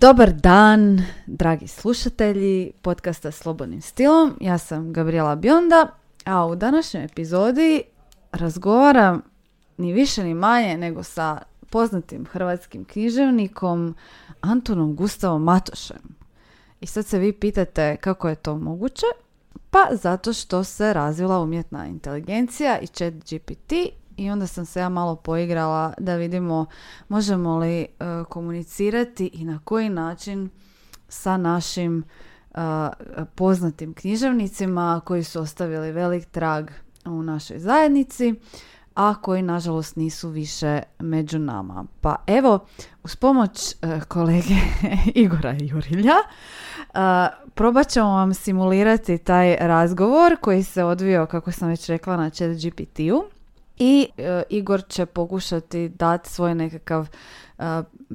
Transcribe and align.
Dobar 0.00 0.32
dan, 0.32 1.02
dragi 1.26 1.66
slušatelji 1.66 2.72
podcasta 2.82 3.30
Slobodnim 3.30 3.80
stilom. 3.80 4.38
Ja 4.40 4.58
sam 4.58 4.92
Gabriela 4.92 5.36
Bionda, 5.36 5.86
a 6.24 6.46
u 6.46 6.56
današnjoj 6.56 7.04
epizodi 7.04 7.82
razgovaram 8.32 9.22
ni 9.76 9.92
više 9.92 10.24
ni 10.24 10.34
manje 10.34 10.76
nego 10.76 11.02
sa 11.02 11.38
poznatim 11.70 12.26
hrvatskim 12.26 12.84
književnikom 12.84 13.94
Antonom 14.40 14.96
Gustavom 14.96 15.42
Matošem. 15.42 16.16
I 16.80 16.86
sad 16.86 17.06
se 17.06 17.18
vi 17.18 17.32
pitate 17.32 17.96
kako 17.96 18.28
je 18.28 18.34
to 18.34 18.58
moguće? 18.58 19.06
Pa 19.70 19.86
zato 19.92 20.32
što 20.32 20.64
se 20.64 20.92
razvila 20.92 21.40
umjetna 21.40 21.86
inteligencija 21.86 22.78
i 22.78 22.86
chat 22.86 23.14
GPT 23.14 23.72
i 24.18 24.30
onda 24.30 24.46
sam 24.46 24.66
se 24.66 24.80
ja 24.80 24.88
malo 24.88 25.16
poigrala 25.16 25.92
da 25.98 26.14
vidimo 26.14 26.66
možemo 27.08 27.58
li 27.58 27.80
e, 27.80 27.86
komunicirati 28.28 29.30
i 29.32 29.44
na 29.44 29.60
koji 29.64 29.88
način 29.88 30.50
sa 31.08 31.36
našim 31.36 32.04
e, 32.54 32.58
poznatim 33.34 33.94
književnicima 33.94 35.00
koji 35.04 35.24
su 35.24 35.40
ostavili 35.40 35.92
velik 35.92 36.26
trag 36.26 36.70
u 37.04 37.22
našoj 37.22 37.58
zajednici, 37.58 38.34
a 38.94 39.14
koji 39.22 39.42
nažalost 39.42 39.96
nisu 39.96 40.28
više 40.28 40.82
među 40.98 41.38
nama. 41.38 41.84
Pa 42.00 42.16
evo, 42.26 42.66
uz 43.04 43.16
pomoć 43.16 43.72
e, 43.72 44.00
kolege 44.08 44.54
Igora 45.14 45.56
Jurilja, 45.60 46.16
probat 47.54 47.88
ćemo 47.88 48.08
vam 48.08 48.34
simulirati 48.34 49.18
taj 49.18 49.56
razgovor 49.60 50.36
koji 50.40 50.62
se 50.62 50.84
odvio, 50.84 51.26
kako 51.26 51.52
sam 51.52 51.68
već 51.68 51.88
rekla, 51.88 52.16
na 52.16 52.30
chat 52.30 52.50
GPT-u 52.50 53.37
i 53.78 54.08
e, 54.16 54.42
Igor 54.50 54.82
će 54.88 55.06
pokušati 55.06 55.88
dati 55.88 56.30
svoj 56.30 56.54
nekakav 56.54 57.08
e, 57.58 57.62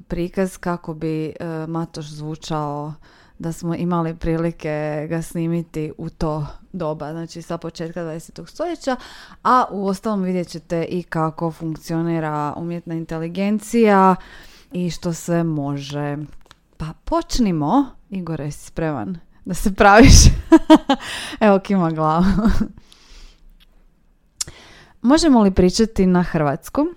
prikaz 0.07 0.57
kako 0.57 0.93
bi 0.93 1.25
e, 1.25 1.33
Matoš 1.67 2.05
zvučao 2.05 2.93
da 3.39 3.51
smo 3.51 3.75
imali 3.75 4.15
prilike 4.15 5.07
ga 5.09 5.21
snimiti 5.21 5.91
u 5.97 6.09
to 6.09 6.47
doba, 6.73 7.11
znači 7.11 7.41
sa 7.41 7.57
početka 7.57 7.99
20. 7.99 8.47
stoljeća, 8.47 8.95
a 9.43 9.65
u 9.71 9.87
ostalom 9.87 10.23
vidjet 10.23 10.47
ćete 10.47 10.83
i 10.83 11.03
kako 11.03 11.51
funkcionira 11.51 12.53
umjetna 12.57 12.95
inteligencija 12.95 14.15
i 14.71 14.89
što 14.89 15.13
se 15.13 15.43
može. 15.43 16.17
Pa 16.77 16.85
počnimo. 17.03 17.85
Igor, 18.09 18.39
jesi 18.39 18.65
spreman 18.65 19.17
da 19.45 19.53
se 19.53 19.73
praviš? 19.73 20.15
Evo 21.39 21.59
kima 21.59 21.91
glavu. 21.91 22.25
Možemo 25.03 25.41
li 25.41 25.51
pričati 25.51 26.05
na 26.05 26.23
hrvatskom? 26.23 26.95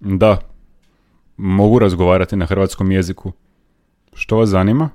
Da. 0.00 0.38
Mogu 1.36 1.78
razgovarati 1.78 2.36
na 2.36 2.46
hrvatskom 2.46 2.90
jeziku. 2.92 3.32
Što 4.14 4.36
vas 4.36 4.48
zanima? 4.48 4.90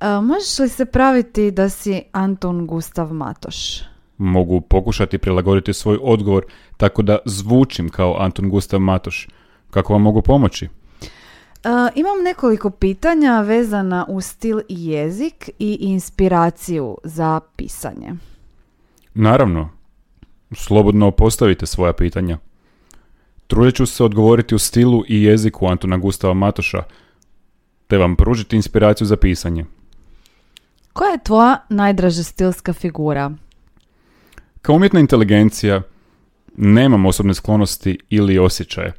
E, 0.00 0.20
možeš 0.22 0.58
li 0.58 0.68
se 0.68 0.84
praviti 0.84 1.50
da 1.50 1.68
si 1.68 2.02
Anton 2.12 2.66
Gustav 2.66 3.12
Matoš? 3.12 3.82
Mogu 4.18 4.60
pokušati 4.60 5.18
prilagoditi 5.18 5.72
svoj 5.72 5.98
odgovor 6.02 6.44
tako 6.76 7.02
da 7.02 7.18
zvučim 7.24 7.88
kao 7.88 8.16
Anton 8.18 8.50
Gustav 8.50 8.80
Matoš. 8.80 9.28
Kako 9.70 9.92
vam 9.92 10.02
mogu 10.02 10.22
pomoći? 10.22 10.64
Uh, 10.64 11.70
imam 11.94 12.22
nekoliko 12.24 12.70
pitanja 12.70 13.40
vezana 13.40 14.06
uz 14.08 14.24
stil 14.24 14.58
i 14.68 14.86
jezik 14.86 15.50
i 15.58 15.78
inspiraciju 15.80 16.98
za 17.04 17.40
pisanje. 17.56 18.12
Naravno, 19.14 19.70
Slobodno 20.54 21.10
postavite 21.10 21.66
svoja 21.66 21.92
pitanja. 21.92 22.38
Trudit 23.46 23.74
ću 23.74 23.86
se 23.86 24.04
odgovoriti 24.04 24.54
u 24.54 24.58
stilu 24.58 25.02
i 25.08 25.22
jeziku 25.22 25.66
Antona 25.66 25.96
Gustava 25.96 26.34
Matoša, 26.34 26.82
te 27.86 27.98
vam 27.98 28.16
pružiti 28.16 28.56
inspiraciju 28.56 29.06
za 29.06 29.16
pisanje. 29.16 29.64
Koja 30.92 31.10
je 31.10 31.24
tvoja 31.24 31.56
najdraža 31.68 32.22
stilska 32.22 32.72
figura? 32.72 33.32
Kao 34.62 34.74
umjetna 34.74 35.00
inteligencija 35.00 35.82
nemam 36.56 37.06
osobne 37.06 37.34
sklonosti 37.34 37.98
ili 38.10 38.38
osjećaje, 38.38 38.92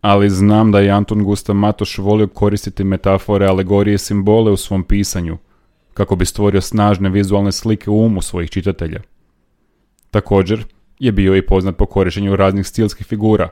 ali 0.00 0.30
znam 0.30 0.72
da 0.72 0.80
je 0.80 0.90
Anton 0.90 1.24
Gustav 1.24 1.56
Matoš 1.56 1.98
volio 1.98 2.26
koristiti 2.26 2.84
metafore, 2.84 3.46
alegorije 3.46 3.94
i 3.94 3.98
simbole 3.98 4.52
u 4.52 4.56
svom 4.56 4.84
pisanju, 4.84 5.38
kako 5.94 6.16
bi 6.16 6.26
stvorio 6.26 6.60
snažne 6.60 7.08
vizualne 7.08 7.52
slike 7.52 7.90
u 7.90 8.04
umu 8.04 8.22
svojih 8.22 8.50
čitatelja. 8.50 9.00
Također, 10.10 10.64
je 10.98 11.12
bio 11.12 11.36
i 11.36 11.46
poznat 11.46 11.76
po 11.76 11.86
korištenju 11.86 12.36
raznih 12.36 12.66
stilskih 12.66 13.06
figura, 13.06 13.48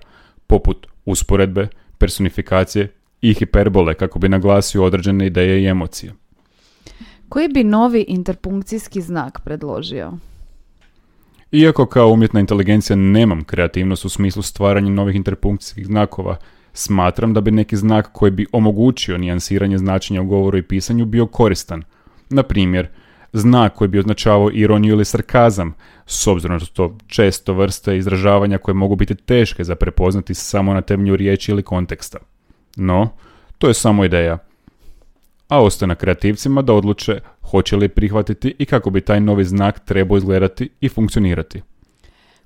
poput 0.47 0.87
usporedbe, 1.05 1.69
personifikacije 1.99 2.93
i 3.21 3.35
hiperbole 3.35 3.95
kako 3.95 4.19
bi 4.19 4.29
naglasio 4.29 4.85
određene 4.85 5.27
ideje 5.27 5.63
i 5.63 5.67
emocije. 5.67 6.13
Koji 7.29 7.49
bi 7.49 7.65
novi 7.65 8.05
interpunkcijski 8.09 9.01
znak 9.01 9.41
predložio? 9.45 10.13
Iako 11.53 11.87
kao 11.87 12.09
umjetna 12.09 12.41
inteligencija 12.41 12.97
nemam 12.97 13.45
kreativnost 13.45 14.05
u 14.05 14.09
smislu 14.09 14.43
stvaranja 14.43 14.91
novih 14.91 15.17
interpunkcijskih 15.17 15.87
znakova, 15.87 16.37
smatram 16.73 17.35
da 17.35 17.41
bi 17.41 17.51
neki 17.51 17.77
znak 17.77 18.09
koji 18.13 18.31
bi 18.31 18.47
omogućio 18.53 19.19
nijansiranje 19.19 19.79
značenja 19.79 20.23
u 20.23 20.27
govoru 20.27 20.59
i 20.59 20.63
pisanju 20.63 21.05
bio 21.05 21.27
koristan. 21.27 21.83
Na 22.31 22.43
primjer, 22.43 22.89
znak 23.33 23.75
koji 23.75 23.89
bi 23.89 23.99
označavao 23.99 24.51
ironiju 24.53 24.93
ili 24.93 25.05
sarkazam, 25.05 25.75
s 26.07 26.27
obzirom 26.27 26.59
da 26.59 26.65
su 26.65 26.73
to 26.73 26.97
često 27.07 27.55
vrste 27.55 27.97
izražavanja 27.97 28.59
koje 28.59 28.75
mogu 28.75 28.97
biti 28.97 29.15
teške 29.15 29.65
za 29.65 29.75
prepoznati 29.75 30.35
samo 30.35 30.75
na 30.75 30.81
temelju 30.81 31.17
riječi 31.17 31.51
ili 31.51 31.63
konteksta. 31.63 32.19
No, 32.77 33.09
to 33.59 33.69
je 33.69 33.75
samo 33.75 34.05
ideja. 34.05 34.39
A 35.49 35.63
ostaje 35.63 35.87
na 35.87 35.95
kreativcima 35.95 36.63
da 36.63 36.73
odluče 36.73 37.21
hoće 37.43 37.77
li 37.77 37.89
prihvatiti 37.89 38.55
i 38.59 38.65
kako 38.65 38.91
bi 38.91 39.01
taj 39.01 39.21
novi 39.21 39.45
znak 39.45 39.85
trebao 39.85 40.19
izgledati 40.19 40.69
i 40.81 40.89
funkcionirati. 40.89 41.63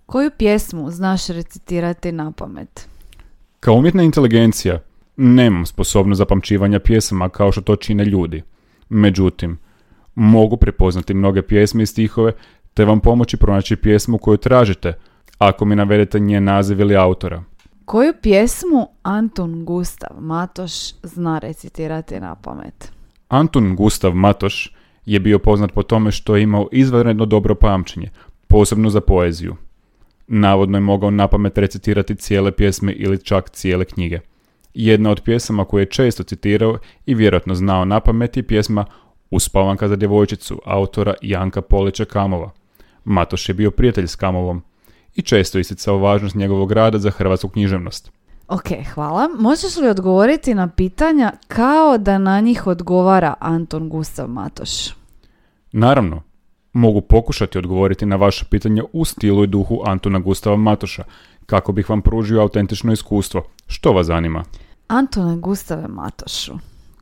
Koju 0.06 0.30
pjesmu 0.38 0.91
znaš 0.91 1.26
recitirati 1.26 2.12
na 2.12 2.32
pamet? 2.32 2.88
Kao 3.60 3.74
umjetna 3.74 4.03
inteligencija 4.03 4.80
nemam 5.16 5.66
sposobnost 5.66 6.18
zapamćivanja 6.18 6.80
pjesama 6.80 7.28
kao 7.28 7.53
što 7.53 7.60
to 7.60 7.76
čine 7.76 8.04
ljudi. 8.04 8.42
Međutim, 8.88 9.58
mogu 10.16 10.56
prepoznati 10.56 11.15
mnoge 11.15 11.43
pjesme 11.43 11.82
i 11.82 11.87
stihove 11.87 12.32
te 12.75 12.84
vam 12.84 13.00
pomoći 13.00 13.37
pronaći 13.37 13.77
pjesmu 13.77 14.19
koju 14.19 14.37
tražite 14.37 14.93
ako 15.38 15.65
mi 15.65 15.77
navedete 15.77 16.21
njen 16.21 16.44
naziv 16.44 16.81
ili 16.81 16.97
autora. 16.97 17.43
Koju 17.84 18.12
pjesmu 18.22 18.88
Anton 19.03 19.65
Gustav 19.65 20.10
Matoš 20.21 20.72
zna 21.03 21.38
recitirati 21.38 22.21
na 22.21 22.34
pamet? 22.34 22.93
Anton 23.28 23.77
Gustav 23.77 24.15
Matoš 24.15 24.75
je 25.06 25.21
bio 25.21 25.38
poznat 25.38 25.72
po 25.72 25.82
tome 25.82 26.10
što 26.10 26.37
je 26.37 26.43
imao 26.43 26.69
izvanredno 26.72 27.27
dobro 27.27 27.54
pamćenje, 27.54 28.10
posebno 28.47 28.91
za 28.91 29.00
poeziju. 29.00 29.56
Navodno 30.27 30.77
je 30.77 30.83
mogao 30.83 31.10
na 31.10 31.28
pamet 31.28 31.59
recitirati 31.59 32.15
cijele 32.15 32.53
pjesme 32.53 32.93
ili 32.93 33.25
čak 33.25 33.50
cijele 33.50 33.84
knjige. 33.84 34.21
Jedna 34.75 35.10
od 35.10 35.21
pjesama 35.21 35.65
koje 35.65 35.83
je 35.83 35.91
često 35.91 36.22
citirao 36.22 36.78
i 37.06 37.15
vjerojatno 37.15 37.54
znao 37.54 37.84
na 37.84 38.00
pamet 38.00 38.37
je 38.37 38.43
pjesma 38.43 38.84
Uspavanka 39.31 39.88
za 39.88 39.97
djevojčicu 39.97 40.60
autora 40.65 41.15
Janka 41.22 41.62
Polića 41.62 42.04
Kamova. 42.04 42.51
Matoš 43.04 43.48
je 43.48 43.54
bio 43.54 43.71
prijatelj 43.71 44.06
s 44.06 44.16
Kamovom 44.16 44.62
i 45.15 45.22
često 45.22 45.59
isticao 45.59 45.98
važnost 45.98 46.34
njegovog 46.34 46.72
rada 46.72 46.98
za 46.98 47.10
hrvatsku 47.10 47.48
književnost. 47.48 48.10
Ok, 48.48 48.68
hvala. 48.95 49.28
Možeš 49.39 49.77
li 49.77 49.89
odgovoriti 49.89 50.54
na 50.54 50.68
pitanja 50.68 51.33
kao 51.48 51.98
da 51.98 52.18
na 52.18 52.41
njih 52.41 52.66
odgovara 52.66 53.34
Anton 53.41 53.89
Gustav 53.89 54.28
Matoš? 54.28 54.71
Naravno, 55.72 56.22
mogu 56.72 57.01
pokušati 57.01 57.59
odgovoriti 57.59 58.06
na 58.06 58.16
vaše 58.16 58.45
pitanje 58.51 58.83
u 58.92 59.04
stilu 59.04 59.45
i 59.45 59.47
duhu 59.47 59.83
Antona 59.84 60.18
Gustava 60.18 60.56
Matoša, 60.56 61.04
kako 61.47 61.72
bih 61.72 61.91
vam 61.91 62.03
pružio 62.03 62.41
autentično 62.41 62.92
iskustvo. 62.92 63.42
Što 63.66 63.92
vas 63.92 64.06
zanima? 64.06 64.45
Antone 64.89 65.36
Gustave 65.36 65.89
Matošu, 65.89 66.54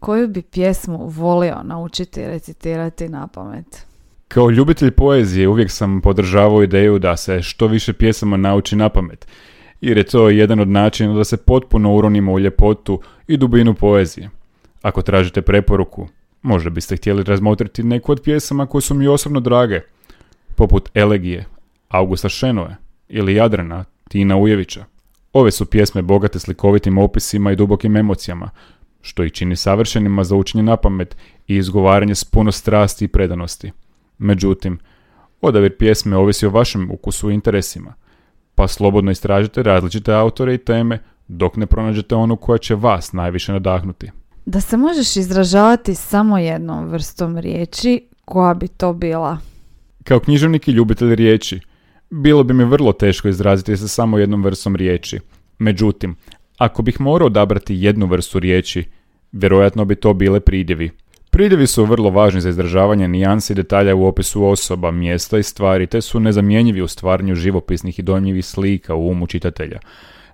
koju 0.05 0.29
bi 0.29 0.43
pjesmu 0.43 1.09
volio 1.09 1.63
naučiti 1.63 2.27
recitirati 2.27 3.09
na 3.09 3.27
pamet? 3.27 3.87
Kao 4.29 4.51
ljubitelj 4.51 4.91
poezije 4.91 5.49
uvijek 5.49 5.71
sam 5.71 6.01
podržavao 6.01 6.63
ideju 6.63 6.99
da 6.99 7.17
se 7.17 7.43
što 7.43 7.67
više 7.67 7.93
pjesama 7.93 8.37
nauči 8.37 8.77
na 8.77 8.89
pamet, 8.89 9.27
jer 9.81 9.99
je 9.99 10.05
to 10.05 10.29
jedan 10.29 10.61
od 10.61 10.69
načina 10.69 11.15
da 11.15 11.25
se 11.25 11.37
potpuno 11.37 11.95
uronimo 11.95 12.33
u 12.33 12.39
ljepotu 12.39 13.01
i 13.27 13.37
dubinu 13.37 13.75
poezije. 13.75 14.31
Ako 14.83 15.03
tražite 15.03 15.43
preporuku, 15.43 16.09
možda 16.43 16.71
biste 16.71 16.97
htjeli 16.97 17.25
razmotriti 17.25 17.83
neku 17.83 18.13
od 18.13 18.21
pjesama 18.25 18.67
koje 18.67 18.83
su 18.83 18.95
mi 18.95 19.07
osobno 19.07 19.41
drage, 19.41 19.81
poput 20.55 20.91
Elegije, 20.95 21.45
Augusta 21.89 22.29
Šenoje 22.29 22.77
ili 23.09 23.35
Jadrana, 23.35 23.85
Tina 24.09 24.37
Ujevića. 24.37 24.85
Ove 25.33 25.51
su 25.51 25.67
pjesme 25.67 26.03
bogate 26.03 26.39
slikovitim 26.39 26.99
opisima 26.99 27.53
i 27.53 27.57
dubokim 27.57 27.97
emocijama, 27.97 28.51
što 29.05 29.25
ih 29.25 29.33
čini 29.33 29.57
savršenima 29.57 30.25
za 30.25 30.37
učenje 30.37 30.63
na 30.63 30.77
pamet 30.77 31.17
i 31.47 31.57
izgovaranje 31.57 32.15
s 32.15 32.25
puno 32.25 32.53
strasti 32.53 33.05
i 33.05 33.09
predanosti. 33.09 33.73
Međutim, 34.19 34.79
odabir 35.41 35.77
pjesme 35.77 36.17
ovisi 36.17 36.47
o 36.47 36.51
vašem 36.51 36.91
ukusu 36.91 37.31
i 37.31 37.35
interesima, 37.35 37.95
pa 38.55 38.69
slobodno 38.69 39.11
istražite 39.11 39.63
različite 39.63 40.13
autore 40.13 40.55
i 40.55 40.59
teme 40.59 40.99
dok 41.29 41.57
ne 41.57 41.67
pronađete 41.67 42.15
onu 42.15 42.37
koja 42.37 42.59
će 42.59 42.75
vas 42.75 43.13
najviše 43.13 43.53
nadahnuti. 43.53 44.11
Da 44.47 44.61
se 44.61 44.77
možeš 44.77 45.17
izražavati 45.17 45.95
samo 45.95 46.39
jednom 46.39 46.89
vrstom 46.89 47.39
riječi, 47.39 48.09
koja 48.25 48.55
bi 48.55 48.69
to 48.69 48.93
bila? 48.93 49.39
Kao 50.05 50.21
književnik 50.21 50.69
i 50.69 50.73
ljubitelj 50.73 51.15
riječi, 51.15 51.61
bilo 52.11 52.45
bi 52.45 52.55
mi 52.55 52.65
vrlo 52.65 52.93
teško 52.93 53.29
izraziti 53.29 53.77
se 53.77 53.89
samo 53.89 54.19
jednom 54.19 54.45
vrstom 54.45 54.77
riječi. 54.77 55.21
Međutim, 55.59 56.17
ako 56.59 56.83
bih 56.83 57.01
morao 57.01 57.27
odabrati 57.27 57.75
jednu 57.77 58.07
vrstu 58.07 58.39
riječi, 58.39 58.85
vjerojatno 59.33 59.85
bi 59.85 59.95
to 59.95 60.15
bile 60.15 60.41
pridjevi. 60.41 60.91
Pridjevi 61.31 61.67
su 61.67 61.85
vrlo 61.85 62.11
važni 62.11 62.41
za 62.41 62.49
izražavanje 62.49 63.09
nijansi 63.09 63.53
i 63.53 63.57
detalja 63.57 63.95
u 63.95 64.07
opisu 64.07 64.45
osoba, 64.45 64.91
mjesta 64.91 65.39
i 65.39 65.43
stvari, 65.43 65.87
te 65.87 66.01
su 66.01 66.21
nezamjenjivi 66.21 66.83
u 66.83 66.89
stvaranju 66.89 67.35
živopisnih 67.35 67.99
i 67.99 68.03
dojmljivih 68.03 68.45
slika 68.45 68.95
u 68.95 69.09
umu 69.09 69.27
čitatelja. 69.27 69.79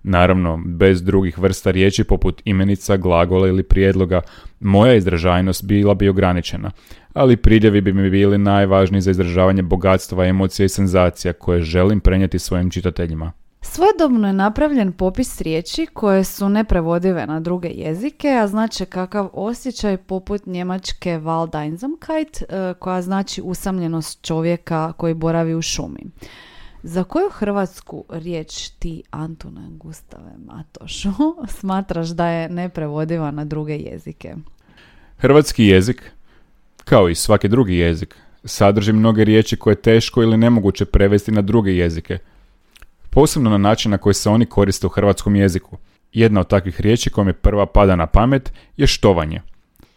Naravno, 0.03 0.63
bez 0.67 1.03
drugih 1.03 1.39
vrsta 1.39 1.71
riječi 1.71 2.05
poput 2.05 2.43
imenica, 2.45 2.97
glagola 2.97 3.49
ili 3.49 3.63
prijedloga, 3.63 4.21
moja 4.61 4.95
izražajnost 4.95 5.65
bila 5.65 5.95
bi 5.95 6.09
ograničena, 6.09 6.71
ali 7.13 7.37
pridjevi 7.37 7.81
bi 7.81 7.93
mi 7.93 8.11
bili 8.11 8.39
najvažniji 8.39 9.01
za 9.01 9.11
izražavanje 9.11 9.63
bogatstva, 9.63 10.27
emocija 10.27 10.67
i 10.67 10.69
senzacija 10.69 11.33
koje 11.33 11.63
želim 11.63 12.01
prenijeti 12.01 12.39
svojim 12.39 12.71
čitateljima. 12.71 13.33
Svojedobno 13.63 14.27
je 14.27 14.33
napravljen 14.33 14.93
popis 14.93 15.41
riječi 15.41 15.87
koje 15.93 16.25
su 16.25 16.49
neprevodive 16.49 17.27
na 17.27 17.41
druge 17.41 17.69
jezike, 17.69 18.29
a 18.29 18.47
znači 18.49 18.87
kakav 18.87 19.29
osjećaj 19.33 19.97
poput 19.97 20.47
njemačke 20.47 21.11
Waldeinsamkeit, 21.19 22.43
e, 22.43 22.75
koja 22.75 23.03
znači 23.03 23.43
usamljenost 23.45 24.23
čovjeka 24.23 24.93
koji 24.93 25.15
boravi 25.15 25.55
u 25.55 25.63
šumi. 25.63 26.01
Za 26.83 27.05
koju 27.05 27.31
hrvatsku 27.31 28.05
riječ 28.09 28.69
ti, 28.69 29.03
Antune 29.11 29.69
Gustave 29.71 30.33
Matošu, 30.47 31.13
smatraš 31.59 32.09
da 32.09 32.27
je 32.27 32.49
neprevodiva 32.49 33.31
na 33.31 33.45
druge 33.45 33.77
jezike? 33.77 34.35
Hrvatski 35.19 35.65
jezik, 35.65 36.11
kao 36.85 37.09
i 37.09 37.15
svaki 37.15 37.49
drugi 37.49 37.77
jezik, 37.77 38.17
sadrži 38.45 38.93
mnoge 38.93 39.25
riječi 39.25 39.57
koje 39.57 39.73
je 39.73 39.83
teško 39.83 40.23
ili 40.23 40.37
nemoguće 40.37 40.85
prevesti 40.85 41.33
na 41.33 41.43
druge 41.43 41.71
jezike, 41.71 42.19
posebno 43.11 43.51
na 43.51 43.59
način 43.59 43.91
na 43.91 43.99
koji 43.99 44.15
se 44.15 44.31
oni 44.31 44.47
koriste 44.47 44.87
u 44.87 44.91
hrvatskom 44.91 45.37
jeziku. 45.37 45.77
Jedna 46.13 46.41
od 46.41 46.49
takvih 46.49 46.81
riječi 46.81 47.11
koja 47.11 47.25
mi 47.25 47.33
prva 47.33 47.67
pada 47.67 47.97
na 47.97 48.07
pamet 48.07 48.53
je 48.77 48.87
štovanje. 48.87 49.41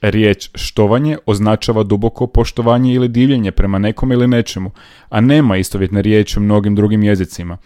Riječ 0.02 0.50
štovanje 0.56 1.18
označava 1.26 1.84
duboko 1.84 2.28
poštovanje 2.28 2.94
ili 2.94 3.08
divljenje 3.08 3.52
prema 3.52 3.80
nekom 3.80 4.12
ili 4.12 4.28
nečemu, 4.28 4.72
a 5.10 5.22
nema 5.22 5.58
istovjetne 5.58 6.02
riječi 6.02 6.40
u 6.40 6.42
mnogim 6.42 6.76
drugim 6.76 7.04
jezicima. 7.04 7.58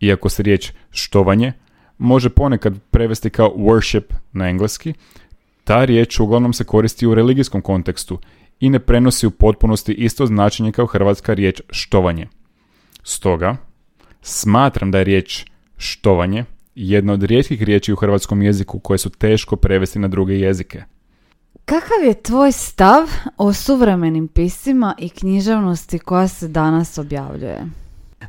Iako 0.00 0.28
se 0.28 0.42
riječ 0.42 0.72
štovanje 0.90 1.52
može 1.98 2.30
ponekad 2.30 2.74
prevesti 2.90 3.30
kao 3.30 3.54
worship 3.56 4.04
na 4.32 4.48
engleski, 4.48 4.94
ta 5.64 5.84
riječ 5.84 6.20
uglavnom 6.20 6.52
se 6.52 6.64
koristi 6.64 7.06
u 7.06 7.14
religijskom 7.14 7.60
kontekstu 7.60 8.18
i 8.60 8.70
ne 8.70 8.78
prenosi 8.78 9.26
u 9.26 9.30
potpunosti 9.30 9.92
isto 9.92 10.26
značenje 10.26 10.72
kao 10.72 10.86
hrvatska 10.86 11.34
riječ 11.34 11.60
štovanje. 11.70 12.28
Stoga, 13.02 13.56
smatram 14.26 14.90
da 14.90 14.98
je 14.98 15.04
riječ 15.04 15.44
štovanje 15.76 16.44
jedna 16.74 17.12
od 17.12 17.22
rijetkih 17.22 17.62
riječi 17.62 17.92
u 17.92 17.96
hrvatskom 17.96 18.42
jeziku 18.42 18.78
koje 18.78 18.98
su 18.98 19.10
teško 19.10 19.56
prevesti 19.56 19.98
na 19.98 20.08
druge 20.08 20.34
jezike. 20.34 20.82
Kakav 21.64 22.04
je 22.06 22.22
tvoj 22.22 22.52
stav 22.52 23.08
o 23.36 23.52
suvremenim 23.52 24.28
pisima 24.28 24.94
i 24.98 25.08
književnosti 25.08 25.98
koja 25.98 26.28
se 26.28 26.48
danas 26.48 26.98
objavljuje? 26.98 27.66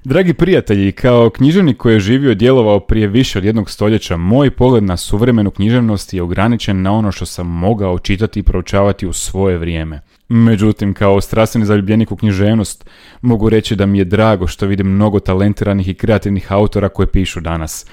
Dragi 0.03 0.33
prijatelji, 0.33 0.91
kao 0.91 1.29
književnik 1.29 1.77
koji 1.77 1.93
je 1.93 1.99
živio 1.99 2.31
i 2.31 2.35
djelovao 2.35 2.79
prije 2.79 3.07
više 3.07 3.37
od 3.37 3.45
jednog 3.45 3.69
stoljeća, 3.69 4.17
moj 4.17 4.51
pogled 4.51 4.83
na 4.83 4.97
suvremenu 4.97 5.51
književnost 5.51 6.13
je 6.13 6.21
ograničen 6.21 6.81
na 6.81 6.91
ono 6.91 7.11
što 7.11 7.25
sam 7.25 7.47
mogao 7.47 7.99
čitati 7.99 8.39
i 8.39 8.43
proučavati 8.43 9.07
u 9.07 9.13
svoje 9.13 9.57
vrijeme. 9.57 10.01
Međutim, 10.29 10.93
kao 10.93 11.21
strastveni 11.21 11.65
zaljubljenik 11.65 12.11
u 12.11 12.15
književnost, 12.15 12.89
mogu 13.21 13.49
reći 13.49 13.75
da 13.75 13.85
mi 13.85 13.97
je 13.97 14.05
drago 14.05 14.47
što 14.47 14.65
vidim 14.65 14.87
mnogo 14.87 15.19
talentiranih 15.19 15.87
i 15.87 15.93
kreativnih 15.93 16.51
autora 16.51 16.89
koje 16.89 17.07
pišu 17.07 17.41
danas. 17.41 17.85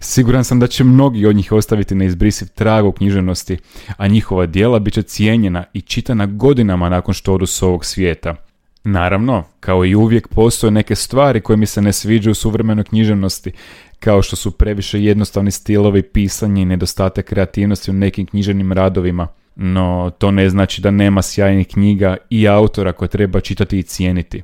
Siguran 0.00 0.44
sam 0.44 0.60
da 0.60 0.66
će 0.66 0.84
mnogi 0.84 1.26
od 1.26 1.36
njih 1.36 1.52
ostaviti 1.52 1.94
neizbrisiv 1.94 2.48
trag 2.54 2.86
u 2.86 2.92
književnosti, 2.92 3.58
a 3.96 4.08
njihova 4.08 4.46
dijela 4.46 4.78
bit 4.78 4.94
će 4.94 5.02
cijenjena 5.02 5.64
i 5.72 5.80
čitana 5.80 6.26
godinama 6.26 6.88
nakon 6.88 7.14
što 7.14 7.34
odu 7.34 7.46
s 7.46 7.62
ovog 7.62 7.84
svijeta. 7.84 8.34
Naravno, 8.84 9.44
kao 9.60 9.84
i 9.84 9.94
uvijek 9.94 10.28
postoje 10.28 10.70
neke 10.70 10.94
stvari 10.94 11.40
koje 11.40 11.56
mi 11.56 11.66
se 11.66 11.82
ne 11.82 11.92
sviđaju 11.92 12.32
u 12.32 12.34
suvremenoj 12.34 12.84
književnosti, 12.84 13.52
kao 13.98 14.22
što 14.22 14.36
su 14.36 14.50
previše 14.50 15.02
jednostavni 15.02 15.50
stilovi 15.50 16.02
pisanja 16.02 16.62
i 16.62 16.64
nedostatak 16.64 17.24
kreativnosti 17.24 17.90
u 17.90 17.94
nekim 17.94 18.26
književnim 18.26 18.72
radovima. 18.72 19.28
No, 19.56 20.10
to 20.18 20.30
ne 20.30 20.50
znači 20.50 20.82
da 20.82 20.90
nema 20.90 21.22
sjajnih 21.22 21.66
knjiga 21.68 22.16
i 22.30 22.48
autora 22.48 22.92
koje 22.92 23.08
treba 23.08 23.40
čitati 23.40 23.78
i 23.78 23.82
cijeniti. 23.82 24.42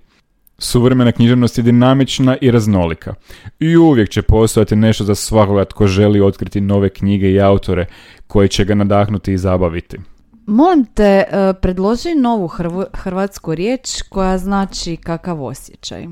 Suvremena 0.58 1.12
književnost 1.12 1.58
je 1.58 1.64
dinamična 1.64 2.36
i 2.40 2.50
raznolika. 2.50 3.14
I 3.58 3.76
uvijek 3.76 4.08
će 4.08 4.22
postojati 4.22 4.76
nešto 4.76 5.04
za 5.04 5.14
svakoga 5.14 5.64
tko 5.64 5.86
želi 5.86 6.20
otkriti 6.20 6.60
nove 6.60 6.88
knjige 6.88 7.30
i 7.30 7.40
autore 7.40 7.86
koji 8.26 8.48
će 8.48 8.64
ga 8.64 8.74
nadahnuti 8.74 9.32
i 9.32 9.38
zabaviti. 9.38 9.96
Molim 10.50 10.84
te, 10.94 11.02
e, 11.02 11.52
predloži 11.62 12.14
novu 12.14 12.50
hrvatsku 12.94 13.54
riječ 13.54 14.02
koja 14.08 14.38
znači 14.38 14.96
kakav 14.96 15.44
osjećaj. 15.44 16.06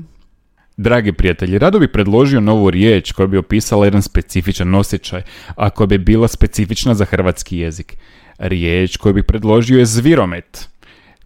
Dragi 0.77 1.13
prijatelji, 1.13 1.57
rado 1.57 1.79
bi 1.79 1.91
predložio 1.91 2.39
novu 2.39 2.69
riječ 2.69 3.11
koja 3.11 3.27
bi 3.27 3.37
opisala 3.37 3.85
jedan 3.85 4.01
specifičan 4.01 4.75
osjećaj, 4.75 5.21
a 5.55 5.69
koja 5.69 5.87
bi 5.87 5.97
bila 5.97 6.27
specifična 6.27 6.93
za 6.93 7.05
hrvatski 7.05 7.57
jezik. 7.57 7.97
Riječ 8.37 8.97
koju 8.97 9.13
bih 9.13 9.23
predložio 9.23 9.79
je 9.79 9.85
zviromet 9.85 10.69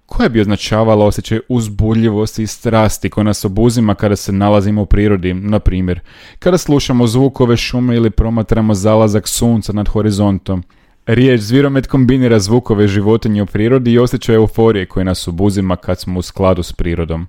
koja 0.06 0.30
bi 0.30 0.42
označavala 0.42 1.06
osjećaj 1.06 1.40
uzbuljivosti 1.50 2.44
i 2.44 2.48
strasti 2.48 3.10
koja 3.10 3.24
nas 3.24 3.46
obuzima 3.46 3.96
kada 3.96 4.16
se 4.16 4.32
nalazimo 4.32 4.82
u 4.82 4.86
prirodi, 4.86 5.34
na 5.34 5.60
primjer, 5.60 6.00
kada 6.40 6.58
slušamo 6.58 7.08
zvukove 7.08 7.58
šume 7.58 7.96
ili 7.96 8.10
promatramo 8.10 8.74
zalazak 8.74 9.28
sunca 9.28 9.74
nad 9.74 9.88
horizontom. 9.88 10.64
Riječ 11.06 11.42
zviromet 11.42 11.88
kombinira 11.88 12.40
zvukove 12.40 12.88
životinje 12.88 13.42
u 13.44 13.46
prirodi 13.46 13.92
i 13.92 14.00
osjećaj 14.00 14.36
euforije 14.36 14.86
koje 14.86 15.04
nas 15.04 15.28
obuzima 15.28 15.76
kad 15.76 16.00
smo 16.00 16.20
u 16.20 16.22
skladu 16.22 16.64
s 16.64 16.74
prirodom. 16.74 17.28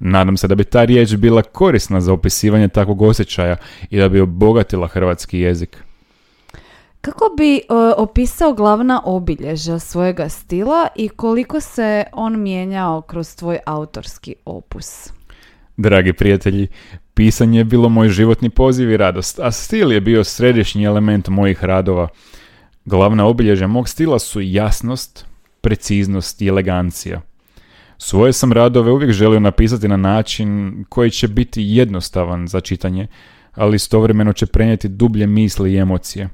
Nadam 0.00 0.36
se 0.36 0.48
da 0.48 0.54
bi 0.54 0.64
ta 0.64 0.84
riječ 0.84 1.14
bila 1.14 1.42
korisna 1.42 2.00
za 2.00 2.12
opisivanje 2.12 2.68
takvog 2.68 3.02
osjećaja 3.02 3.56
i 3.90 3.98
da 3.98 4.08
bi 4.08 4.20
obogatila 4.20 4.86
hrvatski 4.86 5.38
jezik. 5.38 5.76
Kako 7.00 7.34
bi 7.36 7.56
e, 7.56 7.60
opisao 7.96 8.52
glavna 8.52 9.02
obilježja 9.04 9.78
svojega 9.78 10.28
stila 10.28 10.88
i 10.96 11.08
koliko 11.08 11.60
se 11.60 12.04
on 12.12 12.42
mijenjao 12.42 13.00
kroz 13.00 13.36
tvoj 13.36 13.58
autorski 13.66 14.34
opus? 14.44 15.12
Dragi 15.76 16.12
prijatelji, 16.12 16.68
pisanje 17.14 17.58
je 17.58 17.64
bilo 17.64 17.88
moj 17.88 18.08
životni 18.08 18.50
poziv 18.50 18.90
i 18.90 18.96
radost, 18.96 19.38
a 19.38 19.50
stil 19.50 19.92
je 19.92 20.00
bio 20.00 20.24
središnji 20.24 20.84
element 20.84 21.28
mojih 21.28 21.64
radova. 21.64 22.08
Glavna 22.84 23.26
obilježja 23.26 23.66
mog 23.66 23.88
stila 23.88 24.18
su 24.18 24.40
jasnost, 24.40 25.26
preciznost 25.60 26.42
i 26.42 26.48
elegancija. 26.48 27.20
Svoje 27.98 28.32
sam 28.32 28.52
radove 28.52 28.92
uvijek 28.92 29.12
želio 29.12 29.40
napisati 29.40 29.88
na 29.88 29.96
način 29.96 30.84
koji 30.88 31.10
će 31.10 31.28
biti 31.28 31.62
jednostavan 31.62 32.48
za 32.48 32.60
čitanje, 32.60 33.06
ali 33.54 33.76
istovremeno 33.76 34.32
će 34.32 34.46
prenijeti 34.46 34.88
dublje 34.88 35.26
misli 35.26 35.72
i 35.72 35.76
emocije. 35.76 36.28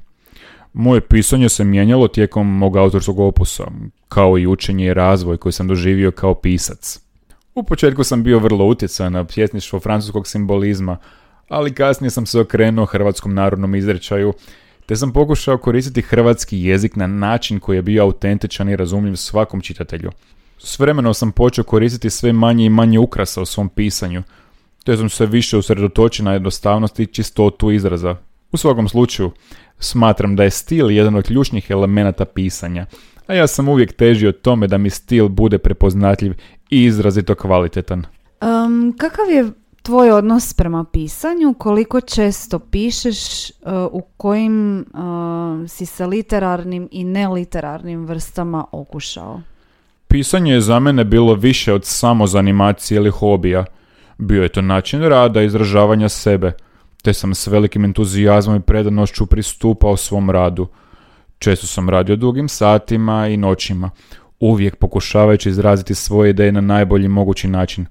Moje 0.73 1.01
pisanje 1.01 1.49
se 1.49 1.63
mijenjalo 1.63 2.07
tijekom 2.07 2.57
mog 2.57 2.77
autorskog 2.77 3.19
opusa, 3.19 3.63
kao 4.07 4.37
i 4.37 4.47
učenje 4.47 4.85
i 4.85 4.93
razvoj 4.93 5.37
koji 5.37 5.53
sam 5.53 5.67
doživio 5.67 6.11
kao 6.11 6.35
pisac. 6.35 6.99
U 7.55 7.63
početku 7.63 8.03
sam 8.03 8.23
bio 8.23 8.39
vrlo 8.39 8.65
utjecan 8.65 9.13
na 9.13 9.25
pjesništvo 9.25 9.79
francuskog 9.79 10.27
simbolizma, 10.27 10.97
ali 11.49 11.73
kasnije 11.73 12.11
sam 12.11 12.25
se 12.25 12.39
okrenuo 12.39 12.85
hrvatskom 12.85 13.33
narodnom 13.33 13.75
izrečaju, 13.75 14.33
te 14.85 14.95
sam 14.95 15.13
pokušao 15.13 15.57
koristiti 15.57 16.01
hrvatski 16.01 16.61
jezik 16.61 16.95
na 16.95 17.07
način 17.07 17.59
koji 17.59 17.77
je 17.77 17.81
bio 17.81 18.03
autentičan 18.03 18.69
i 18.69 18.75
razumljiv 18.75 19.15
svakom 19.15 19.61
čitatelju. 19.61 20.11
S 20.57 20.79
vremenom 20.79 21.13
sam 21.13 21.31
počeo 21.31 21.63
koristiti 21.63 22.09
sve 22.09 22.33
manje 22.33 22.65
i 22.65 22.69
manje 22.69 22.99
ukrasa 22.99 23.41
u 23.41 23.45
svom 23.45 23.69
pisanju, 23.69 24.23
te 24.83 24.97
sam 24.97 25.09
se 25.09 25.25
više 25.25 25.57
usredotočio 25.57 26.25
na 26.25 26.33
jednostavnost 26.33 26.99
i 26.99 27.05
čistotu 27.05 27.71
izraza. 27.71 28.15
U 28.51 28.57
svakom 28.57 28.89
slučaju, 28.89 29.31
Smatram 29.81 30.35
da 30.35 30.43
je 30.43 30.49
stil 30.49 30.91
jedan 30.91 31.15
od 31.15 31.23
ključnih 31.23 31.69
elemenata 31.69 32.25
pisanja, 32.25 32.85
a 33.27 33.33
ja 33.33 33.47
sam 33.47 33.69
uvijek 33.69 33.93
težio 33.93 34.31
tome 34.31 34.67
da 34.67 34.77
mi 34.77 34.89
stil 34.89 35.27
bude 35.27 35.57
prepoznatljiv 35.57 36.33
i 36.69 36.83
izrazito 36.83 37.35
kvalitetan. 37.35 38.05
Um, 38.41 38.95
kakav 38.97 39.29
je 39.29 39.51
tvoj 39.81 40.11
odnos 40.11 40.53
prema 40.53 40.85
pisanju, 40.93 41.53
koliko 41.57 42.01
često 42.01 42.59
pišeš, 42.59 43.49
uh, 43.49 43.55
u 43.91 44.01
kojim 44.17 44.79
uh, 44.79 45.69
si 45.69 45.85
sa 45.85 46.05
literarnim 46.05 46.87
i 46.91 47.03
neliterarnim 47.03 48.05
vrstama 48.05 48.65
okušao? 48.71 49.41
Pisanje 50.07 50.53
je 50.53 50.61
za 50.61 50.79
mene 50.79 51.03
bilo 51.03 51.33
više 51.33 51.73
od 51.73 51.85
samozanimacije 51.85 52.95
ili 52.95 53.09
hobija. 53.09 53.65
Bio 54.17 54.43
je 54.43 54.49
to 54.49 54.61
način 54.61 55.01
rada, 55.01 55.41
izražavanja 55.41 56.09
sebe– 56.09 56.51
te 57.01 57.13
sam 57.13 57.35
s 57.35 57.47
velikim 57.47 57.85
entuzijazmom 57.85 58.57
i 58.57 58.61
predanošću 58.61 59.25
pristupao 59.25 59.97
svom 59.97 60.29
radu. 60.29 60.67
Često 61.39 61.67
sam 61.67 61.89
radio 61.89 62.15
dugim 62.15 62.47
satima 62.47 63.27
i 63.27 63.37
noćima, 63.37 63.89
uvijek 64.39 64.75
pokušavajući 64.75 65.49
izraziti 65.49 65.95
svoje 65.95 66.29
ideje 66.29 66.51
na 66.51 66.61
najbolji 66.61 67.07
mogući 67.07 67.47
način. 67.47 67.85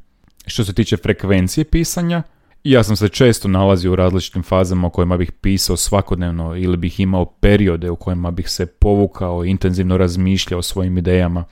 Što 0.46 0.64
se 0.64 0.72
tiče 0.72 0.96
frekvencije 0.96 1.64
pisanja, 1.64 2.22
ja 2.64 2.82
sam 2.82 2.96
se 2.96 3.08
često 3.08 3.48
nalazio 3.48 3.92
u 3.92 3.96
različitim 3.96 4.42
fazama 4.42 4.86
u 4.86 4.90
kojima 4.90 5.16
bih 5.16 5.32
pisao 5.32 5.76
svakodnevno 5.76 6.56
ili 6.56 6.76
bih 6.76 7.00
imao 7.00 7.24
periode 7.24 7.90
u 7.90 7.96
kojima 7.96 8.30
bih 8.30 8.50
se 8.50 8.66
povukao 8.66 9.44
i 9.44 9.50
intenzivno 9.50 9.96
razmišljao 9.96 10.58
o 10.58 10.62
svojim 10.62 10.98
idejama. 10.98 11.44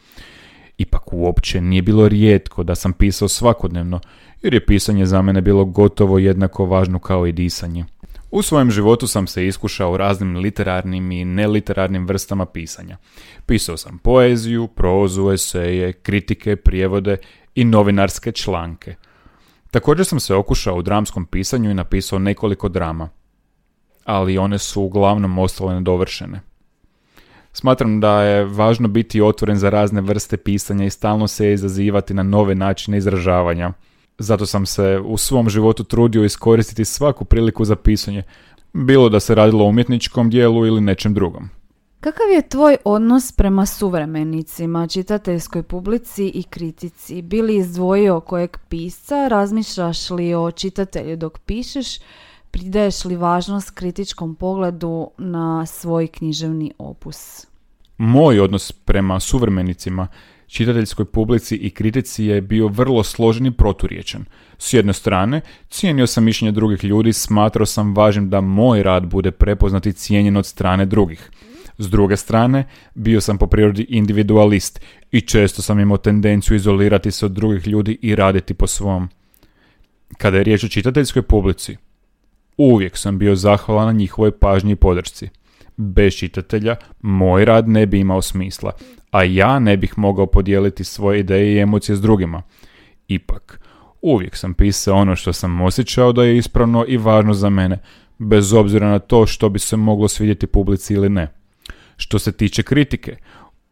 Ipak 0.79 1.13
uopće 1.13 1.61
nije 1.61 1.83
bilo 1.83 2.09
rijetko 2.09 2.63
da 2.63 2.75
sam 2.75 2.93
pisao 2.93 3.29
svakodnevno, 3.29 4.01
jer 4.43 4.55
je 4.55 4.67
pisanje 4.67 5.07
za 5.07 5.23
mene 5.23 5.41
bilo 5.41 5.65
gotovo 5.65 6.19
jednako 6.19 6.67
važno 6.67 6.99
kao 6.99 7.27
i 7.27 7.33
disanje. 7.33 7.85
U 8.31 8.43
svojem 8.43 8.71
životu 8.71 9.07
sam 9.07 9.27
se 9.27 9.47
iskušao 9.47 9.97
raznim 9.97 10.37
literarnim 10.37 11.13
i 11.13 11.25
neliterarnim 11.25 12.07
vrstama 12.07 12.47
pisanja. 12.47 12.97
Pisao 13.47 13.77
sam 13.77 13.99
poeziju, 13.99 14.67
prozu, 14.67 15.31
eseje, 15.31 15.93
kritike, 15.93 16.57
prijevode 16.57 17.17
i 17.59 17.65
novinarske 17.65 18.33
članke. 18.33 18.95
Također 19.71 20.07
sam 20.07 20.21
se 20.21 20.35
okušao 20.35 20.77
u 20.77 20.83
dramskom 20.83 21.27
pisanju 21.27 21.71
i 21.71 21.75
napisao 21.75 22.19
nekoliko 22.19 22.69
drama, 22.69 23.09
ali 24.05 24.39
one 24.39 24.59
su 24.59 24.83
uglavnom 24.83 25.39
ostale 25.39 25.75
nedovršene. 25.75 26.41
Smatram 27.53 28.01
da 28.01 28.23
je 28.23 28.45
važno 28.45 28.89
biti 28.89 29.21
otvoren 29.21 29.57
za 29.57 29.71
razne 29.71 30.01
vrste 30.01 30.37
pisanja 30.37 30.85
i 30.85 30.91
stalno 30.91 31.29
se 31.29 31.53
izazivati 31.53 32.15
na 32.15 32.23
nove 32.23 32.55
načine 32.55 32.99
izražavanja. 32.99 33.73
Zato 34.19 34.47
sam 34.47 34.67
se 34.67 35.01
u 35.05 35.17
svom 35.17 35.49
životu 35.49 35.85
trudio 35.85 36.25
iskoristiti 36.25 36.85
svaku 36.85 37.25
priliku 37.25 37.65
za 37.65 37.77
pisanje, 37.77 38.23
bilo 38.73 39.09
da 39.09 39.21
se 39.21 39.35
radilo 39.35 39.65
o 39.65 39.69
umjetničkom 39.69 40.31
dijelu 40.31 40.67
ili 40.67 40.81
nečem 40.81 41.15
drugom. 41.15 41.49
Kakav 42.01 42.31
je 42.35 42.49
tvoj 42.49 42.77
odnos 42.85 43.33
prema 43.33 43.67
suvremenicima, 43.67 44.87
čitateljskoj 44.87 45.63
publici 45.63 46.29
i 46.29 46.43
kritici? 46.43 47.23
Bili 47.23 47.57
izdvojio 47.57 48.21
kojeg 48.21 48.59
pisca? 48.69 49.29
Razmišljaš 49.29 50.11
li 50.11 50.35
o 50.35 50.51
čitatelju 50.51 51.17
dok 51.17 51.39
pišeš? 51.39 51.87
Pridaješ 52.51 53.05
li 53.05 53.17
važnost 53.17 53.71
kritičkom 53.71 54.35
pogledu 54.35 55.11
na 55.19 55.67
svoj 55.67 56.07
književni 56.07 56.73
opus? 56.79 57.47
Moj 57.97 58.41
odnos 58.41 58.73
prema 58.73 59.21
suvremenicima, 59.21 60.07
čitateljskoj 60.47 61.05
publici 61.05 61.57
i 61.57 61.71
kritici 61.71 62.25
je 62.25 62.41
bio 62.41 62.69
vrlo 62.69 63.03
složen 63.03 63.47
i 63.47 63.53
proturječan. 63.53 64.25
S 64.59 64.73
jedne 64.73 64.93
strane, 64.93 65.41
cijenio 65.69 66.07
sam 66.07 66.25
mišljenje 66.25 66.53
drugih 66.53 66.85
ljudi, 66.85 67.13
smatrao 67.13 67.67
sam 67.67 67.95
važnim 67.95 68.31
da 68.31 68.41
moj 68.41 68.83
rad 68.83 69.07
bude 69.07 69.31
prepoznat 69.31 69.87
i 69.87 69.93
cijenjen 69.93 70.37
od 70.37 70.47
strane 70.47 70.87
drugih. 70.87 71.31
S 71.79 71.91
druge 71.91 72.17
strane, 72.17 72.65
bio 72.95 73.21
sam 73.21 73.39
po 73.39 73.47
prirodi 73.47 73.87
individualist 73.89 74.81
i 75.11 75.21
često 75.21 75.63
sam 75.63 75.81
imao 75.81 75.97
tendenciju 75.97 76.57
izolirati 76.57 77.11
se 77.11 77.27
od 77.27 77.33
drugih 77.33 77.67
ljudi 77.67 77.99
i 78.03 78.15
raditi 78.15 78.55
po 78.55 78.67
svom. 78.67 79.09
Kada 80.19 80.37
je 80.37 80.45
riječ 80.45 80.65
o 80.65 80.69
čitateljskoj 80.69 81.23
publici, 81.23 81.77
uvijek 82.57 82.97
sam 82.97 83.19
bio 83.19 83.37
zahvalan 83.37 83.87
na 83.87 83.93
njihovoj 83.93 84.31
pažnji 84.31 84.73
i 84.73 84.77
podršci. 84.77 85.29
Bez 85.77 86.15
čitatelja 86.15 86.77
moj 87.01 87.45
rad 87.45 87.69
ne 87.69 87.87
bi 87.87 88.01
imao 88.01 88.23
smisla, 88.23 88.73
a 89.11 89.23
ja 89.23 89.59
ne 89.59 89.77
bih 89.77 89.99
mogao 89.99 90.27
podijeliti 90.27 90.85
svoje 90.85 91.21
ideje 91.21 91.55
i 91.55 91.59
emocije 91.59 91.97
s 91.97 92.01
drugima. 92.01 92.43
Ipak, 93.09 93.61
uvijek 94.03 94.37
sam 94.37 94.55
pisao 94.55 94.97
ono 94.97 95.17
što 95.17 95.33
sam 95.33 95.61
osjećao 95.61 96.13
da 96.13 96.25
je 96.25 96.37
ispravno 96.37 96.85
i 96.89 96.97
važno 96.97 97.35
za 97.35 97.51
mene, 97.51 97.79
bez 98.19 98.53
obzira 98.53 98.89
na 98.91 98.99
to 98.99 99.27
što 99.27 99.49
bi 99.49 99.59
se 99.59 99.77
moglo 99.77 100.09
svidjeti 100.09 100.47
publici 100.47 100.95
ili 100.95 101.09
ne. 101.09 101.38
Što 101.99 102.19
se 102.19 102.33
tiče 102.33 102.63
kritike, 102.63 103.17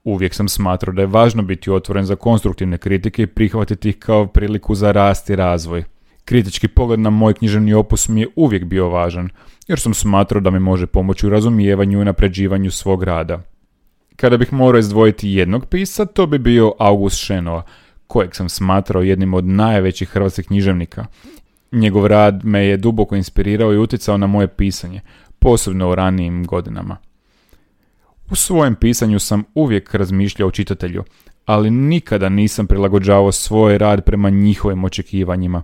uvijek 0.04 0.34
sam 0.34 0.48
smatrao 0.48 0.94
da 0.94 1.02
je 1.02 1.06
važno 1.06 1.42
biti 1.42 1.70
otvoren 1.70 2.04
za 2.04 2.16
konstruktivne 2.16 2.78
kritike 2.78 3.22
i 3.22 3.26
prihvatiti 3.26 3.88
ih 3.88 3.98
kao 3.98 4.26
priliku 4.26 4.74
za 4.74 4.92
rast 4.92 5.30
i 5.30 5.36
razvoj. 5.36 5.84
Kritički 6.24 6.68
pogled 6.68 7.00
na 7.00 7.10
moj 7.10 7.34
književni 7.34 7.74
opus 7.74 8.08
mi 8.08 8.20
je 8.20 8.28
uvijek 8.36 8.64
bio 8.64 8.88
važan, 8.88 9.28
jer 9.68 9.80
sam 9.80 9.94
smatrao 9.94 10.40
da 10.40 10.50
mi 10.50 10.58
može 10.58 10.86
pomoći 10.86 11.26
u 11.26 11.30
razumijevanju 11.30 12.02
i 12.02 12.04
napređivanju 12.04 12.70
svog 12.70 13.02
rada. 13.02 13.42
Kada 14.16 14.36
bih 14.36 14.52
morao 14.52 14.78
izdvojiti 14.78 15.30
jednog 15.30 15.66
pisa, 15.66 16.06
to 16.06 16.26
bi 16.26 16.38
bio 16.38 16.72
August 16.78 17.16
Šenova, 17.16 17.62
kojeg 18.06 18.34
sam 18.34 18.48
smatrao 18.48 19.02
jednim 19.02 19.34
od 19.34 19.44
najvećih 19.44 20.08
hrvatskih 20.08 20.46
književnika. 20.46 21.06
Njegov 21.72 22.06
rad 22.06 22.44
me 22.44 22.66
je 22.66 22.76
duboko 22.76 23.16
inspirirao 23.16 23.72
i 23.72 23.78
utjecao 23.78 24.16
na 24.16 24.26
moje 24.26 24.48
pisanje, 24.48 25.00
posebno 25.38 25.90
u 25.90 25.94
ranijim 25.94 26.44
godinama. 26.44 26.96
U 28.30 28.34
svojem 28.34 28.74
pisanju 28.74 29.18
sam 29.18 29.44
uvijek 29.54 29.94
razmišljao 29.94 30.48
o 30.48 30.50
čitatelju, 30.50 31.04
ali 31.44 31.70
nikada 31.70 32.28
nisam 32.28 32.66
prilagođavao 32.66 33.32
svoj 33.32 33.78
rad 33.78 34.04
prema 34.04 34.30
njihovim 34.30 34.84
očekivanjima. 34.84 35.62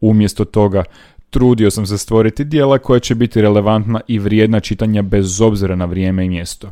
Umjesto 0.00 0.44
toga, 0.44 0.84
trudio 1.30 1.70
sam 1.70 1.86
se 1.86 1.98
stvoriti 1.98 2.44
dijela 2.44 2.78
koja 2.78 3.00
će 3.00 3.14
biti 3.14 3.42
relevantna 3.42 4.00
i 4.06 4.18
vrijedna 4.18 4.60
čitanja 4.60 5.02
bez 5.02 5.40
obzira 5.40 5.76
na 5.76 5.84
vrijeme 5.84 6.26
i 6.26 6.28
mjesto. 6.28 6.70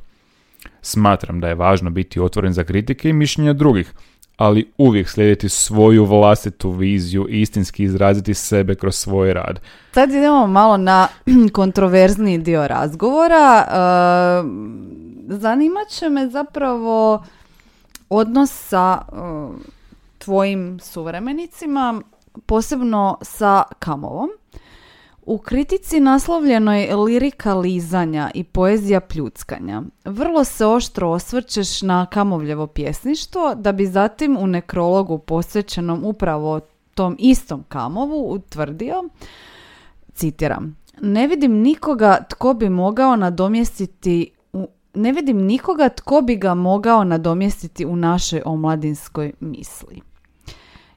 Smatram 0.82 1.40
da 1.40 1.48
je 1.48 1.54
važno 1.54 1.90
biti 1.90 2.20
otvoren 2.20 2.52
za 2.52 2.64
kritike 2.64 3.08
i 3.08 3.12
mišljenja 3.12 3.52
drugih, 3.52 3.92
ali 4.36 4.72
uvijek 4.78 5.08
slijediti 5.08 5.48
svoju 5.48 6.04
vlastitu 6.04 6.70
viziju 6.70 7.26
i 7.30 7.40
istinski 7.40 7.82
izraziti 7.82 8.34
sebe 8.34 8.74
kroz 8.74 8.94
svoj 8.94 9.34
rad. 9.34 9.60
Sad 9.92 10.10
idemo 10.10 10.46
malo 10.46 10.76
na 10.76 11.08
kontroverzni 11.52 12.38
dio 12.38 12.68
razgovora. 12.68 13.66
Zanimat 15.28 15.88
će 15.88 16.08
me 16.08 16.28
zapravo 16.28 17.24
odnos 18.08 18.68
sa 18.68 19.02
uh, 19.12 19.56
tvojim 20.18 20.78
suvremenicima, 20.82 22.00
posebno 22.46 23.18
sa 23.22 23.62
Kamovom. 23.78 24.28
U 25.22 25.38
kritici 25.38 26.00
naslovljenoj 26.00 26.86
lirika 26.86 27.54
lizanja 27.54 28.30
i 28.34 28.44
poezija 28.44 29.00
pljuckanja 29.00 29.82
vrlo 30.04 30.44
se 30.44 30.66
oštro 30.66 31.10
osvrćeš 31.10 31.82
na 31.82 32.06
Kamovljevo 32.06 32.66
pjesništvo 32.66 33.54
da 33.54 33.72
bi 33.72 33.86
zatim 33.86 34.36
u 34.40 34.46
nekrologu 34.46 35.18
posvećenom 35.18 36.04
upravo 36.04 36.60
tom 36.94 37.16
istom 37.18 37.64
Kamovu 37.68 38.32
utvrdio, 38.32 39.04
citiram, 40.14 40.76
ne 41.00 41.26
vidim 41.26 41.52
nikoga 41.52 42.18
tko 42.30 42.54
bi 42.54 42.68
mogao 42.68 43.16
nadomjestiti 43.16 44.30
ne 44.96 45.12
vidim 45.12 45.36
nikoga 45.36 45.88
tko 45.88 46.20
bi 46.20 46.36
ga 46.36 46.54
mogao 46.54 47.04
nadomjestiti 47.04 47.86
u 47.86 47.96
našoj 47.96 48.42
omladinskoj 48.44 49.32
misli. 49.40 50.00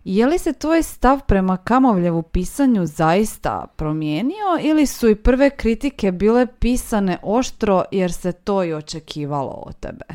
Je 0.03 0.27
li 0.27 0.37
se 0.37 0.53
tvoj 0.53 0.83
stav 0.83 1.19
prema 1.27 1.57
Kamovljevu 1.57 2.21
pisanju 2.21 2.85
zaista 2.85 3.65
promijenio 3.75 4.59
ili 4.61 4.85
su 4.85 5.09
i 5.09 5.15
prve 5.15 5.49
kritike 5.49 6.11
bile 6.11 6.47
pisane 6.59 7.17
oštro 7.23 7.83
jer 7.91 8.13
se 8.13 8.31
to 8.31 8.63
i 8.63 8.73
očekivalo 8.73 9.63
od 9.65 9.79
tebe? 9.79 10.05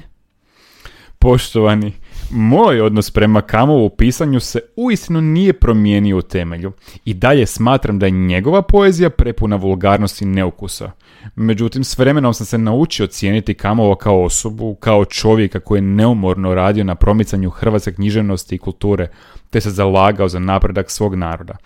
Poštovani, 1.18 1.92
moj 2.30 2.80
odnos 2.80 3.10
prema 3.10 3.40
Kamovu 3.40 3.90
pisanju 3.90 4.40
se 4.40 4.60
uistinu 4.76 5.20
nije 5.20 5.52
promijenio 5.52 6.18
u 6.18 6.22
temelju 6.22 6.72
i 7.04 7.14
dalje 7.14 7.46
smatram 7.46 7.98
da 7.98 8.06
je 8.06 8.10
njegova 8.10 8.62
poezija 8.62 9.10
prepuna 9.10 9.56
vulgarnosti 9.56 10.24
neukusa. 10.24 10.90
Međutim, 11.36 11.84
s 11.84 11.98
vremenom 11.98 12.34
sam 12.34 12.46
se 12.46 12.58
naučio 12.58 13.06
cijeniti 13.06 13.54
Kamova 13.54 13.96
kao 13.96 14.22
osobu, 14.22 14.74
kao 14.74 15.04
čovjeka 15.04 15.60
koji 15.60 15.78
je 15.78 15.82
neumorno 15.82 16.54
radio 16.54 16.84
na 16.84 16.94
promicanju 16.94 17.50
hrvatske 17.50 17.92
književnosti 17.92 18.54
i 18.54 18.58
kulture, 18.58 19.08
te 19.50 19.60
se 19.60 19.70
zalagao 19.70 20.28
za 20.28 20.38
napredak 20.38 20.90
svog 20.90 21.14
naroda. 21.14 21.56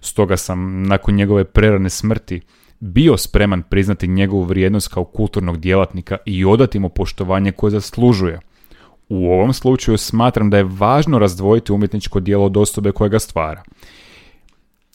Stoga 0.00 0.36
sam, 0.36 0.82
nakon 0.82 1.14
njegove 1.14 1.44
prerane 1.44 1.90
smrti, 1.90 2.40
bio 2.80 3.16
spreman 3.16 3.62
priznati 3.62 4.08
njegovu 4.08 4.42
vrijednost 4.42 4.88
kao 4.88 5.04
kulturnog 5.04 5.60
djelatnika 5.60 6.16
i 6.26 6.44
odati 6.44 6.78
mu 6.78 6.88
poštovanje 6.88 7.52
koje 7.52 7.70
zaslužuje. 7.70 8.40
U 9.14 9.32
ovom 9.32 9.52
slučaju 9.52 9.98
smatram 9.98 10.50
da 10.50 10.56
je 10.56 10.68
važno 10.68 11.18
razdvojiti 11.18 11.72
umjetničko 11.72 12.20
djelo 12.20 12.44
od 12.44 12.56
osobe 12.56 12.92
koja 12.92 13.08
ga 13.08 13.18
stvara. 13.18 13.62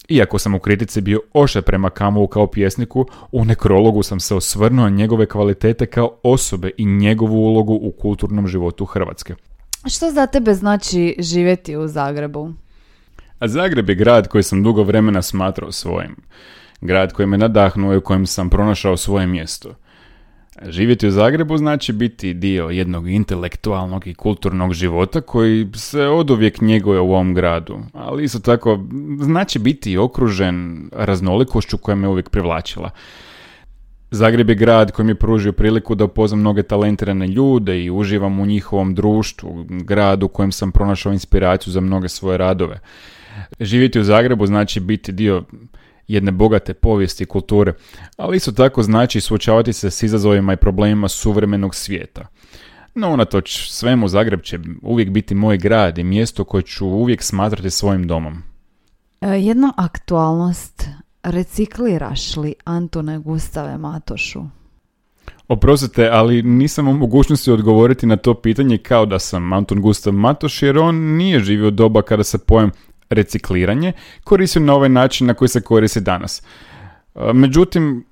Iako 0.10 0.40
sam 0.40 0.56
u 0.56 0.60
kritici 0.60 1.02
bio 1.02 1.22
oše 1.34 1.62
prema 1.62 1.90
Kamovu 1.90 2.28
kao 2.28 2.48
pjesniku, 2.48 3.06
u 3.32 3.46
nekrologu 3.46 4.04
sam 4.04 4.20
se 4.20 4.36
osvrnuo 4.36 4.90
na 4.90 4.96
njegove 4.96 5.26
kvalitete 5.26 5.86
kao 5.86 6.18
osobe 6.24 6.72
i 6.78 6.86
njegovu 6.86 7.38
ulogu 7.38 7.74
u 7.74 7.92
kulturnom 7.92 8.48
životu 8.48 8.86
Hrvatske. 8.86 9.36
Što 9.86 10.12
za 10.12 10.28
tebe 10.28 10.54
znači 10.54 11.16
živjeti 11.20 11.78
u 11.78 11.88
Zagrebu? 11.88 12.54
A 13.40 13.48
Zagreb 13.48 13.90
je 13.90 13.96
grad 13.96 14.28
koji 14.28 14.44
sam 14.44 14.64
dugo 14.64 14.84
vremena 14.84 15.22
smatrao 15.22 15.72
svojim. 15.72 16.16
Grad 16.82 17.14
koji 17.14 17.28
me 17.28 17.38
nadahnuo 17.38 17.94
i 17.94 17.98
u 17.98 18.02
kojem 18.02 18.26
sam 18.26 18.50
pronašao 18.50 18.98
svoje 18.98 19.28
mjesto. 19.28 19.76
Živjeti 20.66 21.08
u 21.08 21.12
Zagrebu 21.12 21.58
znači 21.58 21.94
biti 21.94 22.34
dio 22.34 22.70
jednog 22.70 23.10
intelektualnog 23.10 24.08
i 24.08 24.14
kulturnog 24.14 24.74
života 24.74 25.22
koji 25.22 25.68
se 25.76 26.08
oduvijek 26.08 26.62
njeguje 26.62 27.00
u 27.00 27.12
ovom 27.12 27.34
gradu, 27.34 27.80
ali 27.94 28.24
isto 28.24 28.40
tako 28.40 28.80
znači 29.20 29.60
biti 29.60 29.98
okružen 29.98 30.90
raznolikošću 30.94 31.78
koja 31.78 31.96
me 31.96 32.08
uvijek 32.08 32.30
privlačila. 32.30 32.90
Zagreb 34.12 34.50
je 34.50 34.56
grad 34.56 34.92
koji 34.92 35.06
mi 35.06 35.16
pružio 35.16 35.52
priliku 35.52 35.96
da 35.96 36.06
upoznam 36.06 36.40
mnoge 36.40 36.64
talentirane 36.64 37.28
ljude 37.28 37.84
i 37.84 37.92
uživam 37.92 38.40
u 38.40 38.46
njihovom 38.46 38.96
društvu, 38.96 39.66
grad 39.70 40.24
u 40.24 40.28
kojem 40.28 40.52
sam 40.52 40.72
pronašao 40.72 41.14
inspiraciju 41.14 41.74
za 41.74 41.82
mnoge 41.82 42.10
svoje 42.10 42.38
radove. 42.38 42.80
Živjeti 43.60 44.00
u 44.00 44.04
Zagrebu 44.04 44.46
znači 44.46 44.80
biti 44.80 45.12
dio 45.12 45.44
jedne 46.08 46.32
bogate 46.32 46.74
povijesti 46.74 47.24
i 47.24 47.28
kulture, 47.28 47.74
ali 48.18 48.38
isto 48.38 48.52
tako 48.52 48.84
znači 48.84 49.22
suočavati 49.22 49.74
se 49.74 49.92
s 49.92 50.04
izazovima 50.04 50.54
i 50.54 50.58
problemima 50.58 51.08
suvremenog 51.08 51.76
svijeta. 51.76 52.28
No, 52.96 53.10
unatoč 53.10 53.70
svemu 53.70 54.08
Zagreb 54.08 54.42
će 54.42 54.60
uvijek 54.82 55.10
biti 55.10 55.36
moj 55.36 55.58
grad 55.58 55.98
i 55.98 56.04
mjesto 56.04 56.44
koje 56.44 56.64
ću 56.64 56.88
uvijek 56.88 57.24
smatrati 57.24 57.70
svojim 57.70 58.08
domom. 58.08 58.44
E, 59.22 59.28
jedna 59.28 59.74
aktualnost. 59.78 60.88
Recikliraš 61.24 62.36
li 62.36 62.54
Antone 62.64 63.20
Gustave 63.20 63.78
Matošu? 63.78 64.44
Oprostite, 65.48 66.10
ali 66.12 66.44
nisam 66.44 66.88
u 66.88 66.94
mogućnosti 66.94 67.52
odgovoriti 67.52 68.06
na 68.06 68.18
to 68.18 68.34
pitanje 68.34 68.78
kao 68.78 69.06
da 69.06 69.20
sam 69.20 69.54
Anton 69.54 69.82
Gustav 69.82 70.14
Matoš, 70.14 70.62
jer 70.62 70.78
on 70.78 70.96
nije 70.96 71.40
živio 71.40 71.72
doba 71.72 72.02
kada 72.02 72.24
se 72.24 72.38
pojem 72.38 72.72
recikliranje 73.10 73.94
koristio 74.24 74.62
na 74.62 74.74
ovaj 74.74 74.90
način 74.90 75.28
na 75.28 75.34
koji 75.34 75.50
se 75.50 75.62
koristi 75.62 76.02
danas. 76.02 76.42
E, 77.16 77.34
međutim, 77.34 78.06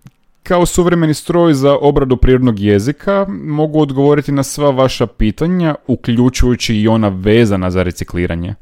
kao 0.43 0.65
suvremeni 0.65 1.13
stroj 1.13 1.53
za 1.53 1.77
obradu 1.77 2.17
prirodnog 2.17 2.59
jezika 2.59 3.25
mogu 3.29 3.81
odgovoriti 3.81 4.31
na 4.31 4.43
sva 4.43 4.69
vaša 4.69 5.07
pitanja, 5.07 5.75
uključujući 5.87 6.75
i 6.75 6.87
ona 6.87 7.07
vezana 7.07 7.71
za 7.71 7.83
recikliranje. 7.83 8.55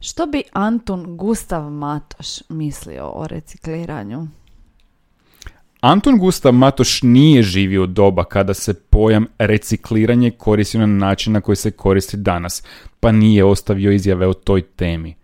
Što 0.00 0.26
bi 0.26 0.42
Anton 0.52 1.16
Gustav 1.16 1.70
Matoš 1.70 2.48
mislio 2.48 3.10
o 3.14 3.26
recikliranju? 3.26 4.26
Anton 5.80 6.18
Gustav 6.18 6.52
Matoš 6.52 7.02
nije 7.02 7.42
živio 7.42 7.86
doba 7.86 8.24
kada 8.24 8.54
se 8.54 8.74
pojam 8.74 9.26
recikliranje 9.38 10.30
koristio 10.30 10.80
na 10.80 10.86
način 10.86 11.32
na 11.32 11.40
koji 11.40 11.56
se 11.56 11.70
koristi 11.70 12.16
danas, 12.16 12.62
pa 13.00 13.12
nije 13.12 13.44
ostavio 13.44 13.92
izjave 13.92 14.26
o 14.26 14.32
toj 14.32 14.62
temi. 14.62 15.14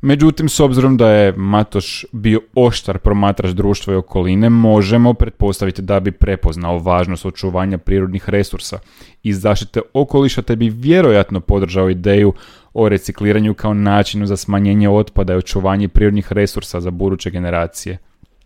Međutim, 0.00 0.48
s 0.48 0.60
obzirom 0.60 0.96
da 0.96 1.10
je 1.10 1.32
Matoš 1.36 2.04
bio 2.12 2.40
oštar 2.54 2.98
promatrač 2.98 3.50
društva 3.50 3.94
i 3.94 3.96
okoline, 3.96 4.50
možemo 4.50 5.14
pretpostaviti 5.14 5.82
da 5.82 6.00
bi 6.00 6.12
prepoznao 6.12 6.78
važnost 6.78 7.26
očuvanja 7.26 7.78
prirodnih 7.78 8.28
resursa 8.28 8.78
i 9.22 9.32
zaštite 9.32 9.80
okoliša, 9.94 10.42
te 10.42 10.56
bi 10.56 10.68
vjerojatno 10.68 11.40
podržao 11.40 11.90
ideju 11.90 12.32
o 12.74 12.88
recikliranju 12.88 13.54
kao 13.54 13.74
načinu 13.74 14.26
za 14.26 14.36
smanjenje 14.36 14.88
otpada 14.88 15.32
i 15.32 15.36
očuvanje 15.36 15.88
prirodnih 15.88 16.32
resursa 16.32 16.80
za 16.80 16.90
buduće 16.90 17.30
generacije. 17.30 17.98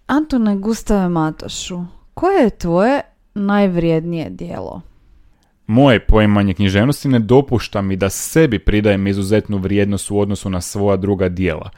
Antone 0.06 0.56
Gustave 0.56 1.08
Matošu, 1.08 1.80
koje 2.14 2.42
je 2.42 2.50
tvoje 2.50 3.00
najvrijednije 3.34 4.30
dijelo? 4.30 4.80
Moje 5.70 6.00
poimanje 6.00 6.54
književnosti 6.54 7.08
ne 7.08 7.18
dopušta 7.18 7.82
mi 7.82 7.96
da 7.96 8.10
sebi 8.10 8.58
pridajem 8.58 9.06
izuzetnu 9.06 9.58
vrijednost 9.58 10.10
u 10.10 10.18
odnosu 10.18 10.50
na 10.50 10.60
svoja 10.60 10.96
druga 10.96 11.28
dijela. 11.28 11.70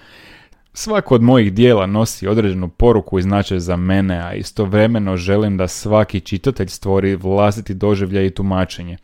Svako 0.73 1.15
od 1.15 1.23
mojih 1.23 1.53
dijela 1.53 1.87
nosi 1.87 2.27
određenu 2.27 2.69
poruku 2.69 3.19
i 3.19 3.23
značaj 3.23 3.59
za 3.59 3.77
mene, 3.77 4.19
a 4.19 4.35
istovremeno 4.35 5.17
želim 5.17 5.57
da 5.57 5.69
svaki 5.69 6.21
čitatelj 6.21 6.67
stvori 6.67 7.17
vlastiti 7.17 7.75
doživljaj 7.75 8.27
i 8.27 8.31
tumačenje. 8.31 8.97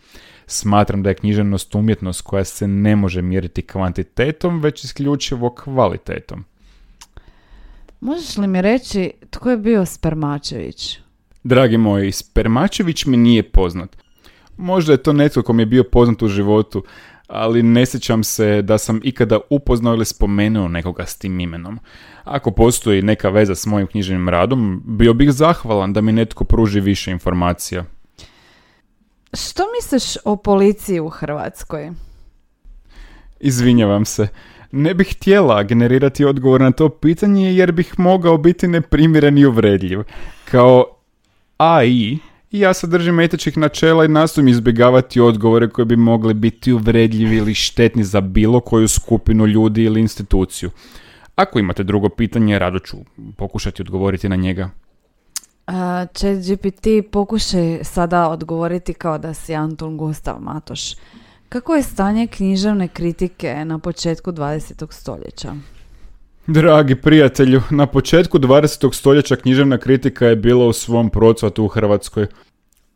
Smatram 0.47 1.03
da 1.03 1.11
je 1.11 1.15
književnost 1.15 1.75
umjetnost 1.75 2.23
koja 2.23 2.45
se 2.45 2.69
ne 2.69 2.97
može 2.97 3.23
mjeriti 3.23 3.63
kvantitetom, 3.63 4.61
već 4.61 4.85
isključivo 4.85 5.55
kvalitetom. 5.55 6.45
Možeš 8.01 8.37
li 8.37 8.47
mi 8.47 8.63
reći 8.63 9.13
tko 9.31 9.51
je 9.51 9.57
bio 9.57 9.87
Spermačević? 9.87 10.99
Dragi 11.45 11.77
moji, 11.77 12.13
Spermačević 12.13 13.07
mi 13.07 13.17
nije 13.17 13.43
poznat. 13.43 14.08
Možda 14.59 14.93
je 14.93 15.03
to 15.03 15.13
netko 15.13 15.43
ko 15.43 15.53
mi 15.53 15.63
je 15.63 15.67
bio 15.67 15.85
poznat 15.85 16.23
u 16.23 16.29
životu, 16.29 16.83
ali 17.29 17.63
ne 17.63 17.87
sjećam 17.87 18.25
se 18.25 18.63
da 18.63 18.79
sam 18.79 19.01
ikada 19.03 19.39
upoznao 19.51 19.95
ili 19.95 20.05
spomenuo 20.05 20.69
nekoga 20.69 21.07
s 21.07 21.19
tim 21.19 21.41
imenom. 21.41 21.79
Ako 22.25 22.51
postoji 22.51 23.03
neka 23.03 23.29
veza 23.29 23.55
s 23.55 23.67
mojim 23.67 23.87
književnim 23.87 24.29
radom, 24.29 24.83
bio 24.85 25.15
bih 25.15 25.33
zahvalan 25.33 25.93
da 25.93 26.01
mi 26.01 26.13
netko 26.13 26.45
pruži 26.45 26.81
više 26.81 27.11
informacija. 27.11 27.85
Što 29.35 29.63
misliš 29.77 30.17
o 30.25 30.37
policiji 30.37 31.01
u 31.01 31.09
Hrvatskoj? 31.09 31.91
Izvinjavam 33.41 34.05
se. 34.05 34.29
Ne 34.73 34.95
bih 34.95 35.17
htjela 35.17 35.63
generirati 35.63 36.25
odgovor 36.25 36.61
na 36.61 36.73
to 36.73 36.89
pitanje 36.89 37.55
jer 37.55 37.73
bih 37.73 37.95
mogao 37.99 38.39
biti 38.39 38.69
neprimjeren 38.69 39.39
i 39.39 39.47
uvredljiv. 39.47 39.99
Kao 40.45 40.85
AI 41.57 42.19
i 42.51 42.61
ja 42.61 42.75
se 42.75 42.87
držim 42.87 43.21
etičkih 43.21 43.59
načela 43.59 44.05
i 44.05 44.09
nastojim 44.09 44.49
izbjegavati 44.49 45.21
odgovore 45.21 45.69
koji 45.69 45.87
bi 45.87 45.97
mogli 45.97 46.35
biti 46.35 46.73
uvredljivi 46.73 47.37
ili 47.37 47.55
štetni 47.55 48.05
za 48.05 48.21
bilo 48.21 48.61
koju 48.61 48.89
skupinu 48.89 49.47
ljudi 49.47 49.85
ili 49.85 50.01
instituciju. 50.01 50.71
Ako 51.35 51.59
imate 51.59 51.83
drugo 51.83 52.09
pitanje, 52.09 52.59
rado 52.59 52.79
ću 52.79 52.97
pokušati 53.37 53.83
odgovoriti 53.83 54.29
na 54.29 54.37
njega. 54.37 54.71
Uh, 55.67 55.75
Chat 56.15 56.39
GPT 56.39 57.11
pokušaj 57.13 57.85
sada 57.85 58.29
odgovoriti 58.29 58.95
kao 58.95 59.19
da 59.19 59.35
si 59.35 59.55
Anton 59.55 59.97
Gustav 59.97 60.37
Matoš. 60.41 60.95
Kako 61.49 61.75
je 61.75 61.83
stanje 61.83 62.27
književne 62.27 62.89
kritike 62.89 63.65
na 63.65 63.79
početku 63.79 64.33
20. 64.33 64.93
stoljeća? 64.93 65.55
Dragi 66.51 66.95
prijatelju, 66.95 67.63
na 67.71 67.87
početku 67.87 68.39
20. 68.39 68.95
stoljeća 68.95 69.37
književna 69.37 69.79
kritika 69.79 70.27
je 70.27 70.37
bila 70.37 70.67
u 70.67 70.73
svom 70.73 71.11
procvatu 71.11 71.65
u 71.65 71.69
Hrvatskoj. 71.69 72.27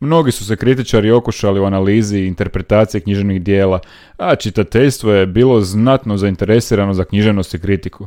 Mnogi 0.01 0.33
su 0.33 0.47
se 0.47 0.57
kritičari 0.57 1.11
okušali 1.11 1.61
u 1.61 1.65
analizi 1.65 2.19
i 2.19 2.27
interpretaciji 2.27 3.01
književnih 3.01 3.43
dijela, 3.43 3.81
a 4.17 4.37
čitateljstvo 4.37 5.13
je 5.13 5.27
bilo 5.27 5.61
znatno 5.61 6.17
zainteresirano 6.17 6.95
za 6.95 7.05
književnost 7.05 7.55
i 7.55 7.59
kritiku. 7.59 8.07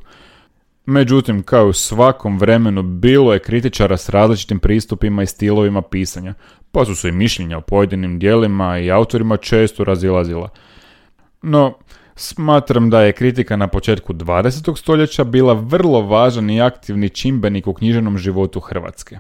Međutim, 0.86 1.44
kao 1.44 1.68
u 1.68 1.74
svakom 1.74 2.40
vremenu, 2.40 2.84
bilo 2.84 3.34
je 3.34 3.40
kritičara 3.40 3.98
s 3.98 4.10
različitim 4.10 4.60
pristupima 4.60 5.24
i 5.24 5.28
stilovima 5.28 5.82
pisanja, 5.82 6.34
pa 6.72 6.86
su 6.86 6.96
se 6.96 7.10
i 7.10 7.12
mišljenja 7.12 7.58
o 7.58 7.62
pojedinim 7.62 8.20
dijelima 8.20 8.80
i 8.80 8.92
autorima 8.92 9.38
često 9.38 9.84
razilazila. 9.84 10.50
No, 11.42 11.78
Smatram 12.18 12.90
da 12.90 13.02
je 13.02 13.12
kritika 13.12 13.56
na 13.56 13.68
početku 13.68 14.14
20. 14.14 14.78
stoljeća 14.78 15.24
bila 15.24 15.54
vrlo 15.54 16.02
važan 16.02 16.50
i 16.50 16.62
aktivni 16.62 17.10
čimbenik 17.10 17.68
u 17.68 17.74
književnom 17.74 18.18
životu 18.18 18.60
Hrvatske. 18.60 19.20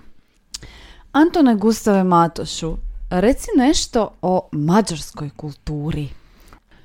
Antone 1.11 1.55
Gustave 1.55 2.03
Matošu, 2.03 2.77
reci 3.09 3.47
nešto 3.57 4.11
o 4.21 4.49
mađarskoj 4.51 5.29
kulturi. 5.35 6.07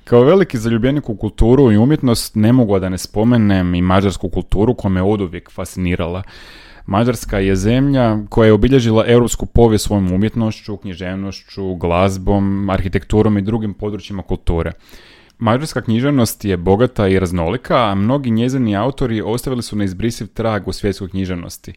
Kao 0.03 0.23
veliki 0.23 0.57
zaljubljenik 0.57 1.09
u 1.09 1.15
kulturu 1.15 1.71
i 1.71 1.77
umjetnost 1.77 2.35
ne 2.35 2.53
mogu 2.53 2.79
da 2.79 2.89
ne 2.89 2.97
spomenem 2.97 3.75
i 3.75 3.81
mađarsku 3.81 4.29
kulturu 4.29 4.73
koja 4.73 4.91
me 4.91 5.01
oduvijek 5.01 5.51
fascinirala. 5.51 6.23
Mađarska 6.85 7.39
je 7.39 7.55
zemlja 7.55 8.17
koja 8.29 8.45
je 8.45 8.53
obilježila 8.53 9.05
europsku 9.07 9.45
povijest 9.45 9.85
svojom 9.85 10.11
umjetnošću, 10.11 10.77
književnošću, 10.77 11.75
glazbom, 11.75 12.69
arhitekturom 12.69 13.37
i 13.37 13.41
drugim 13.41 13.73
područjima 13.73 14.23
kulture. 14.23 14.71
Mađarska 15.41 15.81
književnost 15.81 16.45
je 16.45 16.57
bogata 16.57 17.07
i 17.07 17.19
raznolika, 17.19 17.77
a 17.77 17.95
mnogi 17.95 18.31
njezini 18.31 18.75
autori 18.77 19.21
ostavili 19.21 19.61
su 19.63 19.75
neizbrisiv 19.75 20.27
trag 20.27 20.67
u 20.67 20.73
svjetskoj 20.73 21.09
književnosti. 21.09 21.73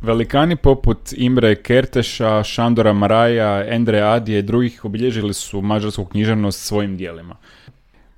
Velikani 0.00 0.56
poput 0.56 0.98
Imre 1.16 1.54
Kerteša, 1.54 2.42
Šandora 2.42 2.92
Maraja, 2.92 3.74
Endre 3.74 4.00
Adije 4.00 4.38
i 4.38 4.42
drugih 4.42 4.84
obilježili 4.84 5.34
su 5.34 5.60
mađarsku 5.60 6.04
književnost 6.04 6.60
svojim 6.60 6.96
dijelima. 6.96 7.36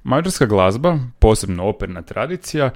Mađarska 0.02 0.46
glazba, 0.46 0.98
posebno 1.18 1.68
operna 1.68 2.02
tradicija, 2.02 2.70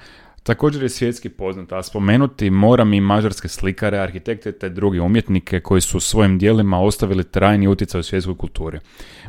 Također 0.44 0.82
je 0.82 0.88
svjetski 0.88 1.28
poznat, 1.28 1.72
a 1.72 1.82
spomenuti 1.82 2.50
moram 2.50 2.94
i 2.94 3.00
mađarske 3.00 3.48
slikare, 3.48 3.98
arhitekte 3.98 4.52
te 4.52 4.68
druge 4.68 5.00
umjetnike 5.00 5.60
koji 5.60 5.80
su 5.80 6.00
svojim 6.00 6.38
dijelima 6.38 6.80
ostavili 6.80 7.24
trajni 7.24 7.68
utjecaj 7.68 8.00
u 8.00 8.02
svjetskoj 8.02 8.36
kulturi. 8.36 8.78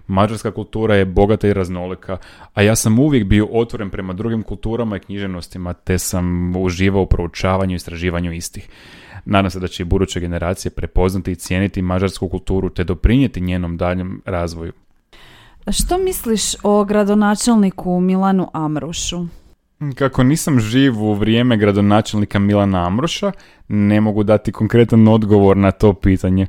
Mađarska 0.07 0.51
kultura 0.51 0.95
je 0.95 1.05
bogata 1.05 1.47
i 1.47 1.53
raznolika, 1.53 2.17
a 2.53 2.61
ja 2.61 2.75
sam 2.75 2.99
uvijek 2.99 3.25
bio 3.25 3.47
otvoren 3.51 3.89
prema 3.89 4.13
drugim 4.13 4.43
kulturama 4.43 4.97
i 4.97 4.99
književnostima, 4.99 5.73
te 5.73 5.97
sam 5.97 6.55
uživao 6.55 7.01
u 7.01 7.07
proučavanju 7.07 7.73
i 7.73 7.75
istraživanju 7.75 8.33
istih. 8.33 8.69
Nadam 9.25 9.49
se 9.51 9.59
da 9.59 9.67
će 9.67 9.83
i 9.83 9.85
buduće 9.85 10.19
generacije 10.19 10.71
prepoznati 10.71 11.31
i 11.31 11.35
cijeniti 11.35 11.81
mađarsku 11.81 12.29
kulturu 12.29 12.69
te 12.69 12.83
doprinijeti 12.83 13.41
njenom 13.41 13.77
daljem 13.77 14.21
razvoju. 14.25 14.73
Što 15.71 15.97
misliš 15.97 16.55
o 16.63 16.83
gradonačelniku 16.83 17.99
Milanu 17.99 18.49
Amrušu? 18.53 19.25
Kako 19.95 20.23
nisam 20.23 20.59
živ 20.59 21.03
u 21.03 21.13
vrijeme 21.13 21.57
gradonačelnika 21.57 22.39
Milana 22.39 22.87
Amroša, 22.87 23.31
ne 23.67 24.01
mogu 24.01 24.23
dati 24.23 24.51
konkretan 24.51 25.07
odgovor 25.07 25.57
na 25.57 25.71
to 25.71 25.93
pitanje. 25.93 26.47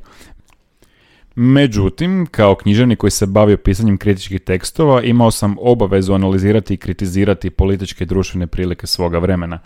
Međutim, 1.35 2.27
kao 2.31 2.55
književnik 2.55 2.99
koji 2.99 3.11
se 3.11 3.25
bavio 3.25 3.57
pisanjem 3.57 3.97
kritičkih 3.97 4.41
tekstova, 4.41 5.01
imao 5.01 5.31
sam 5.31 5.55
obavezu 5.59 6.13
analizirati 6.13 6.73
i 6.73 6.77
kritizirati 6.77 7.49
političke 7.49 8.03
i 8.03 8.07
društvene 8.07 8.47
prilike 8.47 8.87
svoga 8.87 9.19
vremena. 9.19 9.59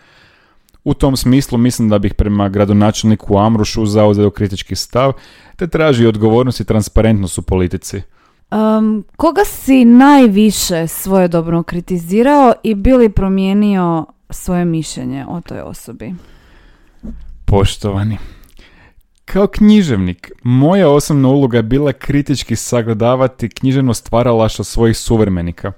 U 0.83 0.93
tom 0.93 1.17
smislu 1.17 1.57
mislim 1.57 1.89
da 1.89 1.99
bih 1.99 2.13
prema 2.13 2.49
gradonačelniku 2.49 3.37
Amrušu 3.37 3.85
zauzeo 3.85 4.29
kritički 4.29 4.75
stav, 4.75 5.13
te 5.55 5.67
traži 5.67 6.05
odgovornost 6.05 6.59
i 6.59 6.65
transparentnost 6.65 7.37
u 7.37 7.41
politici. 7.41 8.01
Um, 8.51 9.03
koga 9.17 9.45
si 9.45 9.85
najviše 9.85 10.87
svojedobno 10.87 11.63
kritizirao 11.63 12.53
i 12.63 12.75
bili 12.75 13.09
promijenio 13.09 14.05
svoje 14.29 14.65
mišljenje 14.65 15.25
o 15.29 15.41
toj 15.41 15.59
osobi? 15.59 16.13
Poštovani, 17.45 18.17
kao 19.25 19.47
književnik, 19.47 20.31
moja 20.43 20.89
osobna 20.89 21.29
uloga 21.29 21.57
je 21.57 21.63
bila 21.63 21.93
kritički 21.93 22.55
sagledavati 22.55 23.49
književno 23.49 23.93
stvaralaštvo 23.93 24.63
svojih 24.63 24.97
suvremenika. 24.97 25.71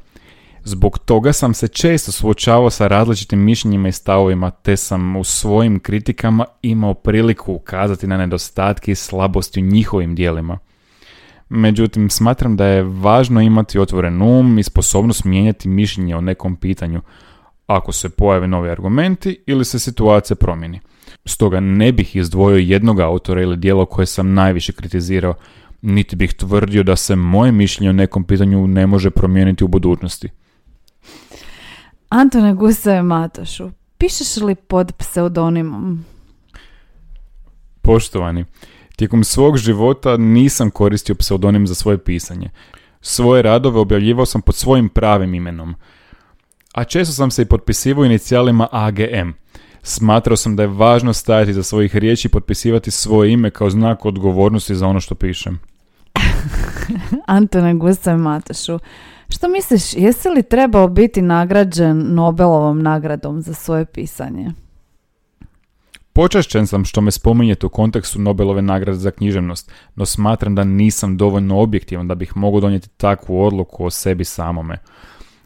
Zbog 0.64 1.00
toga 1.00 1.34
sam 1.34 1.54
se 1.54 1.68
često 1.68 2.12
suočavao 2.12 2.70
sa 2.70 2.88
različitim 2.88 3.40
mišljenjima 3.40 3.88
i 3.88 3.92
stavovima, 3.92 4.52
te 4.52 4.78
sam 4.78 5.16
u 5.16 5.24
svojim 5.24 5.80
kritikama 5.80 6.46
imao 6.62 6.94
priliku 6.94 7.54
ukazati 7.54 8.08
na 8.08 8.18
nedostatke 8.18 8.92
i 8.92 8.96
slabosti 8.96 9.60
u 9.60 9.64
njihovim 9.64 10.16
dijelima. 10.16 10.60
Međutim, 11.56 12.10
smatram 12.10 12.56
da 12.56 12.66
je 12.66 12.84
važno 12.84 13.42
imati 13.42 13.80
otvoren 13.80 14.22
um 14.22 14.60
i 14.60 14.64
sposobnost 14.64 15.24
mijenjati 15.24 15.70
mišljenje 15.70 16.16
o 16.16 16.22
nekom 16.22 16.56
pitanju, 16.56 17.02
ako 17.68 17.92
se 17.92 18.10
pojave 18.10 18.48
novi 18.48 18.70
argumenti 18.70 19.44
ili 19.46 19.66
se 19.66 19.80
situacija 19.80 20.36
promijeni. 20.36 20.80
Stoga 21.26 21.60
ne 21.60 21.92
bih 21.92 22.16
izdvojio 22.16 22.58
jednog 22.58 23.00
autora 23.00 23.42
ili 23.42 23.58
dijelo 23.58 23.86
koje 23.86 24.06
sam 24.06 24.34
najviše 24.34 24.74
kritizirao, 24.74 25.34
niti 25.82 26.16
bih 26.16 26.34
tvrdio 26.34 26.84
da 26.84 26.96
se 26.96 27.16
moje 27.16 27.52
mišljenje 27.52 27.90
o 27.90 27.94
nekom 27.94 28.24
pitanju 28.24 28.68
ne 28.68 28.88
može 28.88 29.10
promijeniti 29.10 29.64
u 29.64 29.68
budućnosti. 29.68 30.30
Antone 32.10 32.54
Gustave 32.54 33.02
Matošu, 33.02 33.70
pišeš 33.98 34.38
li 34.38 34.56
pod 34.56 34.94
pseudonimom? 34.98 36.06
Poštovani, 37.82 38.46
tijekom 39.04 39.24
svog 39.24 39.58
života 39.58 40.18
nisam 40.18 40.72
koristio 40.72 41.16
pseudonim 41.16 41.68
za 41.68 41.76
svoje 41.76 41.98
pisanje. 41.98 42.50
Svoje 43.02 43.42
radove 43.42 43.80
objavljivao 43.80 44.26
sam 44.26 44.42
pod 44.42 44.56
svojim 44.56 44.90
pravim 44.90 45.34
imenom. 45.34 45.76
A 46.74 46.84
često 46.84 47.14
sam 47.14 47.32
se 47.32 47.42
i 47.42 47.46
potpisivao 47.46 48.06
inicijalima 48.06 48.68
AGM. 48.72 49.30
Smatrao 49.82 50.38
sam 50.38 50.56
da 50.56 50.64
je 50.64 50.68
važno 50.68 51.14
stajati 51.14 51.54
za 51.54 51.64
svojih 51.64 51.96
riječi 51.96 52.28
i 52.28 52.32
potpisivati 52.32 52.92
svoje 52.92 53.32
ime 53.32 53.50
kao 53.50 53.70
znak 53.70 54.06
odgovornosti 54.06 54.76
za 54.76 54.88
ono 54.88 55.00
što 55.00 55.16
pišem. 55.16 55.60
Antone 57.26 57.74
Gustave 57.74 58.18
Matošu, 58.18 58.80
što 59.30 59.48
misliš, 59.48 59.94
jesi 59.94 60.30
li 60.30 60.44
trebao 60.44 60.88
biti 60.88 61.22
nagrađen 61.22 62.14
Nobelovom 62.14 62.82
nagradom 62.82 63.42
za 63.42 63.54
svoje 63.54 63.86
pisanje? 63.86 64.52
Počašćen 66.16 66.68
sam 66.68 66.86
što 66.86 67.02
me 67.02 67.12
spominjete 67.12 67.66
u 67.66 67.70
kontekstu 67.70 68.20
Nobelove 68.20 68.62
nagrade 68.62 68.98
za 68.98 69.12
književnost, 69.12 69.72
no 69.96 70.06
smatram 70.06 70.56
da 70.56 70.64
nisam 70.64 71.18
dovoljno 71.18 71.60
objektivan 71.60 72.08
da 72.08 72.16
bih 72.16 72.38
mogao 72.38 72.62
donijeti 72.62 72.90
takvu 72.90 73.44
odluku 73.44 73.86
o 73.86 73.90
sebi 73.90 74.24
samome. 74.24 74.78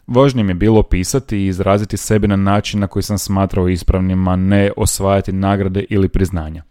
Važnije 0.06 0.44
mi 0.44 0.50
je 0.50 0.54
bilo 0.54 0.82
pisati 0.82 1.38
i 1.38 1.46
izraziti 1.46 1.96
sebi 1.96 2.28
na 2.28 2.36
način 2.36 2.80
na 2.80 2.86
koji 2.86 3.02
sam 3.02 3.18
smatrao 3.18 3.68
ispravnim, 3.68 4.28
a 4.28 4.36
ne 4.36 4.70
osvajati 4.76 5.32
nagrade 5.32 5.84
ili 5.90 6.08
priznanja. 6.08 6.62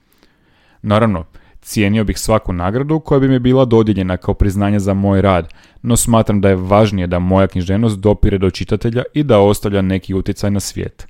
Naravno, 0.82 1.26
cijenio 1.62 2.04
bih 2.04 2.20
svaku 2.20 2.54
nagradu 2.54 3.00
koja 3.00 3.20
bi 3.20 3.28
mi 3.28 3.40
bila 3.40 3.66
dodijeljena 3.66 4.18
kao 4.18 4.34
priznanje 4.34 4.80
za 4.80 4.94
moj 4.94 5.22
rad, 5.22 5.54
no 5.82 5.96
smatram 5.96 6.42
da 6.42 6.50
je 6.50 6.56
važnije 6.56 7.08
da 7.08 7.20
moja 7.20 7.48
književnost 7.48 8.00
dopire 8.00 8.38
do 8.38 8.50
čitatelja 8.50 9.04
i 9.14 9.24
da 9.24 9.40
ostavlja 9.40 9.82
neki 9.82 10.14
utjecaj 10.14 10.52
na 10.52 10.60
svijet. 10.60 11.08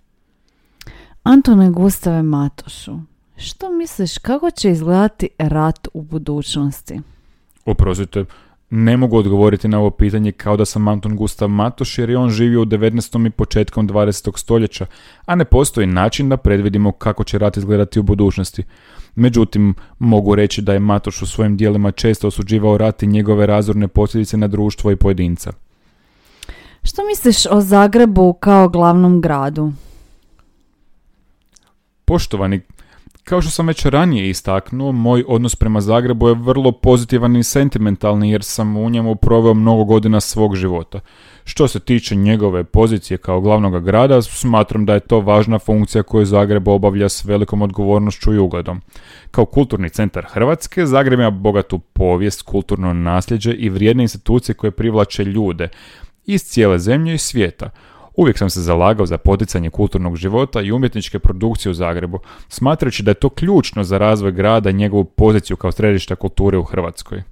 Antone 1.29 1.69
Gustave 1.71 2.23
Matošu, 2.23 2.99
što 3.37 3.71
misliš 3.71 4.17
kako 4.17 4.51
će 4.51 4.71
izgledati 4.71 5.29
rat 5.37 5.87
u 5.93 6.01
budućnosti? 6.01 7.01
Oprostite, 7.65 8.25
ne 8.69 8.97
mogu 8.97 9.17
odgovoriti 9.17 9.67
na 9.67 9.79
ovo 9.79 9.89
pitanje 9.89 10.31
kao 10.31 10.57
da 10.57 10.65
sam 10.65 10.87
Anton 10.87 11.15
Gustav 11.15 11.49
Matoš 11.49 11.97
jer 11.97 12.09
je 12.09 12.17
on 12.17 12.29
živio 12.29 12.61
u 12.61 12.65
19. 12.65 13.27
i 13.27 13.29
početkom 13.29 13.89
20. 13.89 14.37
stoljeća, 14.37 14.85
a 15.25 15.35
ne 15.35 15.45
postoji 15.45 15.87
način 15.87 16.29
da 16.29 16.37
predvidimo 16.37 16.91
kako 16.91 17.23
će 17.23 17.37
rat 17.37 17.57
izgledati 17.57 17.99
u 17.99 18.03
budućnosti. 18.03 18.63
Međutim, 19.15 19.73
mogu 19.99 20.35
reći 20.35 20.61
da 20.61 20.73
je 20.73 20.79
Matoš 20.79 21.21
u 21.21 21.25
svojim 21.25 21.57
dijelima 21.57 21.91
često 21.91 22.27
osuđivao 22.27 22.77
rat 22.77 23.03
i 23.03 23.07
njegove 23.07 23.45
razorne 23.45 23.87
posljedice 23.87 24.37
na 24.37 24.47
društvo 24.47 24.91
i 24.91 24.95
pojedinca. 24.95 25.51
Što 26.83 27.05
misliš 27.05 27.45
o 27.45 27.61
Zagrebu 27.61 28.33
kao 28.33 28.69
glavnom 28.69 29.21
gradu? 29.21 29.71
Poštovani, 32.07 32.61
kao 33.23 33.41
što 33.41 33.51
sam 33.51 33.67
već 33.67 33.85
ranije 33.85 34.29
istaknuo, 34.29 34.91
moj 34.91 35.23
odnos 35.27 35.55
prema 35.55 35.81
Zagrebu 35.81 36.27
je 36.27 36.35
vrlo 36.35 36.71
pozitivan 36.71 37.35
i 37.35 37.43
sentimentalni 37.43 38.31
jer 38.31 38.43
sam 38.43 38.77
u 38.77 38.89
njemu 38.89 39.15
proveo 39.15 39.53
mnogo 39.53 39.83
godina 39.83 40.19
svog 40.19 40.55
života. 40.55 40.99
Što 41.43 41.67
se 41.67 41.79
tiče 41.79 42.15
njegove 42.15 42.63
pozicije 42.63 43.17
kao 43.17 43.41
glavnog 43.41 43.83
grada, 43.83 44.21
smatram 44.21 44.85
da 44.85 44.93
je 44.93 44.99
to 44.99 45.19
važna 45.19 45.59
funkcija 45.59 46.03
koju 46.03 46.25
Zagreb 46.25 46.67
obavlja 46.67 47.09
s 47.09 47.25
velikom 47.25 47.61
odgovornošću 47.61 48.33
i 48.33 48.39
ugodom. 48.39 48.81
Kao 49.31 49.45
kulturni 49.45 49.89
centar 49.89 50.25
Hrvatske, 50.29 50.85
Zagreb 50.85 51.19
ima 51.19 51.29
bogatu 51.29 51.79
povijest, 51.79 52.41
kulturno 52.41 52.93
nasljeđe 52.93 53.53
i 53.53 53.69
vrijedne 53.69 54.03
institucije 54.03 54.55
koje 54.55 54.71
privlače 54.71 55.23
ljude 55.23 55.69
iz 56.25 56.43
cijele 56.43 56.79
zemlje 56.79 57.13
i 57.13 57.17
svijeta. 57.17 57.69
Uvijek 58.17 58.37
sam 58.37 58.49
se 58.49 58.61
zalagao 58.61 59.05
za 59.05 59.17
poticanje 59.17 59.69
kulturnog 59.69 60.15
života 60.15 60.61
i 60.61 60.71
umjetničke 60.71 61.19
produkcije 61.19 61.69
u 61.69 61.73
Zagrebu, 61.73 62.19
smatrajući 62.49 63.03
da 63.03 63.11
je 63.11 63.15
to 63.15 63.29
ključno 63.29 63.83
za 63.83 63.97
razvoj 63.97 64.31
grada 64.31 64.69
i 64.69 64.73
njegovu 64.73 65.03
poziciju 65.03 65.57
kao 65.57 65.71
središta 65.71 66.15
kulture 66.15 66.57
u 66.57 66.63
Hrvatskoj. 66.63 67.23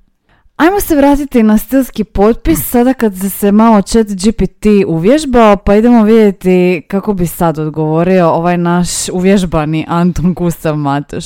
Ajmo 0.55 0.79
se 0.79 0.95
vratiti 0.95 1.43
na 1.43 1.57
stilski 1.57 2.03
potpis, 2.03 2.69
sada 2.69 2.93
kad 2.93 3.13
se 3.31 3.51
malo 3.51 3.81
chat 3.81 4.07
GPT 4.07 4.65
uvježbao, 4.87 5.57
pa 5.57 5.75
idemo 5.75 6.03
vidjeti 6.03 6.81
kako 6.87 7.13
bi 7.13 7.27
sad 7.27 7.59
odgovorio 7.59 8.29
ovaj 8.29 8.57
naš 8.57 9.09
uvježbani 9.09 9.85
Anton 9.87 10.33
Gustav 10.33 10.75
Matoš. 10.75 11.25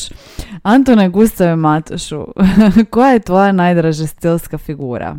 Antone 0.64 1.10
Gustave 1.10 1.56
Matošu, 1.56 2.26
koja 2.92 3.12
je 3.12 3.20
tvoja 3.20 3.52
najdraža 3.52 4.08
stilska 4.08 4.58
figura? 4.58 5.18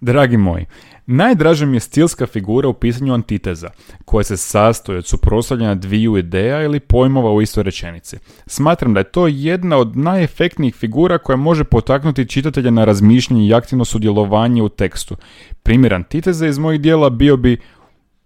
Dragi 0.00 0.36
moji, 0.36 0.66
Najdraža 1.10 1.66
mi 1.66 1.76
je 1.76 1.80
stilska 1.80 2.26
figura 2.26 2.68
u 2.68 2.72
pisanju 2.72 3.14
antiteza, 3.14 3.70
koja 4.04 4.24
se 4.24 4.36
sastoji 4.36 4.98
od 4.98 5.06
suprotstavljanja 5.06 5.74
dviju 5.74 6.16
ideja 6.16 6.62
ili 6.62 6.80
pojmova 6.80 7.32
u 7.32 7.42
istoj 7.42 7.62
rečenici. 7.62 8.16
Smatram 8.46 8.94
da 8.94 9.00
je 9.00 9.04
to 9.04 9.26
jedna 9.26 9.76
od 9.76 9.96
najefektnijih 9.96 10.74
figura 10.74 11.18
koja 11.18 11.36
može 11.36 11.64
potaknuti 11.64 12.28
čitatelja 12.28 12.70
na 12.70 12.84
razmišljanje 12.84 13.46
i 13.46 13.54
aktivno 13.54 13.84
sudjelovanje 13.84 14.62
u 14.62 14.68
tekstu. 14.68 15.16
Primjer 15.62 15.94
antiteze 15.94 16.48
iz 16.48 16.58
mojih 16.58 16.80
dijela 16.80 17.10
bio 17.10 17.36
bi 17.36 17.56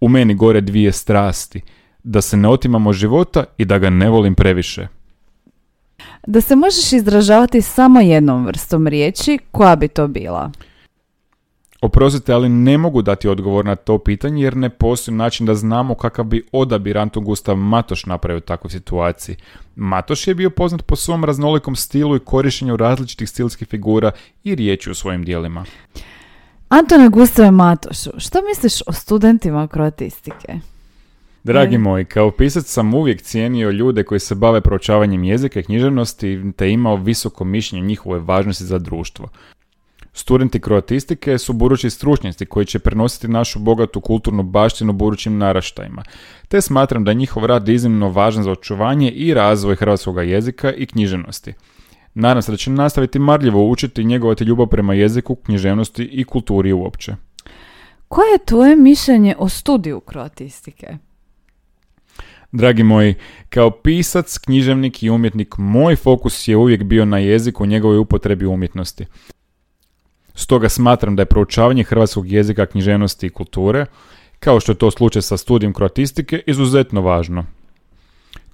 u 0.01 0.09
meni 0.09 0.35
gore 0.35 0.61
dvije 0.61 0.91
strasti, 0.91 1.61
da 2.03 2.21
se 2.21 2.37
ne 2.37 2.49
otimamo 2.49 2.93
života 2.93 3.43
i 3.57 3.65
da 3.65 3.77
ga 3.77 3.89
ne 3.89 4.09
volim 4.09 4.35
previše. 4.35 4.87
Da 6.27 6.41
se 6.41 6.55
možeš 6.55 6.93
izražavati 6.93 7.61
samo 7.61 8.01
jednom 8.01 8.45
vrstom 8.45 8.87
riječi, 8.87 9.39
koja 9.51 9.75
bi 9.75 9.87
to 9.87 10.07
bila? 10.07 10.51
Oprostite, 11.83 12.33
ali 12.33 12.49
ne 12.49 12.77
mogu 12.77 13.01
dati 13.01 13.27
odgovor 13.27 13.65
na 13.65 13.75
to 13.75 13.97
pitanje 13.97 14.43
jer 14.43 14.57
ne 14.57 14.69
postoji 14.69 15.17
način 15.17 15.45
da 15.45 15.55
znamo 15.55 15.95
kakav 15.95 16.25
bi 16.25 16.45
odabir 16.51 16.97
Anton 16.97 17.23
Gustav 17.23 17.55
Matoš 17.55 18.05
napravio 18.05 18.37
u 18.37 18.41
takvoj 18.41 18.71
situaciji. 18.71 19.35
Matoš 19.75 20.27
je 20.27 20.35
bio 20.35 20.49
poznat 20.49 20.81
po 20.85 20.95
svom 20.95 21.23
raznolikom 21.23 21.75
stilu 21.75 22.15
i 22.15 22.19
korištenju 22.19 22.77
različitih 22.77 23.29
stilskih 23.29 23.67
figura 23.67 24.11
i 24.43 24.55
riječi 24.55 24.91
u 24.91 24.93
svojim 24.93 25.25
dijelima. 25.25 25.65
Antone 26.69 27.09
Gustave 27.09 27.51
Matošu, 27.51 28.09
što 28.17 28.39
misliš 28.41 28.81
o 28.87 28.93
studentima 28.93 29.67
kroatistike? 29.67 30.59
Dragi 31.43 31.77
moji, 31.77 32.05
kao 32.05 32.31
pisac 32.31 32.65
sam 32.65 32.93
uvijek 32.93 33.21
cijenio 33.21 33.71
ljude 33.71 34.03
koji 34.03 34.19
se 34.19 34.35
bave 34.35 34.61
proučavanjem 34.61 35.23
jezika 35.23 35.59
i 35.59 35.63
književnosti 35.63 36.51
te 36.55 36.71
imao 36.71 36.95
visoko 36.95 37.43
mišljenje 37.43 37.87
njihove 37.87 38.19
važnosti 38.19 38.65
za 38.65 38.79
društvo. 38.79 39.29
Studenti 40.13 40.59
kroatistike 40.59 41.37
su 41.37 41.53
budući 41.53 41.89
stručnjaci 41.89 42.45
koji 42.45 42.65
će 42.65 42.79
prenositi 42.79 43.27
našu 43.27 43.59
bogatu 43.59 44.01
kulturnu 44.01 44.43
baštinu 44.43 44.93
budućim 44.93 45.37
naraštajima, 45.37 46.03
te 46.47 46.61
smatram 46.61 47.03
da 47.03 47.11
je 47.11 47.15
njihov 47.15 47.45
rad 47.45 47.69
iznimno 47.69 48.09
važan 48.09 48.43
za 48.43 48.51
očuvanje 48.51 49.11
i 49.11 49.33
razvoj 49.33 49.75
hrvatskog 49.75 50.27
jezika 50.29 50.73
i 50.73 50.85
književnosti. 50.85 51.53
Nadam 52.13 52.41
se 52.41 52.51
da 52.51 52.57
će 52.57 52.71
nastaviti 52.71 53.19
marljivo 53.19 53.69
učiti 53.69 54.01
i 54.01 54.05
njegovati 54.05 54.43
ljubav 54.43 54.67
prema 54.67 54.93
jeziku, 54.93 55.35
književnosti 55.35 56.03
i 56.03 56.23
kulturi 56.23 56.73
uopće. 56.73 57.15
Koje 58.07 58.31
je 58.31 58.45
tvoje 58.45 58.75
mišljenje 58.75 59.35
o 59.37 59.49
studiju 59.49 59.99
kroatistike? 59.99 60.97
Dragi 62.51 62.83
moji, 62.83 63.15
kao 63.49 63.71
pisac, 63.71 64.37
književnik 64.37 65.03
i 65.03 65.09
umjetnik, 65.09 65.55
moj 65.57 65.95
fokus 65.95 66.47
je 66.47 66.57
uvijek 66.57 66.83
bio 66.83 67.05
na 67.05 67.17
jeziku, 67.17 67.65
njegovoj 67.65 67.97
upotrebi 67.97 68.45
umjetnosti. 68.45 69.05
Stoga 70.35 70.69
smatram 70.69 71.15
da 71.15 71.21
je 71.21 71.25
proučavanje 71.25 71.83
hrvatskog 71.83 72.31
jezika, 72.31 72.65
književnosti 72.65 73.27
i 73.27 73.29
kulture, 73.29 73.85
kao 74.39 74.59
što 74.59 74.71
je 74.71 74.75
to 74.75 74.91
slučaj 74.91 75.21
sa 75.21 75.37
studijem 75.37 75.73
kroatistike, 75.73 76.41
izuzetno 76.47 77.01
važno. 77.01 77.45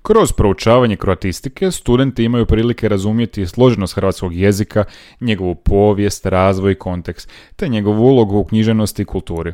Kroz 0.02 0.32
proučavanje 0.32 0.96
kroatistike 0.96 1.72
studenti 1.72 2.24
imaju 2.24 2.46
prilike 2.46 2.90
razumjeti 2.90 3.48
složenost 3.48 3.96
hrvatskog 3.96 4.36
jezika, 4.36 4.84
njegovu 5.22 5.56
povijest, 5.56 6.26
razvoj 6.26 6.72
i 6.72 6.76
kontekst, 6.76 7.30
te 7.56 7.68
njegovu 7.68 8.04
ulogu 8.04 8.38
u 8.38 8.46
knjiženosti 8.46 9.02
i 9.02 9.06
kulturi. 9.06 9.54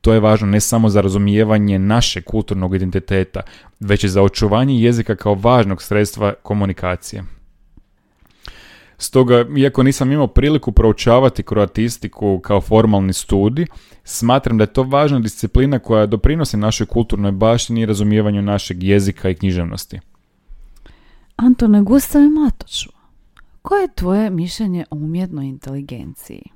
To 0.00 0.12
je 0.12 0.20
važno 0.20 0.46
ne 0.46 0.60
samo 0.60 0.88
za 0.88 1.00
razumijevanje 1.00 1.78
našeg 1.78 2.24
kulturnog 2.24 2.74
identiteta, 2.74 3.40
već 3.80 4.04
i 4.04 4.08
za 4.08 4.22
očuvanje 4.22 4.80
jezika 4.80 5.16
kao 5.16 5.34
važnog 5.34 5.82
sredstva 5.82 6.34
komunikacije. 6.42 7.24
Stoga, 9.04 9.44
iako 9.56 9.82
nisam 9.82 10.12
imao 10.12 10.26
priliku 10.26 10.72
proučavati 10.72 11.42
kroatistiku 11.42 12.40
kao 12.42 12.60
formalni 12.60 13.12
studij, 13.12 13.66
smatram 14.04 14.58
da 14.58 14.64
je 14.64 14.72
to 14.72 14.82
važna 14.82 15.18
disciplina 15.18 15.78
koja 15.78 16.06
doprinosi 16.06 16.56
našoj 16.56 16.86
kulturnoj 16.86 17.32
baštini 17.32 17.80
i 17.80 17.86
razumijevanju 17.86 18.42
našeg 18.42 18.82
jezika 18.82 19.30
i 19.30 19.34
književnosti. 19.34 20.00
Antone 21.36 21.82
Gustave 21.82 22.28
Matoču, 22.28 22.90
koje 23.62 23.82
je 23.82 23.94
tvoje 23.94 24.30
mišljenje 24.30 24.84
o 24.90 24.96
umjetnoj 24.96 25.46
inteligenciji? 25.46 26.53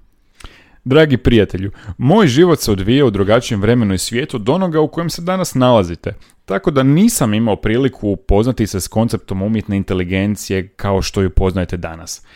Dragi 0.89 1.17
prijatelju, 1.17 1.71
moj 1.99 2.27
život 2.27 2.61
se 2.61 2.73
odvija 2.73 3.05
u 3.05 3.11
drugačijem 3.11 3.61
vremenu 3.61 3.95
i 3.95 3.99
svijetu 3.99 4.37
od 4.37 4.49
onoga 4.49 4.81
u 4.81 4.89
kojem 4.89 5.11
se 5.11 5.23
danas 5.23 5.55
nalazite, 5.55 6.15
tako 6.45 6.71
da 6.71 6.83
nisam 6.83 7.35
imao 7.35 7.57
priliku 7.57 8.09
upoznati 8.09 8.67
se 8.67 8.81
s 8.81 8.89
konceptom 8.89 9.43
umjetne 9.43 9.77
inteligencije 9.77 10.69
kao 10.69 11.03
što 11.03 11.23
ju 11.23 11.31
poznajete 11.31 11.77
danas. 11.77 12.27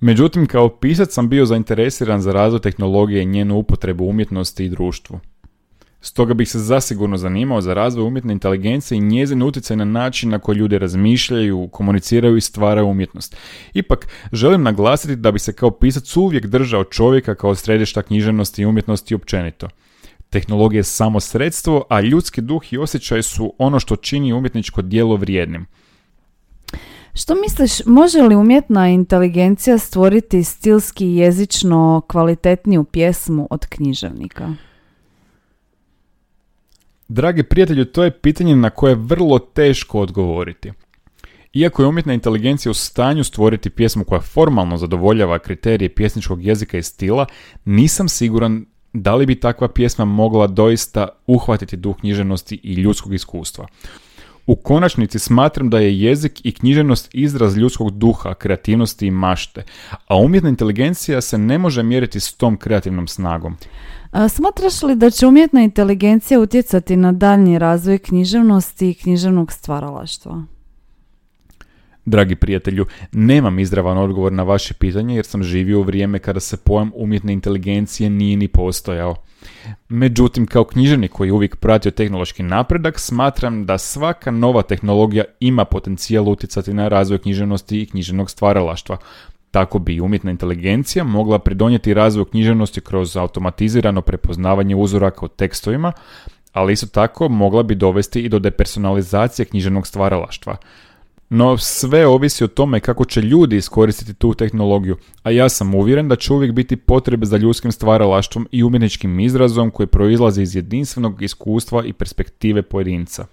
Međutim, 0.00 0.46
kao 0.46 0.68
pisac 0.68 1.12
sam 1.12 1.28
bio 1.28 1.46
zainteresiran 1.46 2.20
za 2.20 2.32
razvoj 2.32 2.60
tehnologije 2.60 3.22
i 3.22 3.26
njenu 3.26 3.56
upotrebu 3.56 4.04
umjetnosti 4.04 4.64
i 4.64 4.68
društvu. 4.68 5.20
Stoga 6.04 6.34
bih 6.34 6.50
se 6.50 6.58
zasigurno 6.58 7.16
zanimao 7.16 7.60
za 7.60 7.74
razvoj 7.74 8.06
umjetne 8.06 8.32
inteligencije 8.32 8.98
i 8.98 9.00
njezin 9.00 9.42
utjecaj 9.42 9.76
na 9.76 9.84
način 9.84 10.30
na 10.30 10.38
koji 10.38 10.56
ljudi 10.56 10.78
razmišljaju, 10.78 11.68
komuniciraju 11.72 12.36
i 12.36 12.40
stvaraju 12.40 12.86
umjetnost. 12.86 13.36
Ipak, 13.74 14.08
želim 14.32 14.62
naglasiti 14.62 15.16
da 15.16 15.32
bi 15.32 15.38
se 15.38 15.52
kao 15.52 15.70
pisac 15.70 16.16
uvijek 16.16 16.46
držao 16.46 16.84
čovjeka 16.84 17.34
kao 17.34 17.54
središta 17.54 18.02
književnosti 18.02 18.62
i 18.62 18.66
umjetnosti 18.66 19.14
općenito. 19.14 19.68
Tehnologija 20.30 20.78
je 20.78 20.84
samo 20.84 21.20
sredstvo, 21.20 21.84
a 21.90 22.00
ljudski 22.00 22.40
duh 22.40 22.72
i 22.72 22.78
osjećaj 22.78 23.22
su 23.22 23.54
ono 23.58 23.80
što 23.80 23.96
čini 23.96 24.32
umjetničko 24.32 24.82
djelo 24.82 25.16
vrijednim. 25.16 25.66
Što 27.14 27.34
misliš, 27.34 27.86
može 27.86 28.22
li 28.22 28.36
umjetna 28.36 28.88
inteligencija 28.88 29.78
stvoriti 29.78 30.44
stilski 30.44 31.06
jezično 31.06 32.02
kvalitetniju 32.08 32.84
pjesmu 32.84 33.48
od 33.50 33.66
književnika? 33.66 34.54
Dragi 37.14 37.42
prijatelju, 37.42 37.84
to 37.84 38.04
je 38.04 38.10
pitanje 38.10 38.56
na 38.56 38.70
koje 38.70 38.90
je 38.90 38.96
vrlo 38.96 39.38
teško 39.38 40.00
odgovoriti. 40.00 40.72
Iako 41.52 41.82
je 41.82 41.88
umjetna 41.88 42.14
inteligencija 42.14 42.70
u 42.70 42.74
stanju 42.74 43.24
stvoriti 43.24 43.70
pjesmu 43.70 44.04
koja 44.04 44.20
formalno 44.20 44.76
zadovoljava 44.76 45.38
kriterije 45.38 45.94
pjesničkog 45.94 46.44
jezika 46.44 46.78
i 46.78 46.82
stila, 46.82 47.26
nisam 47.64 48.08
siguran 48.08 48.66
da 48.92 49.14
li 49.14 49.26
bi 49.26 49.40
takva 49.40 49.68
pjesma 49.68 50.04
mogla 50.04 50.46
doista 50.46 51.08
uhvatiti 51.26 51.76
duh 51.76 51.96
književnosti 51.96 52.60
i 52.62 52.74
ljudskog 52.74 53.14
iskustva. 53.14 53.66
U 54.46 54.56
konačnici 54.56 55.18
smatram 55.18 55.70
da 55.70 55.78
je 55.78 56.00
jezik 56.00 56.40
i 56.44 56.52
književnost 56.52 57.08
izraz 57.12 57.56
ljudskog 57.56 57.90
duha, 57.90 58.34
kreativnosti 58.34 59.06
i 59.06 59.10
mašte, 59.10 59.64
a 60.06 60.16
umjetna 60.16 60.48
inteligencija 60.48 61.20
se 61.20 61.38
ne 61.38 61.58
može 61.58 61.82
mjeriti 61.82 62.20
s 62.20 62.32
tom 62.32 62.56
kreativnom 62.56 63.08
snagom. 63.08 63.56
Smatraš 64.28 64.82
li 64.82 64.96
da 64.96 65.10
će 65.10 65.26
umjetna 65.26 65.62
inteligencija 65.62 66.40
utjecati 66.40 66.96
na 66.96 67.12
daljnji 67.12 67.58
razvoj 67.58 67.98
književnosti 67.98 68.90
i 68.90 68.94
književnog 68.94 69.52
stvaralaštva? 69.52 70.42
Dragi 72.04 72.36
prijatelju, 72.36 72.86
nemam 73.12 73.58
izravan 73.58 73.98
odgovor 73.98 74.32
na 74.32 74.42
vaše 74.42 74.74
pitanje 74.74 75.16
jer 75.16 75.24
sam 75.24 75.42
živio 75.42 75.80
u 75.80 75.82
vrijeme 75.82 76.18
kada 76.18 76.40
se 76.40 76.56
pojam 76.56 76.90
umjetne 76.94 77.32
inteligencije 77.32 78.10
nije 78.10 78.36
ni 78.36 78.48
postojao. 78.48 79.14
Međutim, 79.88 80.46
kao 80.46 80.64
književnik 80.64 81.12
koji 81.12 81.30
uvijek 81.30 81.56
pratio 81.56 81.90
tehnološki 81.90 82.42
napredak, 82.42 82.98
smatram 82.98 83.66
da 83.66 83.78
svaka 83.78 84.30
nova 84.30 84.62
tehnologija 84.62 85.24
ima 85.40 85.64
potencijal 85.64 86.28
utjecati 86.28 86.74
na 86.74 86.88
razvoj 86.88 87.18
književnosti 87.18 87.82
i 87.82 87.86
književnog 87.86 88.30
stvaralaštva, 88.30 88.96
tako 89.50 89.78
bi 89.78 90.00
umjetna 90.00 90.30
inteligencija 90.30 91.04
mogla 91.04 91.38
pridonijeti 91.38 91.94
razvoju 91.94 92.24
književnosti 92.24 92.80
kroz 92.80 93.16
automatizirano 93.16 94.00
prepoznavanje 94.00 94.76
uzoraka 94.76 95.26
u 95.26 95.28
tekstovima, 95.28 95.92
ali 96.52 96.72
isto 96.72 96.86
tako 96.86 97.28
mogla 97.28 97.62
bi 97.62 97.74
dovesti 97.74 98.20
i 98.20 98.28
do 98.28 98.38
depersonalizacije 98.38 99.46
književnog 99.46 99.86
stvaralaštva. 99.86 100.56
No 101.34 101.58
sve 101.58 102.06
ovisi 102.06 102.44
o 102.44 102.48
tome 102.48 102.80
kako 102.80 103.04
će 103.04 103.20
ljudi 103.20 103.56
iskoristiti 103.56 104.14
tu 104.14 104.34
tehnologiju, 104.34 104.96
a 105.22 105.30
ja 105.30 105.48
sam 105.48 105.74
uvjeren 105.74 106.08
da 106.08 106.16
će 106.16 106.32
uvijek 106.32 106.52
biti 106.52 106.76
potrebe 106.76 107.26
za 107.26 107.36
ljudskim 107.36 107.72
stvaralaštvom 107.72 108.48
i 108.50 108.62
umjetničkim 108.62 109.20
izrazom 109.20 109.70
koji 109.70 109.86
proizlazi 109.86 110.42
iz 110.42 110.56
jedinstvenog 110.56 111.22
iskustva 111.22 111.84
i 111.84 111.92
perspektive 111.92 112.62
pojedinca. 112.62 113.26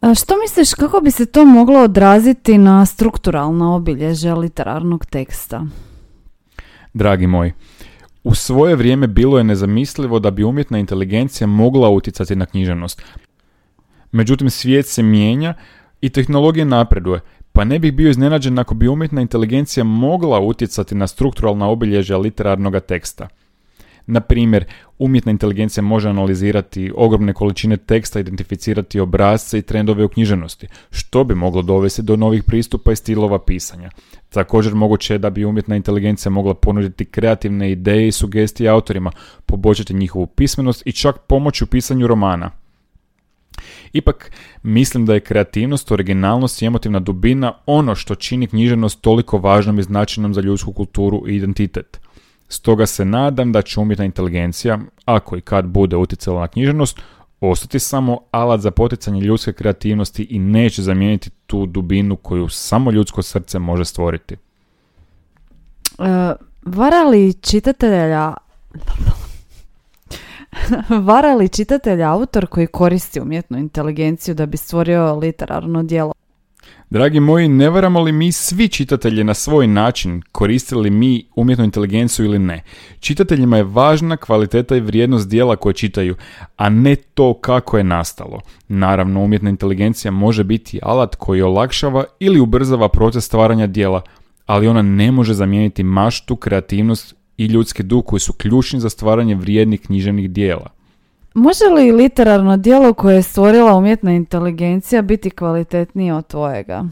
A 0.00 0.14
što 0.14 0.34
misliš 0.42 0.74
kako 0.74 1.00
bi 1.00 1.10
se 1.10 1.26
to 1.26 1.44
moglo 1.44 1.80
odraziti 1.80 2.58
na 2.58 2.86
strukturalna 2.86 3.74
obilježja 3.74 4.34
literarnog 4.34 5.06
teksta? 5.06 5.66
Dragi 6.94 7.26
moj, 7.26 7.52
u 8.24 8.34
svoje 8.34 8.76
vrijeme 8.76 9.06
bilo 9.06 9.38
je 9.38 9.44
nezamislivo 9.44 10.18
da 10.18 10.30
bi 10.30 10.44
umjetna 10.44 10.78
inteligencija 10.78 11.46
mogla 11.46 11.88
utjecati 11.88 12.36
na 12.36 12.46
književnost. 12.46 13.02
Međutim, 14.12 14.50
svijet 14.50 14.86
se 14.86 15.02
mijenja 15.02 15.54
i 16.00 16.08
tehnologija 16.08 16.64
napreduje, 16.64 17.20
pa 17.52 17.64
ne 17.64 17.78
bih 17.78 17.92
bio 17.92 18.10
iznenađen 18.10 18.58
ako 18.58 18.74
bi 18.74 18.88
umjetna 18.88 19.20
inteligencija 19.20 19.84
mogla 19.84 20.40
utjecati 20.40 20.94
na 20.94 21.06
strukturalna 21.06 21.68
obilježja 21.68 22.18
literarnog 22.18 22.80
teksta. 22.88 23.28
Na 24.06 24.20
primjer, 24.20 24.64
umjetna 24.98 25.32
inteligencija 25.32 25.82
može 25.82 26.08
analizirati 26.08 26.92
ogromne 26.96 27.32
količine 27.32 27.76
teksta, 27.76 28.20
identificirati 28.20 29.00
obrazce 29.00 29.58
i 29.58 29.62
trendove 29.62 30.04
u 30.04 30.08
književnosti, 30.08 30.66
što 30.90 31.24
bi 31.24 31.34
moglo 31.34 31.62
dovesti 31.62 32.02
do 32.02 32.16
novih 32.16 32.44
pristupa 32.44 32.92
i 32.92 32.96
stilova 32.96 33.38
pisanja. 33.38 33.90
Također 34.28 34.74
moguće 34.74 35.14
je 35.14 35.18
da 35.18 35.30
bi 35.30 35.44
umjetna 35.44 35.76
inteligencija 35.76 36.30
mogla 36.30 36.54
ponuditi 36.54 37.04
kreativne 37.04 37.72
ideje 37.72 38.08
i 38.08 38.12
sugestije 38.12 38.70
autorima, 38.70 39.12
poboljšati 39.46 39.94
njihovu 39.94 40.26
pismenost 40.26 40.86
i 40.86 40.92
čak 40.92 41.18
pomoći 41.28 41.64
u 41.64 41.66
pisanju 41.66 42.06
romana. 42.06 42.50
Ipak, 43.92 44.32
mislim 44.62 45.06
da 45.06 45.14
je 45.14 45.20
kreativnost, 45.20 45.92
originalnost 45.92 46.62
i 46.62 46.66
emotivna 46.66 47.00
dubina 47.00 47.52
ono 47.66 47.94
što 47.94 48.14
čini 48.14 48.46
književnost 48.46 49.00
toliko 49.00 49.38
važnom 49.38 49.78
i 49.78 49.82
značajnom 49.82 50.34
za 50.34 50.40
ljudsku 50.40 50.72
kulturu 50.72 51.22
i 51.28 51.36
identitet. 51.36 52.00
Stoga 52.48 52.86
se 52.86 53.04
nadam 53.04 53.52
da 53.52 53.62
će 53.62 53.80
umjetna 53.80 54.04
inteligencija, 54.04 54.78
ako 55.04 55.36
i 55.36 55.40
kad 55.40 55.66
bude 55.66 55.96
utjecala 55.96 56.40
na 56.40 56.48
književnost, 56.48 57.00
ostati 57.40 57.78
samo 57.78 58.20
alat 58.30 58.60
za 58.60 58.70
poticanje 58.70 59.20
ljudske 59.20 59.52
kreativnosti 59.52 60.22
i 60.30 60.38
neće 60.38 60.82
zamijeniti 60.82 61.30
tu 61.46 61.66
dubinu 61.66 62.16
koju 62.16 62.48
samo 62.48 62.90
ljudsko 62.90 63.22
srce 63.22 63.58
može 63.58 63.84
stvoriti. 63.84 64.36
Uh, 65.98 66.06
vara 66.62 67.02
li 67.02 67.32
čitatelja 67.32 68.34
vara 71.08 71.34
li 71.34 71.48
čitatelja 71.48 72.12
autor 72.12 72.46
koji 72.46 72.66
koristi 72.66 73.20
umjetnu 73.20 73.58
inteligenciju 73.58 74.34
da 74.34 74.46
bi 74.46 74.56
stvorio 74.56 75.14
literarno 75.14 75.82
djelo? 75.82 76.12
Dragi 76.90 77.20
moji, 77.20 77.48
ne 77.48 77.70
varamo 77.70 78.00
li 78.00 78.12
mi 78.12 78.32
svi 78.32 78.68
čitatelji 78.68 79.24
na 79.24 79.34
svoj 79.34 79.66
način, 79.66 80.22
koristili 80.32 80.90
mi 80.90 81.26
umjetnu 81.36 81.64
inteligenciju 81.64 82.24
ili 82.24 82.38
ne? 82.38 82.62
Čitateljima 83.00 83.56
je 83.56 83.62
važna 83.62 84.16
kvaliteta 84.16 84.76
i 84.76 84.80
vrijednost 84.80 85.28
dijela 85.28 85.56
koje 85.56 85.74
čitaju, 85.74 86.16
a 86.56 86.68
ne 86.68 86.96
to 86.96 87.34
kako 87.34 87.78
je 87.78 87.84
nastalo. 87.84 88.40
Naravno, 88.68 89.20
umjetna 89.20 89.50
inteligencija 89.50 90.10
može 90.10 90.44
biti 90.44 90.80
alat 90.82 91.16
koji 91.16 91.42
olakšava 91.42 92.04
ili 92.20 92.40
ubrzava 92.40 92.88
proces 92.88 93.24
stvaranja 93.24 93.66
dijela, 93.66 94.02
ali 94.46 94.68
ona 94.68 94.82
ne 94.82 95.12
može 95.12 95.34
zamijeniti 95.34 95.82
maštu, 95.82 96.36
kreativnost 96.36 97.14
i 97.40 97.46
ljudski 97.46 97.82
duh 97.82 98.04
koji 98.06 98.20
su 98.20 98.32
ključni 98.32 98.80
za 98.80 98.90
stvaranje 98.90 99.34
vrijednih 99.34 99.80
književnih 99.80 100.30
dijela. 100.30 100.70
Može 101.34 101.64
li 101.64 101.92
literarno 101.92 102.56
djelo 102.56 102.92
koje 102.92 103.14
je 103.14 103.22
stvorila 103.22 103.76
umjetna 103.76 104.12
inteligencija 104.12 105.02
biti 105.02 105.30
kvalitetnije 105.30 106.14
od 106.14 106.26
tvojega? 106.26 106.84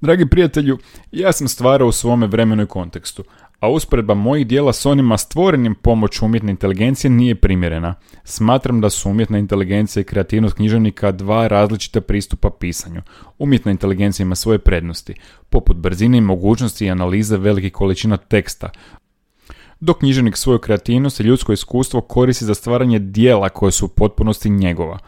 Dragi 0.00 0.26
prijatelju, 0.26 0.78
ja 1.12 1.32
sam 1.32 1.48
stvarao 1.48 1.88
u 1.88 1.92
svome 1.92 2.26
vremenu 2.26 2.62
i 2.62 2.66
kontekstu, 2.66 3.24
a 3.60 3.68
usporedba 3.68 4.14
mojih 4.14 4.46
dijela 4.46 4.72
s 4.72 4.86
onima 4.86 5.18
stvorenim 5.18 5.74
pomoću 5.74 6.24
umjetne 6.24 6.50
inteligencije 6.50 7.10
nije 7.10 7.34
primjerena. 7.34 7.94
Smatram 8.24 8.80
da 8.80 8.90
su 8.90 9.10
umjetna 9.10 9.38
inteligencija 9.38 10.00
i 10.00 10.04
kreativnost 10.04 10.56
književnika 10.56 11.12
dva 11.12 11.48
različita 11.48 12.00
pristupa 12.00 12.50
pisanju. 12.50 13.02
Umjetna 13.38 13.70
inteligencija 13.70 14.24
ima 14.24 14.34
svoje 14.34 14.58
prednosti, 14.58 15.14
poput 15.50 15.76
brzine 15.76 16.18
i 16.18 16.20
mogućnosti 16.20 16.86
i 16.86 16.90
analize 16.90 17.36
velikih 17.36 17.72
količina 17.72 18.16
teksta, 18.16 18.70
dok 19.82 19.98
književnik 19.98 20.36
svoju 20.36 20.58
kreativnost 20.58 21.20
i 21.20 21.22
ljudsko 21.22 21.52
iskustvo 21.52 22.00
koristi 22.00 22.44
za 22.44 22.54
stvaranje 22.54 22.98
dijela 22.98 23.48
koje 23.48 23.72
su 23.72 23.86
u 23.86 23.88
potpunosti 23.88 24.50
njegova. 24.50 24.98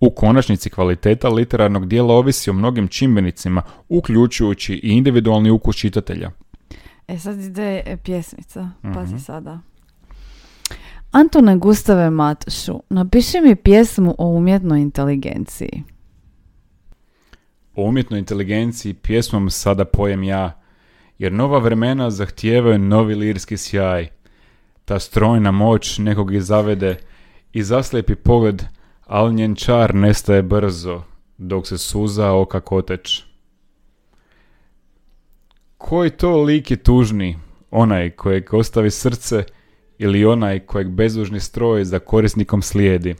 U 0.00 0.10
konačnici 0.10 0.70
kvaliteta 0.70 1.28
literarnog 1.28 1.86
dijela 1.88 2.14
ovisi 2.14 2.50
o 2.50 2.52
mnogim 2.52 2.88
čimbenicima, 2.88 3.62
uključujući 3.88 4.74
i 4.74 4.88
individualni 4.88 5.50
ukus 5.50 5.76
čitatelja. 5.76 6.30
E 7.08 7.18
sad 7.18 7.40
ide 7.40 7.96
pjesmica, 8.04 8.70
pazi 8.94 9.14
Mhm. 9.14 9.22
sada. 9.22 9.58
Antone 11.12 11.56
Gustave 11.56 12.10
Matošu, 12.10 12.82
napiši 12.90 13.40
mi 13.40 13.56
pjesmu 13.56 14.14
o 14.18 14.26
umjetnoj 14.26 14.80
inteligenciji. 14.80 15.82
O 17.74 17.82
umjetnoj 17.84 18.18
inteligenciji 18.18 18.94
pjesmom 18.94 19.50
sada 19.50 19.84
pojem 19.84 20.22
ja, 20.22 20.59
jer 21.20 21.32
nova 21.32 21.58
vremena 21.58 22.10
zahtijevaju 22.10 22.78
novi 22.78 23.14
lirski 23.14 23.56
sjaj. 23.56 24.08
Ta 24.84 24.98
strojna 24.98 25.50
moć 25.50 25.98
nekog 25.98 26.34
i 26.34 26.40
zavede 26.40 26.96
i 27.52 27.62
zaslijepi 27.62 28.14
pogled, 28.14 28.62
ali 29.06 29.34
njen 29.34 29.54
čar 29.54 29.94
nestaje 29.94 30.42
brzo, 30.42 31.02
dok 31.38 31.66
se 31.66 31.78
suza 31.78 32.32
oka 32.32 32.60
koteč. 32.60 33.22
Koji 35.78 36.10
to 36.10 36.42
lik 36.42 36.70
je 36.70 36.76
tužni, 36.76 37.38
onaj 37.70 38.10
kojeg 38.10 38.54
ostavi 38.54 38.90
srce 38.90 39.44
ili 39.98 40.24
onaj 40.24 40.60
kojeg 40.60 40.88
bezdužni 40.88 41.40
stroj 41.40 41.84
za 41.84 41.98
korisnikom 41.98 42.62
slijedi? 42.62 43.14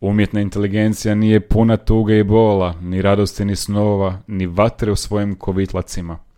Umjetna 0.00 0.40
inteligencija 0.40 1.14
nije 1.14 1.48
puna 1.48 1.76
tuge 1.76 2.18
i 2.18 2.24
bola, 2.24 2.74
ni 2.80 3.02
radosti 3.02 3.44
ni 3.44 3.56
snova, 3.56 4.18
ni 4.26 4.46
vatre 4.46 4.92
u 4.92 4.96
svojim 4.96 5.34
kovitlacima. 5.34 6.29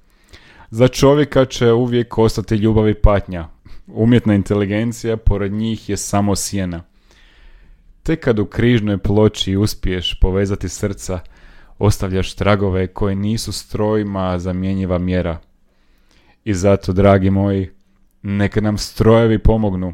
Za 0.75 0.89
čovjeka 0.89 1.45
će 1.45 1.73
uvijek 1.73 2.19
ostati 2.19 2.55
ljubav 2.55 2.89
i 2.89 2.95
patnja. 2.95 3.49
Umjetna 3.87 4.35
inteligencija 4.35 5.17
pored 5.17 5.53
njih 5.53 5.89
je 5.89 5.97
samo 5.97 6.37
sjena. 6.37 6.83
Tek 8.03 8.25
kad 8.25 8.39
u 8.39 8.47
križnoj 8.47 8.99
ploči 8.99 9.57
uspiješ 9.57 10.21
povezati 10.21 10.69
srca, 10.69 11.21
ostavljaš 11.79 12.35
tragove 12.35 12.87
koji 12.87 13.17
nisu 13.17 13.53
strojima 13.53 14.39
zamjenjiva 14.39 14.99
mjera. 14.99 15.39
I 16.45 16.55
zato, 16.55 16.93
dragi 16.93 17.31
moji, 17.31 17.71
neka 18.23 18.61
nam 18.61 18.79
strojevi 18.79 19.39
pomognu, 19.39 19.93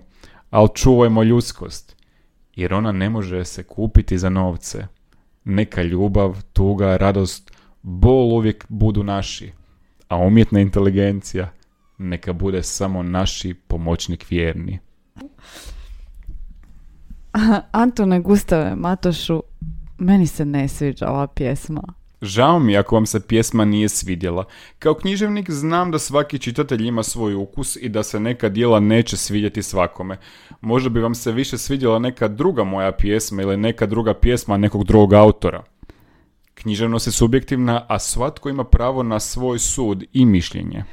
ali 0.51 0.69
čuvajmo 0.75 1.23
ljudskost, 1.23 1.97
jer 2.57 2.75
ona 2.75 2.93
ne 2.93 3.11
može 3.11 3.45
se 3.45 3.63
kupiti 3.63 4.19
za 4.19 4.29
novce. 4.29 4.87
Neka 5.45 5.83
ljubav, 5.83 6.43
tuga, 6.53 6.97
radost, 6.97 7.53
bol 7.83 8.33
uvijek 8.33 8.65
budu 8.69 9.03
naši, 9.03 9.53
a 10.09 10.17
umjetna 10.17 10.61
inteligencija 10.61 11.51
neka 11.99 12.33
bude 12.33 12.63
samo 12.63 13.03
naši 13.03 13.55
pomoćnik 13.55 14.27
vjerni. 14.31 14.79
Antone 17.73 18.21
Gustave 18.21 18.77
Matošu, 18.77 19.43
meni 19.99 20.27
se 20.27 20.45
ne 20.45 20.69
sviđa 20.69 21.09
ova 21.09 21.27
pjesma. 21.27 21.83
Žao 22.23 22.59
mi 22.59 22.77
ako 22.77 22.95
vam 22.95 23.07
se 23.07 23.27
pjesma 23.27 23.65
nije 23.65 23.89
svidjela. 23.89 24.45
Kao 24.79 24.95
književnik 24.95 25.51
znam 25.51 25.91
da 25.91 25.99
svaki 25.99 26.39
čitatelj 26.39 26.87
ima 26.87 27.03
svoj 27.03 27.35
ukus 27.35 27.77
i 27.77 27.89
da 27.89 28.03
se 28.03 28.21
neka 28.21 28.49
dijela 28.49 28.81
neće 28.81 29.17
svidjeti 29.17 29.63
svakome. 29.63 30.17
Možda 30.61 30.91
bi 30.91 31.01
vam 31.01 31.15
se 31.15 31.33
više 31.33 31.59
svidjela 31.59 31.99
neka 31.99 32.29
druga 32.29 32.65
moja 32.65 32.93
pjesma 32.93 33.43
ili 33.43 33.57
neka 33.57 33.87
druga 33.87 34.15
pjesma 34.15 34.57
nekog 34.57 34.85
drugog 34.85 35.13
autora. 35.13 35.63
Književnost 36.61 37.07
je 37.07 37.13
subjektivna, 37.13 37.87
a 37.89 37.99
svatko 37.99 38.49
ima 38.49 38.65
pravo 38.65 39.03
na 39.03 39.21
svoj 39.21 39.59
sud 39.59 40.05
i 40.13 40.27
mišljenje. 40.27 40.85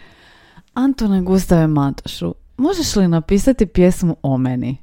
Antone 0.73 1.21
Gustave 1.21 1.67
Matošu, 1.67 2.35
možeš 2.57 2.95
li 2.95 3.07
napisati 3.07 3.65
pjesmu 3.65 4.17
o 4.21 4.37
meni? 4.37 4.77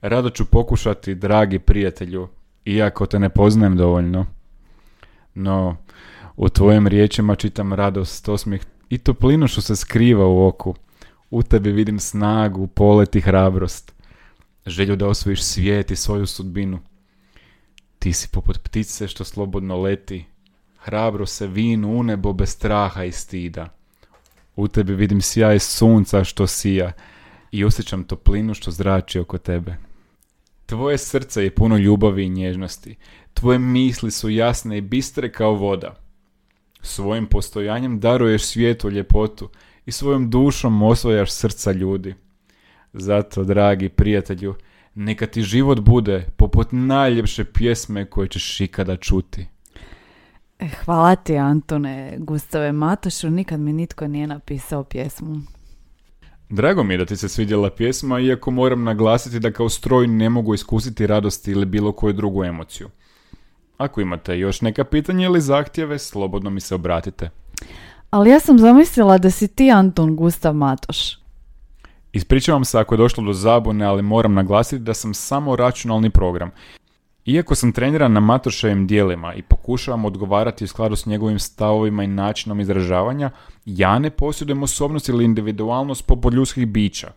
Rado 0.00 0.30
ću 0.30 0.44
pokušati, 0.44 1.14
dragi 1.14 1.58
prijatelju, 1.58 2.28
iako 2.64 3.06
te 3.06 3.18
ne 3.18 3.28
poznajem 3.28 3.76
dovoljno. 3.76 4.26
No, 5.34 5.76
u 6.36 6.48
tvojim 6.48 6.86
riječima 6.86 7.34
čitam 7.34 7.72
radost, 7.72 8.28
osmijeh 8.28 8.62
i 8.88 8.98
toplinu 8.98 9.48
što 9.48 9.60
se 9.60 9.76
skriva 9.76 10.26
u 10.26 10.46
oku. 10.46 10.74
U 11.30 11.42
tebi 11.42 11.72
vidim 11.72 11.98
snagu, 11.98 12.66
polet 12.66 13.16
i 13.16 13.20
hrabrost. 13.20 13.92
Želju 14.66 14.96
da 14.96 15.08
osvojiš 15.08 15.42
svijet 15.42 15.90
i 15.90 15.96
svoju 15.96 16.26
sudbinu. 16.26 16.78
Ti 18.04 18.12
si 18.12 18.28
poput 18.28 18.58
ptice 18.58 19.08
što 19.08 19.24
slobodno 19.24 19.80
leti. 19.80 20.24
Hrabro 20.78 21.26
se 21.26 21.46
vinu 21.46 21.88
u 21.88 22.02
nebo 22.02 22.32
bez 22.32 22.50
straha 22.50 23.04
i 23.04 23.12
stida. 23.12 23.68
U 24.56 24.68
tebi 24.68 24.94
vidim 24.94 25.20
sjaj 25.20 25.58
sunca 25.58 26.24
što 26.24 26.46
sija 26.46 26.92
i 27.52 27.64
osjećam 27.64 28.04
toplinu 28.04 28.54
što 28.54 28.70
zrači 28.70 29.18
oko 29.18 29.38
tebe. 29.38 29.76
Tvoje 30.66 30.98
srce 30.98 31.44
je 31.44 31.54
puno 31.54 31.76
ljubavi 31.76 32.24
i 32.24 32.28
nježnosti. 32.28 32.96
Tvoje 33.34 33.58
misli 33.58 34.10
su 34.10 34.30
jasne 34.30 34.78
i 34.78 34.80
bistre 34.80 35.32
kao 35.32 35.52
voda. 35.54 35.94
Svojim 36.80 37.26
postojanjem 37.26 38.00
daruješ 38.00 38.44
svijetu 38.44 38.90
ljepotu 38.90 39.48
i 39.86 39.92
svojom 39.92 40.30
dušom 40.30 40.82
osvojaš 40.82 41.32
srca 41.32 41.72
ljudi. 41.72 42.14
Zato, 42.92 43.44
dragi 43.44 43.88
prijatelju, 43.88 44.54
neka 44.94 45.26
ti 45.26 45.42
život 45.42 45.80
bude 45.80 46.26
poput 46.36 46.68
najljepše 46.70 47.44
pjesme 47.44 48.04
koje 48.04 48.28
ćeš 48.28 48.60
ikada 48.60 48.96
čuti. 48.96 49.46
E, 50.58 50.68
Hvala 50.84 51.16
ti 51.16 51.36
Antone 51.36 52.14
Gustave 52.18 52.72
Matošu, 52.72 53.30
nikad 53.30 53.60
mi 53.60 53.72
nitko 53.72 54.06
nije 54.06 54.26
napisao 54.26 54.84
pjesmu. 54.84 55.40
Drago 56.48 56.82
mi 56.82 56.94
je 56.94 56.98
da 56.98 57.04
ti 57.04 57.16
se 57.16 57.28
svidjela 57.28 57.70
pjesma, 57.70 58.20
iako 58.20 58.50
moram 58.50 58.84
naglasiti 58.84 59.40
da 59.40 59.52
kao 59.52 59.68
stroj 59.68 60.06
ne 60.06 60.28
mogu 60.28 60.54
iskusiti 60.54 61.06
radost 61.06 61.48
ili 61.48 61.66
bilo 61.66 61.92
koju 61.92 62.12
drugu 62.12 62.44
emociju. 62.44 62.88
Ako 63.76 64.00
imate 64.00 64.38
još 64.38 64.60
neka 64.60 64.84
pitanja 64.84 65.26
ili 65.26 65.40
zahtjeve, 65.40 65.98
slobodno 65.98 66.50
mi 66.50 66.60
se 66.60 66.74
obratite. 66.74 67.30
Ali 68.10 68.30
ja 68.30 68.40
sam 68.40 68.58
zamislila 68.58 69.18
da 69.18 69.30
si 69.30 69.48
ti 69.48 69.70
Anton 69.70 70.16
Gustav 70.16 70.54
Matoš. 70.54 71.23
Ispričavam 72.14 72.64
se 72.64 72.78
ako 72.78 72.94
je 72.94 72.98
došlo 72.98 73.24
do 73.24 73.32
zabune, 73.32 73.84
ali 73.84 74.02
moram 74.02 74.34
naglasiti 74.34 74.84
da 74.84 74.94
sam 74.94 75.14
samo 75.14 75.56
računalni 75.56 76.10
program. 76.10 76.50
Iako 77.24 77.54
sam 77.54 77.72
treniran 77.72 78.12
na 78.12 78.20
Matoševim 78.20 78.86
dijelima 78.86 79.34
i 79.34 79.42
pokušavam 79.42 80.04
odgovarati 80.04 80.64
u 80.64 80.66
skladu 80.68 80.96
s 80.96 81.06
njegovim 81.06 81.38
stavovima 81.38 82.04
i 82.04 82.06
načinom 82.06 82.60
izražavanja, 82.60 83.30
ja 83.64 83.98
ne 83.98 84.10
posjedujem 84.10 84.62
osobnost 84.62 85.08
ili 85.08 85.24
individualnost 85.24 86.06
poput 86.06 86.34
ljudskih 86.34 86.66
bića. 86.66 87.10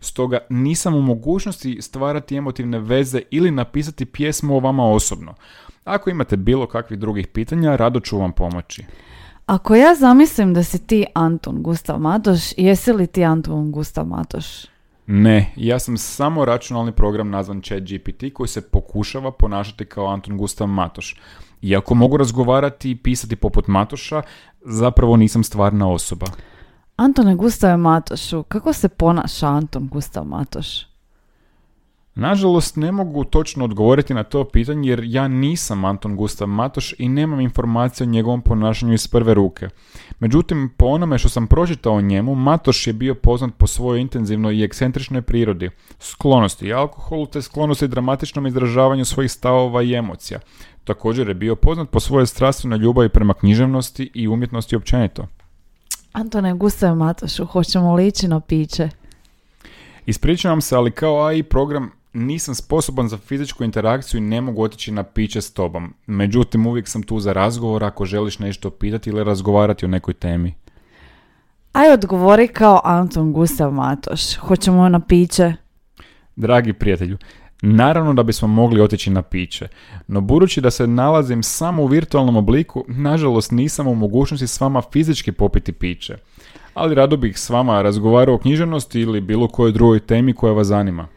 Stoga 0.00 0.38
nisam 0.50 0.94
u 0.94 1.02
mogućnosti 1.02 1.78
stvarati 1.82 2.36
emotivne 2.36 2.78
veze 2.78 3.22
ili 3.30 3.50
napisati 3.50 4.04
pjesmu 4.06 4.56
o 4.56 4.60
vama 4.60 4.84
osobno. 4.84 5.34
Ako 5.84 6.10
imate 6.10 6.36
bilo 6.36 6.66
kakvih 6.66 6.98
drugih 6.98 7.26
pitanja, 7.26 7.76
rado 7.76 8.00
ću 8.00 8.18
vam 8.18 8.32
pomoći. 8.32 8.84
Ako 9.46 9.74
ja 9.74 9.94
zamislim 9.94 10.54
da 10.54 10.62
si 10.62 10.86
ti 10.86 11.06
Anton 11.14 11.62
Gustav 11.62 12.00
Matoš, 12.00 12.40
jesi 12.56 12.92
li 12.92 13.06
ti 13.06 13.24
Anton 13.24 13.72
Gustav 13.72 14.06
Matoš? 14.06 14.46
Ne, 15.06 15.52
ja 15.56 15.78
sam 15.78 15.96
samo 15.96 16.44
računalni 16.44 16.92
program 16.92 17.30
nazvan 17.30 17.62
ChatGPT 17.62 18.24
koji 18.34 18.48
se 18.48 18.60
pokušava 18.60 19.32
ponašati 19.32 19.84
kao 19.84 20.06
Anton 20.06 20.36
Gustav 20.36 20.66
Matoš. 20.66 21.20
Iako 21.62 21.94
mogu 21.94 22.16
razgovarati 22.16 22.90
i 22.90 22.96
pisati 22.96 23.36
poput 23.36 23.66
Matoša, 23.66 24.22
zapravo 24.64 25.16
nisam 25.16 25.44
stvarna 25.44 25.90
osoba. 25.90 26.26
Antone 26.96 27.34
Gustave 27.34 27.76
Matošu, 27.76 28.42
kako 28.42 28.72
se 28.72 28.88
ponaša 28.88 29.48
Anton 29.48 29.88
Gustav 29.88 30.24
Matoš? 30.24 30.91
Nažalost, 32.14 32.76
ne 32.76 32.92
mogu 32.92 33.24
točno 33.24 33.64
odgovoriti 33.64 34.14
na 34.14 34.22
to 34.22 34.44
pitanje 34.44 34.90
jer 34.90 35.00
ja 35.04 35.28
nisam 35.28 35.84
Anton 35.84 36.16
Gustav 36.16 36.48
Matoš 36.48 36.94
i 36.98 37.08
nemam 37.08 37.40
informacije 37.40 38.06
o 38.06 38.10
njegovom 38.10 38.42
ponašanju 38.42 38.94
iz 38.94 39.06
prve 39.08 39.34
ruke. 39.34 39.68
Međutim, 40.20 40.70
po 40.76 40.86
onome 40.86 41.18
što 41.18 41.28
sam 41.28 41.46
pročitao 41.46 41.94
o 41.94 42.00
njemu, 42.00 42.34
Matoš 42.34 42.86
je 42.86 42.92
bio 42.92 43.14
poznat 43.14 43.50
po 43.58 43.66
svojoj 43.66 44.00
intenzivnoj 44.00 44.56
i 44.56 44.64
ekscentričnoj 44.64 45.22
prirodi, 45.22 45.70
sklonosti 45.98 46.72
alkoholu 46.72 47.26
te 47.26 47.42
sklonosti 47.42 47.88
dramatičnom 47.88 48.46
izražavanju 48.46 49.04
svojih 49.04 49.32
stavova 49.32 49.82
i 49.82 49.94
emocija. 49.94 50.40
Također 50.84 51.28
je 51.28 51.34
bio 51.34 51.56
poznat 51.56 51.90
po 51.90 52.00
svojoj 52.00 52.26
strastvenoj 52.26 52.78
ljubavi 52.78 53.08
prema 53.08 53.34
književnosti 53.34 54.10
i 54.14 54.28
umjetnosti 54.28 54.76
općenito. 54.76 55.26
Antone 56.12 56.54
Gustave 56.54 56.94
Matošu, 56.94 57.44
hoćemo 57.44 57.94
li 57.94 58.06
ići 58.06 58.28
na 58.28 58.40
piće? 58.40 58.88
Ispričavam 60.06 60.60
se, 60.60 60.76
ali 60.76 60.90
kao 60.90 61.26
AI 61.26 61.42
program 61.42 61.90
nisam 62.12 62.54
sposoban 62.54 63.08
za 63.08 63.18
fizičku 63.18 63.64
interakciju 63.64 64.18
i 64.18 64.20
ne 64.20 64.40
mogu 64.40 64.62
otići 64.62 64.92
na 64.92 65.02
piće 65.02 65.40
s 65.40 65.52
tobom. 65.52 65.94
Međutim, 66.06 66.66
uvijek 66.66 66.88
sam 66.88 67.02
tu 67.02 67.20
za 67.20 67.32
razgovor 67.32 67.84
ako 67.84 68.04
želiš 68.04 68.38
nešto 68.38 68.70
pitati 68.70 69.10
ili 69.10 69.24
razgovarati 69.24 69.84
o 69.84 69.88
nekoj 69.88 70.14
temi. 70.14 70.54
Aj 71.72 71.92
odgovori 71.92 72.48
kao 72.48 72.80
Anton 72.84 73.32
Gustav 73.32 73.72
Matoš. 73.72 74.36
Hoćemo 74.36 74.88
na 74.88 75.00
piće? 75.00 75.52
Dragi 76.36 76.72
prijatelju, 76.72 77.18
naravno 77.62 78.14
da 78.14 78.22
bismo 78.22 78.48
mogli 78.48 78.80
otići 78.80 79.10
na 79.10 79.22
piće, 79.22 79.68
no 80.06 80.20
budući 80.20 80.60
da 80.60 80.70
se 80.70 80.86
nalazim 80.86 81.42
samo 81.42 81.82
u 81.82 81.86
virtualnom 81.86 82.36
obliku, 82.36 82.84
nažalost 82.88 83.50
nisam 83.50 83.86
u 83.86 83.94
mogućnosti 83.94 84.46
s 84.46 84.60
vama 84.60 84.82
fizički 84.92 85.32
popiti 85.32 85.72
piće. 85.72 86.16
Ali 86.74 86.94
rado 86.94 87.16
bih 87.16 87.38
s 87.38 87.50
vama 87.50 87.82
razgovarao 87.82 88.34
o 88.34 88.38
književnosti 88.38 89.00
ili 89.00 89.20
bilo 89.20 89.48
kojoj 89.48 89.72
drugoj 89.72 90.00
temi 90.00 90.34
koja 90.34 90.52
vas 90.52 90.66
zanima. 90.66 91.08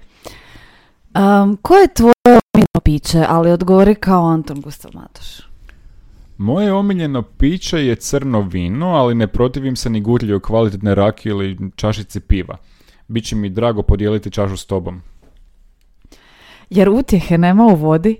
Um, 1.16 1.58
koje 1.62 1.82
je 1.82 1.93
tvoje 1.93 2.14
omiljeno 2.26 2.80
piće, 2.84 3.26
ali 3.30 3.51
odgovori 3.51 3.95
kao 3.95 4.26
Anton 4.26 4.62
Gustav 4.62 4.91
Matoš. 4.93 5.41
Moje 6.38 6.74
omiljeno 6.74 7.22
piće 7.22 7.86
je 7.86 7.95
crno 7.95 8.41
vino, 8.41 8.88
ali 8.88 9.16
ne 9.16 9.28
protivim 9.28 9.76
se 9.76 9.89
ni 9.89 10.01
gurlju 10.01 10.39
kvalitetne 10.39 10.95
rakije 10.95 11.32
ili 11.32 11.58
čašici 11.76 12.20
piva. 12.20 12.58
Biće 13.08 13.36
mi 13.36 13.49
drago 13.49 13.82
podijeliti 13.82 14.32
čašu 14.32 14.58
s 14.58 14.66
tobom. 14.66 15.01
Jer 16.70 16.89
utjehe 16.89 17.38
nema 17.38 17.66
u 17.66 17.76
vodi? 17.76 18.18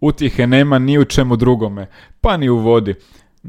Utjehe 0.00 0.46
nema 0.46 0.78
ni 0.78 0.98
u 0.98 1.04
čemu 1.04 1.36
drugome, 1.36 1.86
pa 2.20 2.36
ni 2.36 2.48
u 2.48 2.56
vodi. 2.56 2.94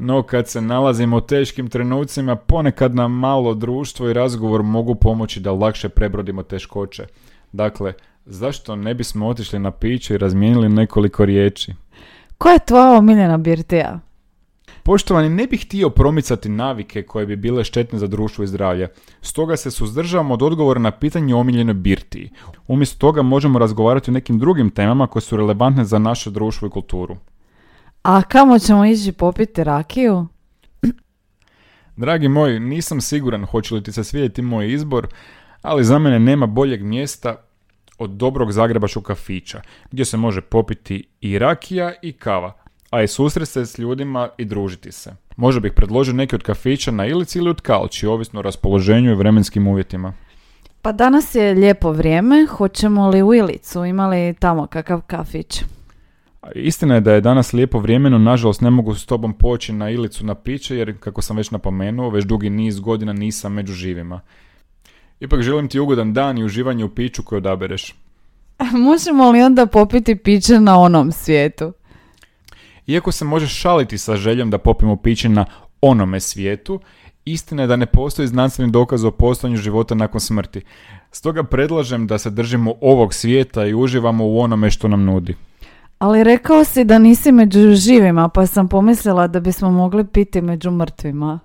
No 0.02 0.22
kad 0.22 0.48
se 0.48 0.60
nalazimo 0.60 1.16
u 1.16 1.20
teškim 1.20 1.68
trenucima, 1.68 2.36
ponekad 2.36 2.94
nam 2.94 3.12
malo 3.12 3.54
društvo 3.54 4.08
i 4.08 4.12
razgovor 4.12 4.62
mogu 4.62 4.94
pomoći 4.94 5.40
da 5.40 5.52
lakše 5.52 5.88
prebrodimo 5.88 6.42
teškoće. 6.42 7.06
Dakle, 7.52 7.92
zašto 8.26 8.76
ne 8.76 8.94
bismo 8.94 9.28
otišli 9.28 9.58
na 9.58 9.70
piće 9.70 10.14
i 10.14 10.18
razmijenili 10.18 10.68
nekoliko 10.68 11.24
riječi? 11.24 11.74
Koja 12.38 12.52
je 12.52 12.66
tvoja 12.66 12.98
omiljena 12.98 13.38
birtija? 13.38 14.00
Poštovani, 14.82 15.28
ne 15.28 15.46
bih 15.46 15.66
htio 15.66 15.90
promicati 15.90 16.48
navike 16.48 17.02
koje 17.02 17.26
bi 17.26 17.36
bile 17.36 17.64
štetne 17.64 17.98
za 17.98 18.06
društvo 18.06 18.44
i 18.44 18.46
zdravlje. 18.46 18.88
Stoga 19.20 19.56
se 19.56 19.70
suzdržavamo 19.70 20.34
od 20.34 20.42
odgovora 20.42 20.80
na 20.80 20.90
pitanje 20.90 21.34
o 21.34 21.38
omiljenoj 21.38 21.74
birtiji. 21.74 22.30
Umjesto 22.68 22.98
toga 22.98 23.22
možemo 23.22 23.58
razgovarati 23.58 24.10
o 24.10 24.14
nekim 24.14 24.38
drugim 24.38 24.70
temama 24.70 25.06
koje 25.06 25.22
su 25.22 25.36
relevantne 25.36 25.84
za 25.84 25.98
naše 25.98 26.30
društvo 26.30 26.66
i 26.66 26.70
kulturu. 26.70 27.16
A 28.02 28.22
kamo 28.22 28.58
ćemo 28.58 28.84
ići 28.84 29.12
popiti 29.12 29.64
rakiju? 29.64 30.26
Dragi 31.96 32.28
moj, 32.28 32.60
nisam 32.60 33.00
siguran 33.00 33.46
hoće 33.46 33.74
li 33.74 33.82
ti 33.82 33.92
se 33.92 34.04
svidjeti 34.04 34.42
moj 34.42 34.72
izbor, 34.72 35.08
ali 35.62 35.84
za 35.84 35.98
mene 35.98 36.18
nema 36.18 36.46
boljeg 36.46 36.82
mjesta 36.82 37.36
od 37.98 38.10
dobrog 38.10 38.52
zagrebačkog 38.52 39.02
kafića, 39.02 39.60
gdje 39.90 40.04
se 40.04 40.16
može 40.16 40.40
popiti 40.40 41.08
i 41.20 41.38
rakija 41.38 41.92
i 42.02 42.12
kava, 42.12 42.52
a 42.90 43.02
i 43.02 43.08
susresti 43.08 43.52
se 43.52 43.66
s 43.66 43.78
ljudima 43.78 44.28
i 44.38 44.44
družiti 44.44 44.92
se. 44.92 45.14
Možda 45.36 45.60
bih 45.60 45.72
predložio 45.76 46.14
neki 46.14 46.34
od 46.34 46.42
kafića 46.42 46.90
na 46.90 47.06
Ilici 47.06 47.38
ili 47.38 47.50
od 47.50 47.60
Kalči, 47.60 48.06
ovisno 48.06 48.40
o 48.40 48.42
raspoloženju 48.42 49.10
i 49.10 49.14
vremenskim 49.14 49.66
uvjetima. 49.66 50.12
Pa 50.82 50.92
danas 50.92 51.34
je 51.34 51.54
lijepo 51.54 51.92
vrijeme, 51.92 52.46
hoćemo 52.46 53.08
li 53.08 53.22
u 53.22 53.34
Ilicu, 53.34 53.84
imali 53.84 54.34
tamo 54.38 54.66
kakav 54.66 55.00
kafić? 55.06 55.62
Istina 56.54 56.94
je 56.94 57.00
da 57.00 57.12
je 57.12 57.20
danas 57.20 57.52
lijepo 57.52 57.78
vrijeme, 57.78 58.10
no 58.10 58.18
nažalost 58.18 58.60
ne 58.60 58.70
mogu 58.70 58.94
s 58.94 59.06
tobom 59.06 59.32
poći 59.32 59.72
na 59.72 59.90
Ilicu 59.90 60.26
na 60.26 60.34
piće, 60.34 60.76
jer 60.76 60.98
kako 61.00 61.22
sam 61.22 61.36
već 61.36 61.50
napomenuo, 61.50 62.10
već 62.10 62.24
dugi 62.24 62.50
niz 62.50 62.80
godina 62.80 63.12
nisam 63.12 63.52
među 63.52 63.72
živima. 63.72 64.20
Ipak 65.20 65.42
želim 65.42 65.68
ti 65.68 65.80
ugodan 65.80 66.12
dan 66.12 66.38
i 66.38 66.44
uživanje 66.44 66.84
u 66.84 66.94
piću 66.94 67.22
koju 67.22 67.36
odabereš. 67.36 67.94
Možemo 68.88 69.30
li 69.30 69.42
onda 69.42 69.66
popiti 69.66 70.16
piće 70.16 70.60
na 70.60 70.80
onom 70.80 71.12
svijetu? 71.12 71.72
Iako 72.86 73.12
se 73.12 73.24
može 73.24 73.48
šaliti 73.48 73.98
sa 73.98 74.16
željom 74.16 74.50
da 74.50 74.58
popimo 74.58 74.96
piće 74.96 75.28
na 75.28 75.44
onome 75.80 76.20
svijetu, 76.20 76.80
istina 77.24 77.62
je 77.62 77.66
da 77.66 77.76
ne 77.76 77.86
postoji 77.86 78.28
znanstveni 78.28 78.72
dokaz 78.72 79.04
o 79.04 79.10
postojanju 79.10 79.56
života 79.56 79.94
nakon 79.94 80.20
smrti. 80.20 80.60
Stoga 81.12 81.42
predlažem 81.42 82.06
da 82.06 82.18
se 82.18 82.30
držimo 82.30 82.74
ovog 82.80 83.14
svijeta 83.14 83.66
i 83.66 83.74
uživamo 83.74 84.26
u 84.26 84.40
onome 84.40 84.70
što 84.70 84.88
nam 84.88 85.04
nudi. 85.04 85.34
Ali 86.00 86.24
rekao 86.24 86.64
si 86.64 86.84
da 86.84 86.98
nisi 86.98 87.32
među 87.32 87.74
živima, 87.74 88.28
pa 88.28 88.46
sam 88.46 88.68
pomislila 88.68 89.26
da 89.26 89.40
bismo 89.40 89.70
mogli 89.70 90.06
piti 90.06 90.40
među 90.40 90.70
mrtvima. 90.70 91.40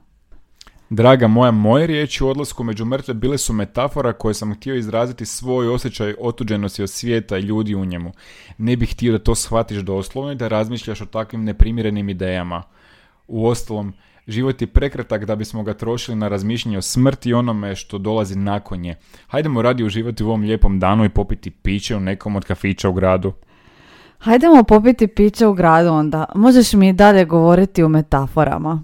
Draga 0.90 1.28
moja, 1.28 1.52
moje 1.52 1.88
riječi 1.88 2.24
u 2.24 2.28
odlasku 2.28 2.64
među 2.64 2.86
mrtve 2.86 3.14
bile 3.14 3.38
su 3.38 3.54
metafora 3.54 4.14
koje 4.14 4.34
sam 4.34 4.54
htio 4.54 4.76
izraziti 4.76 5.26
svoj 5.26 5.68
osjećaj 5.68 6.16
otuđenosti 6.20 6.84
od 6.84 6.90
svijeta 6.90 7.38
i 7.38 7.42
ljudi 7.42 7.76
u 7.76 7.86
njemu. 7.86 8.12
Ne 8.58 8.76
bih 8.76 8.92
htio 8.92 9.12
da 9.12 9.20
to 9.20 9.36
shvatiš 9.36 9.78
doslovno 9.78 10.32
i 10.32 10.36
da 10.36 10.48
razmišljaš 10.48 11.02
o 11.02 11.06
takvim 11.06 11.44
neprimjerenim 11.44 12.10
idejama. 12.10 12.64
U 13.28 13.48
ostalom, 13.48 13.94
život 14.28 14.62
je 14.62 14.68
prekratak 14.68 15.26
da 15.26 15.36
bismo 15.36 15.64
ga 15.64 15.74
trošili 15.74 16.18
na 16.18 16.28
razmišljanje 16.28 16.78
o 16.78 16.82
smrti 16.82 17.30
i 17.30 17.34
onome 17.34 17.76
što 17.76 17.98
dolazi 17.98 18.38
nakon 18.38 18.80
nje. 18.80 18.96
Hajdemo 19.28 19.62
radi 19.62 19.84
uživati 19.84 20.24
u 20.24 20.28
ovom 20.28 20.42
lijepom 20.42 20.80
danu 20.80 21.06
i 21.06 21.10
popiti 21.10 21.52
piće 21.52 21.96
u 21.96 22.00
nekom 22.00 22.36
od 22.36 22.46
kafića 22.46 22.90
u 22.90 22.94
gradu. 22.94 23.34
Hajdemo 24.18 24.64
popiti 24.64 25.08
piće 25.08 25.48
u 25.48 25.54
gradu 25.54 25.90
onda. 25.90 26.26
Možeš 26.36 26.74
mi 26.74 26.90
i 26.90 26.94
dalje 26.94 27.26
govoriti 27.26 27.84
u 27.84 27.90
metaforama. 27.90 28.84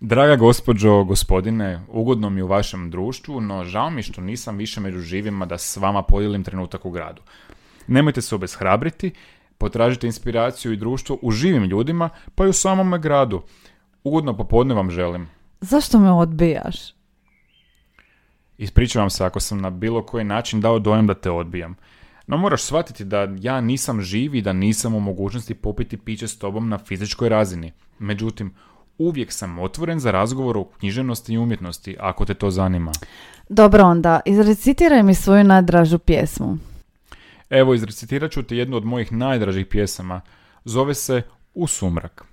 Draga 0.00 0.36
gospođo, 0.36 1.04
gospodine, 1.04 1.80
ugodno 1.88 2.30
mi 2.30 2.42
u 2.42 2.46
vašem 2.46 2.90
društvu, 2.90 3.40
no 3.40 3.64
žao 3.64 3.90
mi 3.90 4.02
što 4.02 4.20
nisam 4.20 4.56
više 4.56 4.80
među 4.80 4.98
živima 4.98 5.46
da 5.46 5.58
s 5.58 5.76
vama 5.76 6.02
podijelim 6.02 6.44
trenutak 6.44 6.86
u 6.86 6.90
gradu. 6.90 7.22
Nemojte 7.86 8.22
se 8.22 8.34
obeshrabriti, 8.34 9.10
potražite 9.58 10.06
inspiraciju 10.06 10.72
i 10.72 10.76
društvo 10.76 11.18
u 11.22 11.30
živim 11.30 11.64
ljudima, 11.64 12.08
pa 12.34 12.46
i 12.46 12.48
u 12.48 12.52
samome 12.52 12.98
gradu. 12.98 13.42
Ugodno 14.04 14.36
popodne 14.36 14.74
vam 14.74 14.90
želim. 14.90 15.28
Zašto 15.60 15.98
me 15.98 16.10
odbijaš? 16.10 16.94
Ispričavam 18.58 19.10
se 19.10 19.24
ako 19.24 19.40
sam 19.40 19.60
na 19.60 19.70
bilo 19.70 20.06
koji 20.06 20.24
način 20.24 20.60
dao 20.60 20.78
dojam 20.78 21.06
da 21.06 21.14
te 21.14 21.30
odbijam. 21.30 21.76
No 22.32 22.38
moraš 22.38 22.62
shvatiti 22.62 23.04
da 23.04 23.28
ja 23.40 23.60
nisam 23.60 24.00
živ 24.00 24.34
i 24.34 24.42
da 24.42 24.52
nisam 24.52 24.94
u 24.94 25.00
mogućnosti 25.00 25.54
popiti 25.54 25.96
piće 25.96 26.28
s 26.28 26.38
tobom 26.38 26.68
na 26.68 26.78
fizičkoj 26.78 27.28
razini. 27.28 27.72
Međutim, 27.98 28.54
uvijek 28.98 29.32
sam 29.32 29.58
otvoren 29.58 30.00
za 30.00 30.10
razgovor 30.10 30.58
o 30.58 30.64
književnosti 30.64 31.32
i 31.32 31.38
umjetnosti, 31.38 31.96
ako 32.00 32.24
te 32.24 32.34
to 32.34 32.50
zanima. 32.50 32.92
Dobro 33.48 33.84
onda, 33.84 34.20
izrecitiraj 34.26 35.02
mi 35.02 35.14
svoju 35.14 35.44
najdražu 35.44 35.98
pjesmu. 35.98 36.58
Evo, 37.50 37.74
izrecitirat 37.74 38.30
ću 38.30 38.42
ti 38.42 38.56
jednu 38.56 38.76
od 38.76 38.84
mojih 38.84 39.12
najdražih 39.12 39.66
pjesama. 39.66 40.20
Zove 40.64 40.94
se 40.94 41.22
U 41.54 41.66
sumrak. 41.66 42.24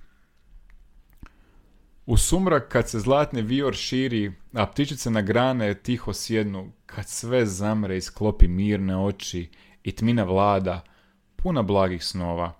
U 2.06 2.16
sumrak 2.16 2.68
kad 2.68 2.88
se 2.88 3.00
zlatni 3.00 3.42
vior 3.42 3.74
širi, 3.74 4.32
a 4.52 4.66
ptičice 4.66 5.10
na 5.10 5.22
grane 5.22 5.74
tiho 5.74 6.12
sjednu, 6.12 6.72
kad 6.86 7.08
sve 7.08 7.46
zamre 7.46 7.96
i 7.96 8.00
sklopi 8.00 8.48
mirne 8.48 8.96
oči 8.96 9.48
i 9.82 9.92
tmina 9.92 10.24
vlada, 10.24 10.80
puna 11.36 11.62
blagih 11.62 12.04
snova. 12.04 12.52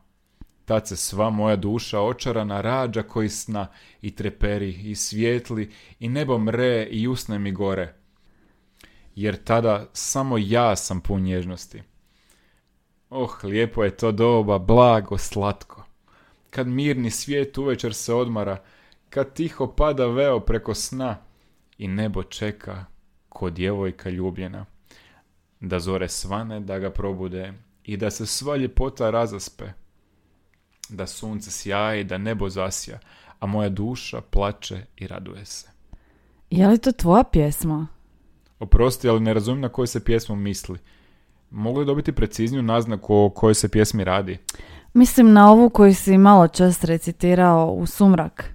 Tad 0.65 0.89
se 0.89 0.97
sva 0.97 1.31
moja 1.31 1.57
duša 1.57 2.01
očarana 2.01 2.61
rađa 2.61 3.03
koji 3.03 3.29
sna 3.29 3.67
i 4.03 4.17
treperi 4.17 4.91
i 4.91 4.95
svijetli 4.95 5.71
i 6.01 6.09
nebo 6.09 6.39
mre 6.39 6.89
i 6.91 7.09
usne 7.09 7.39
mi 7.39 7.53
gore. 7.53 7.95
Jer 9.15 9.45
tada 9.45 9.87
samo 9.93 10.39
ja 10.39 10.77
sam 10.77 11.01
pun 11.01 11.23
nježnosti. 11.23 11.83
Oh, 13.11 13.45
lijepo 13.45 13.85
je 13.85 13.97
to 13.97 14.13
doba, 14.13 14.59
blago, 14.59 15.19
slatko. 15.19 15.85
Kad 16.51 16.67
mirni 16.67 17.11
svijet 17.11 17.59
uvečer 17.59 17.95
se 17.95 18.15
odmara, 18.15 18.63
kad 19.09 19.33
tiho 19.35 19.75
pada 19.75 20.07
veo 20.07 20.41
preko 20.41 20.75
sna 20.75 21.17
i 21.79 21.89
nebo 21.89 22.23
čeka 22.23 22.85
ko 23.29 23.51
djevojka 23.51 24.11
ljubljena. 24.11 24.67
Da 25.61 25.81
zore 25.81 26.09
svane, 26.09 26.61
da 26.61 26.79
ga 26.79 26.91
probude 26.91 27.53
i 27.85 27.97
da 27.97 28.11
se 28.11 28.27
sva 28.27 28.57
ljepota 28.57 29.11
razaspe 29.11 29.73
da 30.91 31.07
sunce 31.07 31.51
sjaje 31.51 32.01
i 32.01 32.05
da 32.05 32.19
nebo 32.19 32.49
zasja, 32.49 32.99
a 33.39 33.47
moja 33.47 33.69
duša 33.69 34.21
plače 34.21 34.85
i 34.97 35.07
raduje 35.07 35.45
se. 35.45 35.69
Je 36.51 36.69
li 36.69 36.79
to 36.79 36.93
tvoja 36.93 37.25
pjesma? 37.25 37.87
Oprosti, 38.59 39.09
ali 39.09 39.21
ne 39.21 39.35
razumijem 39.35 39.61
na 39.61 39.69
koju 39.69 39.87
se 39.87 40.05
pjesmu 40.05 40.37
misli. 40.37 40.79
Mogu 41.51 41.81
li 41.81 41.87
dobiti 41.87 42.13
precizniju 42.13 42.63
naznaku 42.63 43.17
o 43.17 43.31
kojoj 43.31 43.55
se 43.55 43.69
pjesmi 43.69 44.05
radi? 44.05 44.39
Mislim 44.95 45.33
na 45.33 45.51
ovu 45.51 45.71
koju 45.71 45.95
si 45.95 46.19
malo 46.19 46.49
čas 46.49 46.85
recitirao 46.85 47.73
u 47.73 47.87
sumrak. 47.87 48.55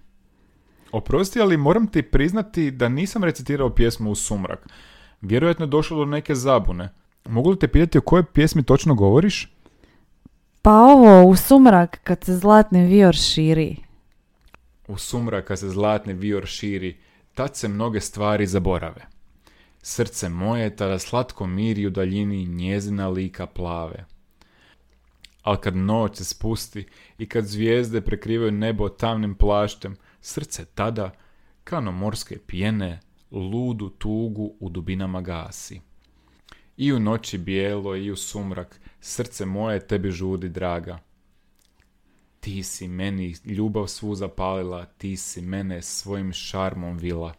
Oprosti, 0.92 1.42
ali 1.42 1.58
moram 1.58 1.88
ti 1.88 2.02
priznati 2.02 2.72
da 2.72 2.90
nisam 2.90 3.24
recitirao 3.24 3.70
pjesmu 3.70 4.12
u 4.12 4.16
sumrak. 4.16 4.68
Vjerojatno 5.26 5.66
je 5.66 5.70
došlo 5.70 5.98
do 5.98 6.06
neke 6.06 6.36
zabune. 6.36 6.90
Mogu 7.26 7.50
li 7.50 7.60
te 7.60 7.68
pitati 7.68 7.98
o 7.98 8.02
kojoj 8.02 8.24
pjesmi 8.24 8.64
točno 8.64 8.96
govoriš? 8.96 9.52
Pa 10.62 10.72
ovo, 10.72 11.24
u 11.24 11.36
sumrak 11.36 12.00
kad 12.04 12.24
se 12.24 12.36
zlatni 12.36 12.86
vior 12.86 13.16
širi. 13.16 13.76
U 14.88 14.98
sumrak 14.98 15.46
kad 15.46 15.60
se 15.60 15.70
zlatni 15.70 16.14
vior 16.14 16.46
širi, 16.46 16.98
tad 17.34 17.56
se 17.56 17.68
mnoge 17.68 18.02
stvari 18.02 18.48
zaborave. 18.48 19.08
Srce 19.82 20.30
moje 20.30 20.76
tada 20.76 21.00
slatko 21.00 21.48
miri 21.48 21.88
u 21.88 21.90
daljini 21.90 22.46
njezina 22.46 23.10
lika 23.10 23.46
plave. 23.46 24.06
Al 25.44 25.58
kad 25.58 25.76
noć 25.76 26.18
se 26.18 26.24
spusti 26.26 26.86
i 27.18 27.30
kad 27.30 27.46
zvijezde 27.46 28.02
prekrivaju 28.02 28.52
nebo 28.52 28.90
tamnim 28.90 29.36
plaštem, 29.36 29.96
srce 30.22 30.66
tada, 30.66 31.12
kano 31.64 31.92
morske 31.92 32.38
pjene, 32.48 33.00
ludu 33.40 33.90
tugu 33.90 34.54
u 34.60 34.70
dubinama 34.70 35.22
gasi. 35.22 35.82
I 36.78 36.94
u 36.94 37.00
noći 37.00 37.38
bijelo 37.38 37.96
i 37.96 38.12
u 38.12 38.16
sumrak, 38.16 38.80
srce 39.02 39.46
moje 39.46 39.88
tebi 39.88 40.12
žudi 40.12 40.50
draga. 40.50 41.00
Ti 42.40 42.64
si 42.64 42.88
meni 42.88 43.36
ljubav 43.46 43.88
svu 43.88 44.16
zapalila, 44.16 44.86
ti 44.86 45.18
si 45.18 45.42
mene 45.42 45.82
svojim 45.82 46.34
šarmom 46.34 46.98
vila. 46.98 47.34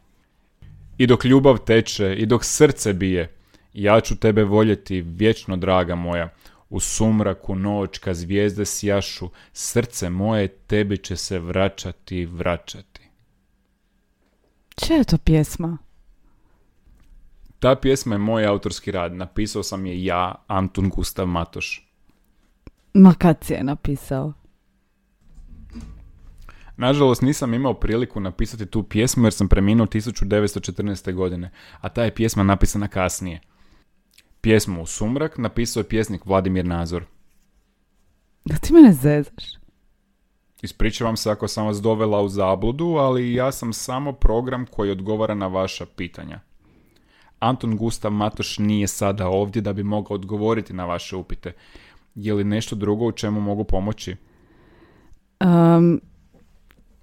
I 0.98 1.06
dok 1.06 1.24
ljubav 1.24 1.58
teče, 1.58 2.14
i 2.18 2.26
dok 2.26 2.44
srce 2.44 2.92
bije, 2.92 3.36
ja 3.72 4.00
ću 4.00 4.16
tebe 4.16 4.44
voljeti 4.44 5.00
vječno, 5.00 5.56
draga 5.56 5.94
moja. 5.94 6.34
U 6.70 6.80
sumraku 6.80 7.54
noć, 7.54 7.98
kad 7.98 8.16
zvijezde 8.16 8.64
sjašu, 8.64 9.28
srce 9.52 10.10
moje 10.10 10.48
tebi 10.48 10.98
će 10.98 11.16
se 11.16 11.38
vraćati, 11.38 12.26
vraćati. 12.26 13.00
Čija 14.76 14.98
je 14.98 15.04
to 15.04 15.18
pjesma? 15.18 15.78
Ta 17.58 17.76
pjesma 17.76 18.14
je 18.14 18.18
moj 18.18 18.46
autorski 18.46 18.90
rad. 18.90 19.12
Napisao 19.12 19.62
sam 19.62 19.86
je 19.86 20.04
ja, 20.04 20.34
Antun 20.46 20.88
Gustav 20.88 21.26
Matoš. 21.26 21.88
Ma 22.94 23.14
kad 23.18 23.44
si 23.44 23.52
je 23.52 23.64
napisao? 23.64 24.32
Nažalost 26.76 27.22
nisam 27.22 27.54
imao 27.54 27.74
priliku 27.74 28.20
napisati 28.20 28.66
tu 28.66 28.82
pjesmu 28.82 29.26
jer 29.26 29.32
sam 29.32 29.48
preminuo 29.48 29.86
1914. 29.86 31.12
godine, 31.12 31.50
a 31.80 31.88
ta 31.88 32.04
je 32.04 32.14
pjesma 32.14 32.42
napisana 32.42 32.88
kasnije. 32.88 33.40
Pjesmu 34.40 34.82
u 34.82 34.86
sumrak 34.86 35.38
napisao 35.38 35.80
je 35.80 35.88
pjesnik 35.88 36.26
Vladimir 36.26 36.64
Nazor. 36.64 37.04
Da 38.44 38.56
ti 38.56 38.72
mene 38.72 38.92
zezaš? 38.92 39.44
Ispričavam 40.62 41.16
se 41.16 41.30
ako 41.30 41.48
sam 41.48 41.66
vas 41.66 41.82
dovela 41.82 42.22
u 42.22 42.28
zabludu, 42.28 42.86
ali 42.86 43.34
ja 43.34 43.52
sam 43.52 43.72
samo 43.72 44.12
program 44.12 44.66
koji 44.66 44.90
odgovara 44.90 45.34
na 45.34 45.46
vaša 45.46 45.86
pitanja. 45.86 46.40
Anton 47.38 47.76
Gustav 47.76 48.10
Matoš 48.10 48.58
nije 48.58 48.86
sada 48.86 49.28
ovdje 49.28 49.62
da 49.62 49.72
bi 49.72 49.82
mogao 49.82 50.14
odgovoriti 50.14 50.72
na 50.72 50.84
vaše 50.84 51.16
upite. 51.16 51.52
Je 52.14 52.34
li 52.34 52.44
nešto 52.44 52.76
drugo 52.76 53.06
u 53.06 53.12
čemu 53.12 53.40
mogu 53.40 53.64
pomoći? 53.64 54.16
Um, 55.40 56.00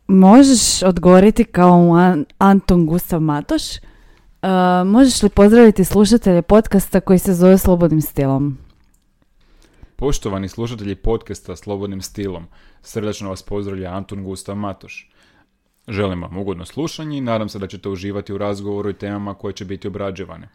možeš 0.08 0.84
odgovoriti 0.84 1.44
kao 1.44 1.96
Anton 2.38 2.86
Gustav 2.86 3.22
Matoš. 3.22 3.64
Uh, 3.78 4.88
možeš 4.88 5.24
li 5.24 5.30
pozdraviti 5.30 5.84
slušatelje 5.84 6.42
podcasta 6.42 7.00
koji 7.00 7.20
se 7.20 7.34
zove 7.34 7.58
Slobodnim 7.58 8.02
stilom? 8.02 8.58
Poštovani 9.96 10.50
slušatelji 10.50 10.96
podcasta 10.96 11.56
Slobodnim 11.56 12.02
stilom, 12.02 12.46
srdačno 12.82 13.30
vas 13.30 13.44
pozdravlja 13.44 13.90
Anton 13.94 14.24
Gustav 14.24 14.56
Matoš. 14.56 15.13
Želim 15.88 16.22
vam 16.22 16.38
ugodno 16.38 16.66
slušanje 16.66 17.18
i 17.18 17.22
nadam 17.22 17.50
se 17.50 17.60
da 17.60 17.68
ćete 17.68 17.90
uživati 17.90 18.34
u 18.34 18.38
razgovoru 18.38 18.90
i 18.90 18.94
temama 18.94 19.34
koje 19.34 19.54
će 19.54 19.66
biti 19.66 19.88
obrađivane. 19.88 20.50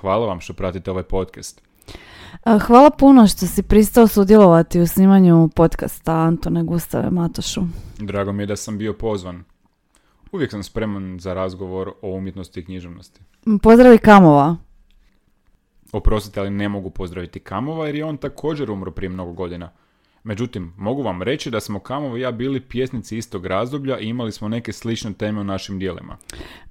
Hvala 0.00 0.26
vam 0.26 0.40
što 0.40 0.52
pratite 0.52 0.90
ovaj 0.90 1.02
podcast. 1.02 1.62
Hvala 2.66 2.90
puno 2.90 3.26
što 3.26 3.46
si 3.46 3.62
pristao 3.62 4.06
sudjelovati 4.08 4.80
u 4.80 4.86
snimanju 4.86 5.48
podcasta 5.48 6.12
Antone 6.12 6.62
Gustave 6.62 7.10
Matošu. 7.10 7.62
Drago 7.98 8.32
mi 8.32 8.42
je 8.42 8.46
da 8.46 8.56
sam 8.56 8.78
bio 8.78 8.92
pozvan. 8.92 9.44
Uvijek 10.32 10.50
sam 10.50 10.62
spreman 10.62 11.18
za 11.20 11.34
razgovor 11.34 11.92
o 12.02 12.10
umjetnosti 12.10 12.60
i 12.60 12.64
književnosti. 12.64 13.20
Pozdravi 13.62 13.98
Kamova. 13.98 14.56
Oprostite, 15.92 16.40
ali 16.40 16.50
ne 16.50 16.68
mogu 16.68 16.90
pozdraviti 16.90 17.40
Kamova 17.40 17.86
jer 17.86 17.94
je 17.94 18.04
on 18.04 18.16
također 18.16 18.70
umro 18.70 18.90
prije 18.90 19.10
mnogo 19.10 19.32
godina. 19.32 19.70
Međutim, 20.24 20.72
mogu 20.76 21.02
vam 21.02 21.22
reći 21.22 21.50
da 21.50 21.60
smo 21.60 21.78
Kamov 21.78 22.18
i 22.18 22.20
ja 22.20 22.30
bili 22.30 22.60
pjesnici 22.60 23.16
istog 23.16 23.46
razdoblja 23.46 23.98
i 23.98 24.08
imali 24.08 24.32
smo 24.32 24.48
neke 24.48 24.72
slične 24.72 25.12
teme 25.12 25.40
u 25.40 25.44
našim 25.44 25.78
dijelima. 25.78 26.16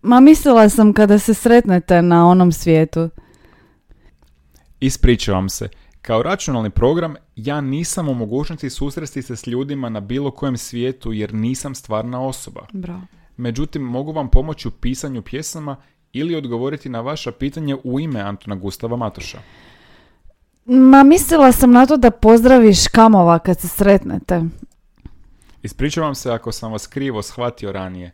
Ma 0.02 0.20
mislila 0.20 0.70
sam 0.70 0.94
kada 0.94 1.20
se 1.20 1.34
sretnete 1.34 2.02
na 2.02 2.28
onom 2.28 2.52
svijetu. 2.52 3.10
Ispričavam 4.80 5.50
se. 5.50 5.70
Kao 6.02 6.24
računalni 6.24 6.70
program 6.70 7.16
ja 7.36 7.62
nisam 7.62 8.10
u 8.10 8.14
mogućnosti 8.14 8.70
susresti 8.70 9.22
se 9.22 9.36
s 9.36 9.48
ljudima 9.48 9.90
na 9.90 10.00
bilo 10.00 10.32
kojem 10.32 10.58
svijetu 10.58 11.14
jer 11.14 11.34
nisam 11.34 11.76
stvarna 11.76 12.22
osoba. 12.22 12.62
Bravo. 12.74 13.02
Međutim, 13.38 13.82
mogu 13.82 14.12
vam 14.12 14.30
pomoći 14.30 14.68
u 14.68 14.72
pisanju 14.72 15.22
pjesama 15.22 15.76
ili 16.14 16.36
odgovoriti 16.36 16.90
na 16.90 17.02
vaša 17.02 17.32
pitanje 17.32 17.76
u 17.84 18.00
ime 18.00 18.20
Antona 18.20 18.56
Gustava 18.56 18.98
Matoša. 18.98 19.40
Ma 20.66 21.04
mislila 21.04 21.52
sam 21.52 21.72
na 21.72 21.86
to 21.86 21.98
da 21.98 22.12
pozdraviš 22.12 22.88
Kamova 22.88 23.40
kad 23.40 23.60
se 23.60 23.68
sretnete. 23.68 24.42
Ispričavam 25.64 26.16
se 26.16 26.32
ako 26.32 26.52
sam 26.52 26.72
vas 26.72 26.88
krivo 26.88 27.22
shvatio 27.22 27.72
ranije. 27.72 28.12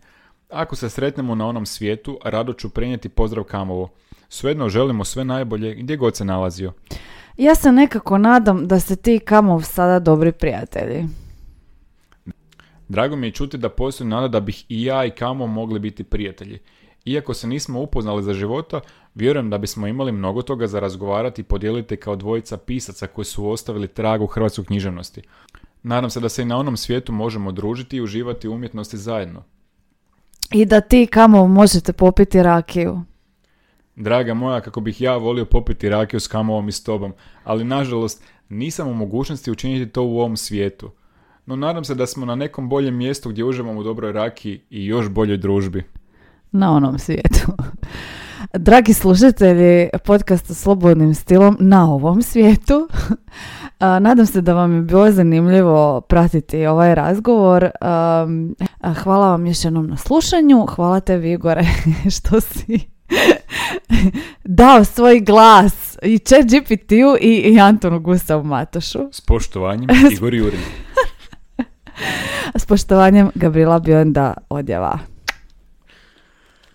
Ako 0.49 0.75
se 0.75 0.89
sretnemo 0.89 1.35
na 1.35 1.47
onom 1.47 1.65
svijetu, 1.65 2.19
rado 2.23 2.53
ću 2.53 2.69
prenijeti 2.69 3.09
pozdrav 3.09 3.43
Kamovu. 3.43 3.89
Svejedno 4.29 4.69
želimo 4.69 5.05
sve 5.05 5.25
najbolje 5.25 5.75
gdje 5.75 5.97
god 5.97 6.15
se 6.15 6.25
nalazio. 6.25 6.73
Ja 7.37 7.55
se 7.55 7.71
nekako 7.71 8.17
nadam 8.17 8.67
da 8.67 8.79
ste 8.79 8.95
ti 8.95 9.15
i 9.15 9.19
Kamov 9.19 9.61
sada 9.61 9.99
dobri 9.99 10.31
prijatelji. 10.31 11.05
Drago 12.87 13.15
mi 13.15 13.27
je 13.27 13.31
čuti 13.31 13.57
da 13.57 13.69
postoji 13.69 14.09
nada 14.09 14.27
da 14.27 14.39
bih 14.39 14.65
i 14.69 14.83
ja 14.83 15.05
i 15.05 15.11
Kamo 15.11 15.47
mogli 15.47 15.79
biti 15.79 16.03
prijatelji. 16.03 16.59
Iako 17.07 17.33
se 17.33 17.47
nismo 17.47 17.81
upoznali 17.81 18.23
za 18.23 18.33
života, 18.33 18.81
vjerujem 19.15 19.49
da 19.49 19.57
bismo 19.57 19.87
imali 19.87 20.11
mnogo 20.11 20.41
toga 20.41 20.67
za 20.67 20.79
razgovarati 20.79 21.41
i 21.41 21.45
podijeliti 21.45 21.97
kao 21.97 22.15
dvojica 22.15 22.57
pisaca 22.57 23.07
koji 23.07 23.25
su 23.25 23.49
ostavili 23.49 23.87
trag 23.87 24.21
u 24.21 24.27
hrvatskoj 24.27 24.65
književnosti. 24.65 25.21
Nadam 25.83 26.09
se 26.09 26.19
da 26.19 26.29
se 26.29 26.41
i 26.41 26.45
na 26.45 26.57
onom 26.57 26.77
svijetu 26.77 27.11
možemo 27.11 27.51
družiti 27.51 27.97
i 27.97 28.01
uživati 28.01 28.47
umjetnosti 28.47 28.97
zajedno. 28.97 29.43
I 30.51 30.65
da 30.65 30.81
ti 30.81 31.07
kamo 31.11 31.47
možete 31.47 31.93
popiti 31.93 32.43
rakiju. 32.43 33.01
Draga 33.95 34.33
moja, 34.33 34.61
kako 34.61 34.81
bih 34.81 35.01
ja 35.01 35.17
volio 35.17 35.45
popiti 35.45 35.89
rakiju 35.89 36.19
s 36.19 36.27
kamovom 36.27 36.67
i 36.67 36.71
s 36.71 36.83
tobom, 36.83 37.13
ali 37.43 37.63
nažalost 37.63 38.23
nisam 38.49 38.87
u 38.87 38.93
mogućnosti 38.93 39.51
učiniti 39.51 39.91
to 39.91 40.03
u 40.03 40.19
ovom 40.19 40.37
svijetu. 40.37 40.91
No 41.45 41.55
nadam 41.55 41.83
se 41.83 41.95
da 41.95 42.05
smo 42.07 42.25
na 42.25 42.35
nekom 42.35 42.69
boljem 42.69 42.97
mjestu 42.97 43.29
gdje 43.29 43.43
uživamo 43.43 43.79
u 43.79 43.83
dobroj 43.83 44.11
rakiji 44.11 44.61
i 44.69 44.85
još 44.85 45.09
boljoj 45.09 45.37
družbi 45.37 45.83
na 46.51 46.71
onom 46.75 46.99
svijetu. 46.99 47.51
Dragi 48.53 48.93
slušatelji 48.93 49.89
podcasta 50.05 50.53
Slobodnim 50.53 51.15
stilom 51.15 51.57
na 51.59 51.93
ovom 51.93 52.21
svijetu, 52.21 52.87
nadam 53.79 54.25
se 54.25 54.41
da 54.41 54.53
vam 54.53 54.75
je 54.75 54.81
bilo 54.81 55.11
zanimljivo 55.11 56.01
pratiti 56.01 56.65
ovaj 56.65 56.95
razgovor. 56.95 57.69
Hvala 59.03 59.29
vam 59.29 59.45
još 59.45 59.63
jednom 59.63 59.87
na 59.87 59.97
slušanju. 59.97 60.65
Hvala 60.65 60.99
tebi 60.99 61.31
Igore 61.31 61.63
što 62.17 62.41
si 62.41 62.79
dao 64.43 64.83
svoj 64.83 65.19
glas 65.19 65.97
i 66.01 66.19
chat 66.19 66.45
GPT-u 66.45 67.17
i, 67.21 67.35
i 67.35 67.59
Antonu 67.59 67.99
Gustavu 67.99 68.43
Matošu. 68.43 68.99
S 69.11 69.21
poštovanjem 69.21 69.89
Igor 70.11 70.33
Jurin. 70.33 70.59
S 72.55 72.65
poštovanjem 72.65 73.29
Gabriela 73.35 73.79
Bionda 73.79 74.33
Odjava. 74.49 75.16